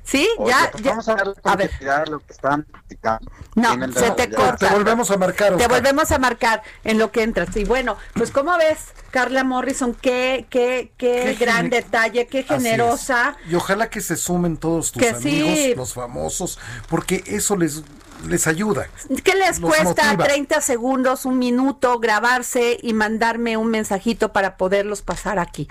Sí, 0.04 0.28
ya, 0.46 0.70
pues 0.72 0.84
ya. 0.84 0.92
Vamos 0.92 1.08
a 1.08 1.16
ver 1.16 1.34
a 1.44 1.56
ver. 1.56 2.10
lo 2.10 2.20
que 2.20 2.34
estaban 2.34 2.64
platicando. 2.64 3.32
No, 3.56 3.74
se 3.94 4.12
te 4.12 4.30
corta. 4.30 4.68
Te 4.68 4.74
volvemos 4.74 5.10
a 5.12 5.18
marcar. 5.18 5.56
Te 5.56 5.68
volvemos 5.68 6.12
a 6.12 6.20
marcar 6.20 6.62
en 6.84 7.00
lo 7.00 7.12
que 7.12 7.24
entras. 7.24 7.56
Y 7.56 7.64
bueno, 7.64 7.98
pues 8.14 8.30
¿cómo 8.30 8.58
ves, 8.58 8.90
Carla 9.12 9.46
Morrison? 9.46 9.96
Qué, 9.96 10.46
qué, 10.50 10.92
qué, 10.98 11.36
gran 11.40 11.70
detalle, 11.70 12.28
qué 12.28 12.44
generosa. 12.44 13.38
Y 13.50 13.56
ojalá 13.56 13.90
que 13.90 14.02
se 14.02 14.18
sumen 14.18 14.58
todos 14.58 14.92
tus 14.92 15.04
amigos, 15.04 15.78
los 15.78 15.94
famosos, 15.94 16.60
porque 16.90 17.24
eso 17.26 17.56
les 17.56 17.84
les 18.26 18.48
ayuda. 18.48 18.88
¿Qué 19.24 19.36
les 19.36 19.60
cuesta 19.60 20.18
30 20.18 20.62
segundos, 20.62 21.26
un 21.26 21.40
minuto, 21.40 22.00
grabarse 22.00 22.78
y 22.82 22.94
mandarme 22.94 23.58
un 23.58 23.70
mensajito 23.70 24.34
para 24.34 24.58
poderlos 24.58 25.02
pasar 25.02 25.40
aquí? 25.40 25.68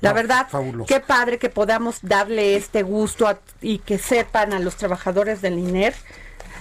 La 0.00 0.12
verdad, 0.12 0.46
qué 0.86 1.00
padre 1.00 1.38
que 1.38 1.50
podamos 1.50 1.98
darle 2.02 2.54
este 2.56 2.82
gusto 2.82 3.38
y 3.60 3.78
que 3.78 3.98
sepan 3.98 4.52
a 4.52 4.60
los 4.60 4.76
trabajadores 4.76 5.42
del 5.42 5.58
INER. 5.58 5.94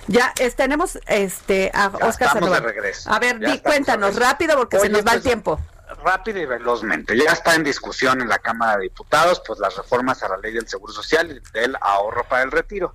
Ya 0.08 0.34
tenemos 0.56 0.98
este 1.06 1.70
a 1.74 1.88
Oscar 2.02 2.40
de 2.40 2.60
regreso. 2.60 3.12
A 3.12 3.20
ver, 3.20 3.40
di, 3.40 3.60
cuéntanos 3.60 4.16
rápido 4.16 4.58
porque 4.58 4.80
se 4.80 4.90
nos 4.90 5.06
va 5.06 5.12
el 5.12 5.18
pues, 5.18 5.24
tiempo. 5.24 5.60
Rápido 6.04 6.40
y 6.40 6.46
velozmente. 6.46 7.16
Ya 7.18 7.32
está 7.32 7.56
en 7.56 7.64
discusión 7.64 8.22
en 8.22 8.30
la 8.30 8.40
Cámara 8.40 8.78
de 8.78 8.84
Diputados 8.84 9.42
pues 9.46 9.60
las 9.60 9.76
reformas 9.76 10.24
a 10.24 10.30
la 10.30 10.38
ley 10.38 10.54
del 10.54 10.68
Seguro 10.68 10.94
Social 10.94 11.30
y 11.32 11.58
del 11.58 11.76
ahorro 11.80 12.24
para 12.28 12.44
el 12.44 12.52
retiro. 12.52 12.94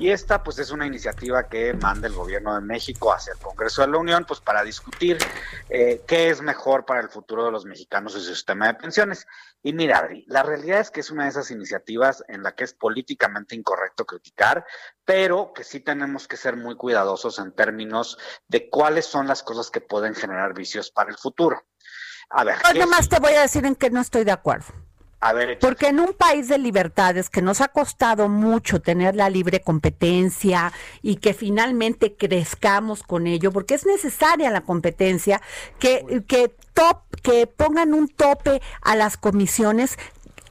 Y 0.00 0.10
esta 0.10 0.42
pues 0.42 0.58
es 0.58 0.70
una 0.70 0.86
iniciativa 0.86 1.46
que 1.46 1.74
manda 1.74 2.08
el 2.08 2.14
gobierno 2.14 2.54
de 2.54 2.62
México 2.62 3.12
hacia 3.12 3.34
el 3.34 3.38
Congreso 3.38 3.82
de 3.82 3.88
la 3.88 3.98
Unión 3.98 4.24
pues 4.26 4.40
para 4.40 4.64
discutir 4.64 5.18
eh, 5.68 6.00
qué 6.08 6.30
es 6.30 6.40
mejor 6.40 6.86
para 6.86 7.00
el 7.00 7.10
futuro 7.10 7.44
de 7.44 7.50
los 7.50 7.66
mexicanos 7.66 8.16
y 8.16 8.20
su 8.20 8.34
sistema 8.34 8.68
de 8.68 8.74
pensiones. 8.74 9.26
Y 9.62 9.74
mira, 9.74 9.98
Adri, 9.98 10.24
la 10.26 10.42
realidad 10.42 10.80
es 10.80 10.90
que 10.90 11.00
es 11.00 11.10
una 11.10 11.24
de 11.24 11.28
esas 11.28 11.50
iniciativas 11.50 12.24
en 12.28 12.42
la 12.42 12.54
que 12.54 12.64
es 12.64 12.72
políticamente 12.72 13.54
incorrecto 13.54 14.06
criticar, 14.06 14.64
pero 15.04 15.52
que 15.52 15.64
sí 15.64 15.80
tenemos 15.80 16.26
que 16.26 16.38
ser 16.38 16.56
muy 16.56 16.76
cuidadosos 16.76 17.38
en 17.38 17.52
términos 17.52 18.16
de 18.48 18.70
cuáles 18.70 19.04
son 19.04 19.26
las 19.26 19.42
cosas 19.42 19.70
que 19.70 19.82
pueden 19.82 20.14
generar 20.14 20.54
vicios 20.54 20.90
para 20.90 21.10
el 21.10 21.18
futuro. 21.18 21.62
A 22.30 22.44
ver. 22.44 22.56
Yo 22.72 22.80
nomás 22.80 23.10
te 23.10 23.20
voy 23.20 23.34
a 23.34 23.42
decir 23.42 23.66
en 23.66 23.76
que 23.76 23.90
no 23.90 24.00
estoy 24.00 24.24
de 24.24 24.32
acuerdo. 24.32 24.72
Porque 25.60 25.88
en 25.88 26.00
un 26.00 26.14
país 26.14 26.48
de 26.48 26.56
libertades 26.56 27.28
que 27.28 27.42
nos 27.42 27.60
ha 27.60 27.68
costado 27.68 28.28
mucho 28.28 28.80
tener 28.80 29.14
la 29.14 29.28
libre 29.28 29.60
competencia 29.60 30.72
y 31.02 31.16
que 31.16 31.34
finalmente 31.34 32.16
crezcamos 32.16 33.02
con 33.02 33.26
ello, 33.26 33.52
porque 33.52 33.74
es 33.74 33.84
necesaria 33.84 34.50
la 34.50 34.62
competencia, 34.62 35.42
que, 35.78 36.24
que, 36.26 36.54
top, 36.72 37.02
que 37.22 37.46
pongan 37.46 37.92
un 37.92 38.08
tope 38.08 38.62
a 38.80 38.96
las 38.96 39.18
comisiones. 39.18 39.98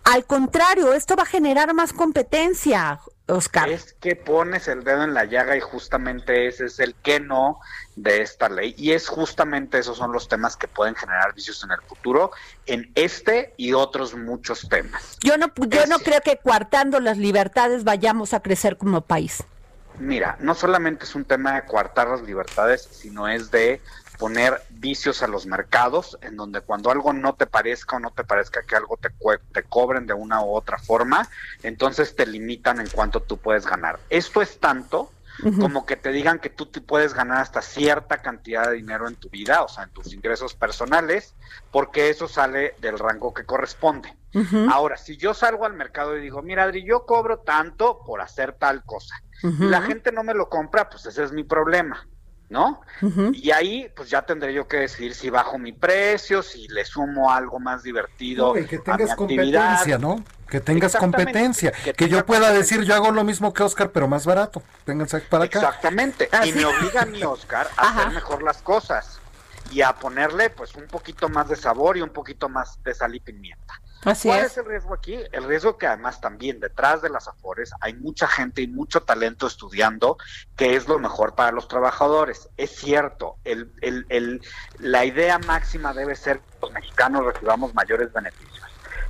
Al 0.04 0.26
contrario, 0.26 0.94
esto 0.94 1.16
va 1.16 1.24
a 1.24 1.28
generar 1.28 1.74
más 1.74 1.92
competencia, 1.92 3.00
Oscar. 3.30 3.70
Es 3.70 3.94
que 4.00 4.16
pones 4.16 4.68
el 4.68 4.84
dedo 4.84 5.04
en 5.04 5.14
la 5.14 5.26
llaga 5.26 5.56
y 5.56 5.60
justamente 5.60 6.48
ese 6.48 6.66
es 6.66 6.80
el 6.80 6.96
que 6.96 7.20
no 7.20 7.60
de 7.96 8.22
esta 8.22 8.50
ley. 8.50 8.74
Y 8.78 8.92
es 8.92 9.08
justamente 9.08 9.80
esos 9.80 9.98
son 9.98 10.12
los 10.12 10.28
temas 10.28 10.56
que 10.56 10.68
pueden 10.68 10.96
generar 10.96 11.34
vicios 11.34 11.64
en 11.64 11.72
el 11.72 11.82
futuro, 11.82 12.32
en 12.66 12.92
este 12.96 13.54
y 13.58 13.74
otros 13.74 14.16
muchos 14.16 14.68
temas. 14.70 15.18
Yo 15.22 15.38
no, 15.38 15.52
yo 15.68 15.86
no 15.88 16.00
creo 16.00 16.22
que 16.22 16.38
coartando 16.38 17.00
las 17.00 17.18
libertades 17.18 17.84
vayamos 17.84 18.34
a 18.34 18.42
crecer 18.42 18.78
como 18.78 19.02
país. 19.02 19.44
Mira, 20.00 20.38
no 20.40 20.56
solamente 20.56 21.04
es 21.04 21.14
un 21.14 21.26
tema 21.26 21.56
de 21.56 21.66
coartar 21.66 22.08
las 22.08 22.22
libertades, 22.22 22.88
sino 22.90 23.28
es 23.28 23.52
de 23.52 23.82
poner 24.20 24.62
vicios 24.70 25.24
a 25.24 25.28
los 25.28 25.46
mercados, 25.46 26.20
en 26.22 26.36
donde 26.36 26.60
cuando 26.60 26.92
algo 26.92 27.14
no 27.14 27.36
te 27.36 27.48
parezca 27.48 27.96
o 27.96 28.00
no 28.00 28.12
te 28.12 28.26
parezca 28.26 28.64
que 28.64 28.76
algo 28.76 28.98
te, 28.98 29.10
te 29.54 29.64
cobren 29.64 30.06
de 30.06 30.14
una 30.14 30.44
u 30.44 30.54
otra 30.54 30.78
forma, 30.78 31.28
entonces 31.64 32.16
te 32.16 32.28
limitan 32.28 32.82
en 32.82 32.90
cuanto 32.90 33.22
tú 33.22 33.38
puedes 33.38 33.66
ganar. 33.66 33.98
Esto 34.10 34.42
es 34.42 34.60
tanto 34.60 35.10
como 35.58 35.86
que 35.86 35.96
te 35.96 36.12
digan 36.12 36.40
que 36.40 36.50
tú 36.50 36.66
te 36.66 36.82
puedes 36.82 37.14
ganar 37.14 37.38
hasta 37.38 37.62
cierta 37.62 38.18
cantidad 38.18 38.68
de 38.68 38.76
dinero 38.76 39.08
en 39.08 39.16
tu 39.16 39.30
vida, 39.30 39.64
o 39.64 39.70
sea, 39.70 39.86
en 39.86 39.90
tus 39.92 40.14
ingresos 40.14 40.54
personales, 40.54 41.34
porque 41.72 42.10
eso 42.10 42.28
sale 42.28 42.76
del 42.82 43.00
rango 43.00 43.34
que 43.34 43.46
corresponde. 43.46 44.14
Ahora, 44.70 44.98
si 44.98 45.16
yo 45.16 45.34
salgo 45.34 45.66
al 45.66 45.76
mercado 45.76 46.18
y 46.18 46.22
digo, 46.22 46.42
mira, 46.42 46.64
Adri, 46.64 46.84
yo 46.84 47.06
cobro 47.06 47.40
tanto 47.40 48.04
por 48.06 48.20
hacer 48.20 48.52
tal 48.54 48.84
cosa, 48.84 49.16
y 49.42 49.70
la 49.70 49.82
gente 49.82 50.12
no 50.12 50.24
me 50.24 50.34
lo 50.34 50.50
compra, 50.50 50.90
pues 50.90 51.06
ese 51.06 51.24
es 51.24 51.32
mi 51.32 51.46
problema. 51.46 52.06
¿No? 52.50 52.82
Y 53.34 53.52
ahí 53.52 53.92
pues 53.96 54.10
ya 54.10 54.24
tendré 54.24 54.54
yo 54.54 54.68
que 54.68 54.78
decidir 54.78 55.14
si 55.14 55.30
bajo 55.30 55.58
mi 55.58 55.72
precio, 55.72 56.42
si 56.42 56.68
le 56.68 56.84
sumo 56.84 57.32
algo 57.32 57.60
más 57.60 57.84
divertido. 57.84 58.54
que 58.54 58.80
tengas 58.80 59.16
competencia, 59.16 59.98
¿no? 59.98 60.24
Que 60.50 60.60
tengas 60.60 60.96
competencia. 60.96 61.72
Que, 61.72 62.10
yo 62.10 62.26
pueda 62.26 62.52
decir, 62.52 62.82
yo 62.82 62.96
hago 62.96 63.12
lo 63.12 63.24
mismo 63.24 63.54
que 63.54 63.62
Oscar, 63.62 63.92
pero 63.92 64.08
más 64.08 64.26
barato. 64.26 64.64
Vénganse 64.86 65.20
para 65.22 65.46
acá. 65.46 65.60
Exactamente. 65.60 66.28
Ah, 66.32 66.46
y 66.46 66.54
me 66.54 66.66
obliga 66.66 67.04
a 67.04 67.06
mí, 67.06 67.24
Oscar, 67.24 67.70
a 67.78 67.90
hacer 67.90 68.14
mejor 68.14 68.42
las 68.42 68.62
cosas 68.62 69.20
y 69.72 69.82
a 69.82 69.94
ponerle 69.94 70.50
pues 70.50 70.74
un 70.76 70.88
poquito 70.88 71.30
más 71.30 71.48
de 71.50 71.56
sabor 71.56 71.98
y 71.98 72.02
un 72.02 72.10
poquito 72.10 72.50
más 72.50 72.82
de 72.84 72.96
sal 72.96 73.14
y 73.14 73.20
pimienta. 73.20 73.80
¿Cuál 74.04 74.16
es. 74.46 74.58
el 74.58 74.66
riesgo 74.66 74.94
aquí? 74.94 75.20
El 75.32 75.44
riesgo 75.44 75.78
que 75.78 75.88
además 75.88 76.22
también 76.22 76.60
detrás 76.60 77.02
de 77.02 77.10
las 77.10 77.28
afores 77.28 77.72
hay 77.82 77.94
mucha 77.94 78.28
gente 78.28 78.62
y 78.62 78.68
mucho 78.68 79.02
talento 79.02 79.48
estudiando 79.48 80.18
que 80.56 80.76
es 80.76 80.88
lo 80.88 81.00
mejor 81.00 81.36
para 81.36 81.52
los 81.52 81.68
trabajadores. 81.68 82.50
Es 82.56 82.76
cierto, 82.76 83.36
el, 83.44 83.72
el, 83.82 84.06
el, 84.10 84.42
la 84.80 85.06
idea 85.06 85.38
máxima 85.40 85.94
debe 85.94 86.16
ser 86.16 86.40
que 86.40 86.58
los 86.62 86.72
mexicanos 86.72 87.26
recibamos 87.26 87.74
mayores 87.74 88.12
beneficios, 88.14 88.68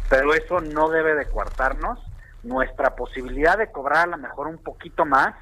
pero 0.10 0.34
eso 0.34 0.60
no 0.60 0.90
debe 0.90 1.14
de 1.16 1.28
coartarnos 1.30 2.00
nuestra 2.42 2.96
posibilidad 2.96 3.58
de 3.58 3.72
cobrar 3.72 4.08
a 4.08 4.12
lo 4.12 4.18
mejor 4.18 4.48
un 4.48 4.58
poquito 4.58 5.06
más 5.06 5.36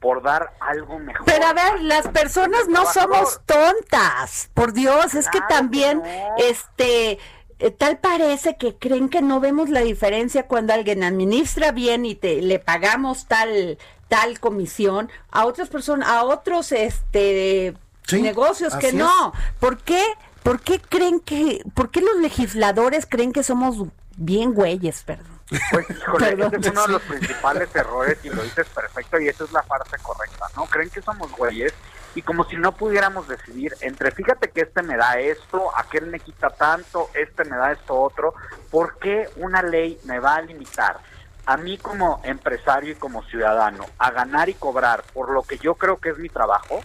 por 0.00 0.22
dar 0.22 0.52
algo 0.60 0.98
mejor. 0.98 1.24
Pero 1.24 1.46
a 1.46 1.54
ver, 1.54 1.80
las 1.80 2.06
personas 2.08 2.68
no 2.68 2.84
somos 2.84 3.40
tontas, 3.46 4.50
por 4.52 4.74
Dios, 4.74 5.14
es 5.14 5.28
que 5.30 5.40
también, 5.48 6.02
este, 6.36 7.18
eh, 7.64 7.70
tal 7.70 7.96
parece 7.96 8.56
que 8.58 8.76
creen 8.76 9.08
que 9.08 9.22
no 9.22 9.40
vemos 9.40 9.70
la 9.70 9.80
diferencia 9.80 10.46
cuando 10.46 10.74
alguien 10.74 11.02
administra 11.02 11.72
bien 11.72 12.04
y 12.04 12.14
te 12.14 12.42
le 12.42 12.58
pagamos 12.58 13.24
tal 13.26 13.78
tal 14.08 14.38
comisión 14.38 15.10
a 15.30 15.46
otras 15.46 15.70
personas, 15.70 16.10
a 16.10 16.24
otros 16.24 16.72
este 16.72 17.74
negocios 18.12 18.76
que 18.76 18.92
no. 18.92 19.32
¿Por 19.60 19.78
qué? 19.78 20.04
¿Por 20.42 20.60
qué 20.60 20.78
creen 20.78 21.20
que 21.20 21.62
por 21.72 21.90
qué 21.90 22.02
los 22.02 22.16
legisladores 22.16 23.06
creen 23.06 23.32
que 23.32 23.42
somos 23.42 23.76
bien 24.18 24.52
güeyes, 24.52 25.02
perdón? 25.02 25.40
Pues, 25.70 25.86
híjole, 25.88 26.32
ese 26.46 26.56
es 26.56 26.66
uno 26.66 26.86
de 26.86 26.92
los 26.92 27.02
principales 27.02 27.74
errores 27.74 28.18
y 28.24 28.28
lo 28.28 28.42
dices 28.42 28.66
perfecto 28.74 29.18
y 29.20 29.28
esa 29.28 29.44
es 29.44 29.52
la 29.52 29.62
parte 29.62 29.96
correcta, 30.02 30.46
¿no? 30.54 30.66
Creen 30.66 30.90
que 30.90 31.00
somos 31.00 31.32
güeyes 31.32 31.72
y 32.14 32.22
como 32.22 32.44
si 32.44 32.56
no 32.56 32.72
pudiéramos 32.72 33.28
decidir 33.28 33.74
entre 33.80 34.10
fíjate 34.10 34.50
que 34.50 34.62
este 34.62 34.82
me 34.82 34.96
da 34.96 35.18
esto, 35.18 35.70
aquel 35.76 36.06
me 36.06 36.20
quita 36.20 36.50
tanto, 36.50 37.10
este 37.14 37.44
me 37.44 37.56
da 37.56 37.72
esto 37.72 38.00
otro, 38.00 38.34
¿por 38.70 38.98
qué 38.98 39.28
una 39.36 39.62
ley 39.62 39.98
me 40.04 40.20
va 40.20 40.36
a 40.36 40.42
limitar 40.42 40.98
a 41.46 41.56
mí 41.56 41.76
como 41.76 42.20
empresario 42.24 42.92
y 42.92 42.96
como 42.96 43.22
ciudadano 43.24 43.84
a 43.98 44.10
ganar 44.10 44.48
y 44.48 44.54
cobrar 44.54 45.02
por 45.12 45.30
lo 45.30 45.42
que 45.42 45.58
yo 45.58 45.74
creo 45.74 45.98
que 45.98 46.10
es 46.10 46.18
mi 46.18 46.28
trabajo? 46.28 46.80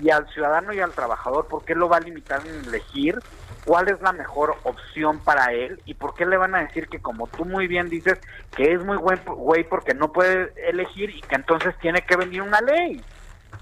Y 0.00 0.10
al 0.10 0.28
ciudadano 0.28 0.72
y 0.72 0.80
al 0.80 0.92
trabajador, 0.92 1.48
¿por 1.48 1.64
qué 1.64 1.74
lo 1.74 1.88
va 1.88 1.96
a 1.96 2.00
limitar 2.00 2.46
en 2.46 2.64
elegir 2.66 3.18
cuál 3.64 3.88
es 3.88 4.00
la 4.00 4.12
mejor 4.12 4.56
opción 4.62 5.18
para 5.18 5.52
él 5.52 5.82
y 5.84 5.94
por 5.94 6.14
qué 6.14 6.24
le 6.24 6.36
van 6.36 6.54
a 6.54 6.60
decir 6.60 6.88
que 6.88 7.00
como 7.00 7.26
tú 7.26 7.44
muy 7.44 7.66
bien 7.66 7.88
dices 7.88 8.18
que 8.56 8.72
es 8.72 8.82
muy 8.82 8.96
buen 8.96 9.20
güey 9.26 9.64
porque 9.64 9.92
no 9.92 10.12
puede 10.12 10.52
elegir 10.70 11.10
y 11.10 11.20
que 11.20 11.34
entonces 11.34 11.74
tiene 11.80 12.02
que 12.02 12.16
venir 12.16 12.42
una 12.42 12.60
ley. 12.60 13.02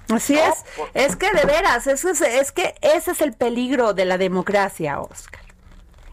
Así 0.09 0.39
es, 0.39 0.65
es 0.95 1.17
que 1.17 1.33
de 1.33 1.45
veras, 1.45 1.87
eso 1.87 2.09
es, 2.09 2.21
es 2.21 2.53
que 2.53 2.75
ese 2.81 3.11
es 3.11 3.21
el 3.21 3.33
peligro 3.33 3.93
de 3.93 4.05
la 4.05 4.19
democracia, 4.19 5.01
Oscar. 5.01 5.41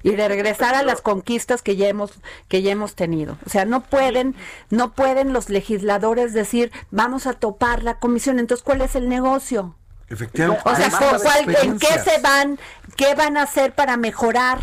Y 0.02 0.16
de 0.16 0.28
regresar 0.28 0.76
a 0.76 0.84
las 0.84 1.02
conquistas 1.02 1.62
que 1.62 1.78
ya 1.78 1.88
hemos 1.88 2.20
que 2.50 2.62
ya 2.62 2.72
hemos 2.72 2.96
tenido. 2.96 3.38
O 3.46 3.50
sea, 3.50 3.64
no 3.64 3.82
pueden 3.82 4.36
no 4.70 4.92
pueden 4.92 5.32
los 5.32 5.50
legisladores 5.50 6.34
decir, 6.34 6.74
"Vamos 6.92 7.26
a 7.26 7.34
topar 7.34 7.84
la 7.84 8.00
comisión." 8.00 8.40
Entonces, 8.40 8.64
¿cuál 8.64 8.82
es 8.82 8.96
el 8.96 9.08
negocio? 9.08 9.76
Efectivamente. 10.10 10.62
O 10.66 10.76
sea, 10.76 11.40
¿en 11.62 11.80
qué 11.80 12.00
se 12.00 12.20
van? 12.20 12.60
¿Qué 12.98 13.16
van 13.16 13.38
a 13.38 13.44
hacer 13.44 13.74
para 13.74 13.96
mejorar? 13.96 14.60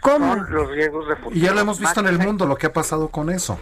¿Cómo? 0.00 0.34
los 0.34 0.70
riesgos 0.70 1.08
de 1.08 1.16
futuro. 1.16 1.36
Y 1.36 1.40
ya 1.40 1.52
lo 1.52 1.60
hemos 1.60 1.78
visto 1.78 2.00
en 2.00 2.06
el 2.06 2.18
mundo, 2.18 2.46
lo 2.46 2.56
que 2.56 2.66
ha 2.66 2.72
pasado 2.72 3.08
con 3.08 3.30
eso. 3.30 3.58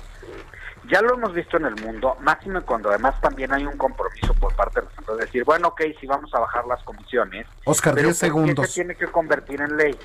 Ya 0.91 1.03
lo 1.03 1.15
hemos 1.15 1.35
visto 1.35 1.57
en 1.59 1.67
el 1.67 1.77
mundo, 1.77 2.17
máximo 2.21 2.63
cuando 2.63 2.89
además 2.89 3.21
también 3.21 3.53
hay 3.53 3.67
un 3.67 3.77
compromiso 3.77 4.28
por 4.39 4.55
parte 4.55 4.81
de 4.81 4.87
los 5.07 5.19
de 5.19 5.25
decir, 5.25 5.45
bueno, 5.45 5.69
ok, 5.69 5.83
si 6.01 6.07
vamos 6.07 6.33
a 6.35 6.41
bajar 6.41 6.67
las 6.67 6.83
comisiones. 6.83 7.47
Oscar, 7.65 7.95
pero 7.95 8.09
10 8.09 8.19
segundos. 8.19 8.67
se 8.69 8.75
tiene 8.75 8.95
que 8.95 9.07
convertir 9.07 9.61
en 9.61 9.77
ley? 9.77 9.99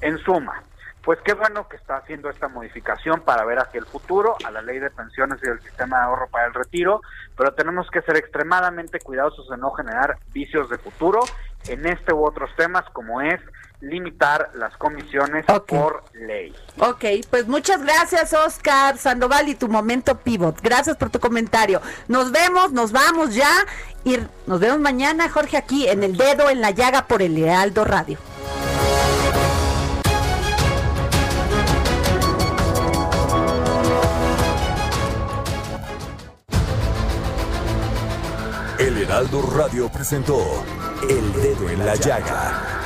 En 0.00 0.18
suma, 0.18 0.62
pues 1.06 1.20
qué 1.24 1.34
bueno 1.34 1.68
que 1.68 1.76
está 1.76 1.98
haciendo 1.98 2.28
esta 2.28 2.48
modificación 2.48 3.20
para 3.20 3.44
ver 3.44 3.60
hacia 3.60 3.78
el 3.78 3.86
futuro, 3.86 4.36
a 4.44 4.50
la 4.50 4.60
ley 4.60 4.80
de 4.80 4.90
pensiones 4.90 5.38
y 5.42 5.48
el 5.48 5.60
sistema 5.60 5.98
de 5.98 6.04
ahorro 6.04 6.28
para 6.28 6.48
el 6.48 6.54
retiro, 6.54 7.00
pero 7.36 7.54
tenemos 7.54 7.88
que 7.90 8.02
ser 8.02 8.16
extremadamente 8.16 8.98
cuidadosos 8.98 9.48
de 9.48 9.56
no 9.56 9.70
generar 9.70 10.18
vicios 10.32 10.68
de 10.68 10.78
futuro 10.78 11.20
en 11.68 11.86
este 11.86 12.12
u 12.12 12.26
otros 12.26 12.50
temas 12.56 12.84
como 12.92 13.20
es 13.20 13.40
limitar 13.80 14.50
las 14.54 14.76
comisiones 14.76 15.44
por 15.66 16.04
ley. 16.14 16.54
Ok, 16.78 17.04
pues 17.30 17.46
muchas 17.46 17.82
gracias 17.82 18.32
Oscar 18.32 18.98
Sandoval 18.98 19.48
y 19.48 19.54
tu 19.54 19.68
momento 19.68 20.18
pivot. 20.18 20.60
Gracias 20.62 20.96
por 20.96 21.10
tu 21.10 21.20
comentario. 21.20 21.80
Nos 22.08 22.32
vemos, 22.32 22.72
nos 22.72 22.92
vamos 22.92 23.34
ya 23.34 23.50
y 24.04 24.18
nos 24.46 24.60
vemos 24.60 24.80
mañana 24.80 25.28
Jorge 25.28 25.56
aquí 25.56 25.88
en 25.88 26.02
el 26.02 26.16
dedo 26.16 26.50
en 26.50 26.60
la 26.60 26.70
llaga 26.70 27.06
por 27.06 27.22
el 27.22 27.34
Lealdo 27.34 27.84
Radio. 27.84 28.18
El 38.78 38.98
Heraldo 38.98 39.40
Radio 39.42 39.88
presentó 39.88 40.38
El 41.08 41.32
Dedo 41.32 41.70
en 41.70 41.84
la 41.84 41.94
Llaga 41.94 42.85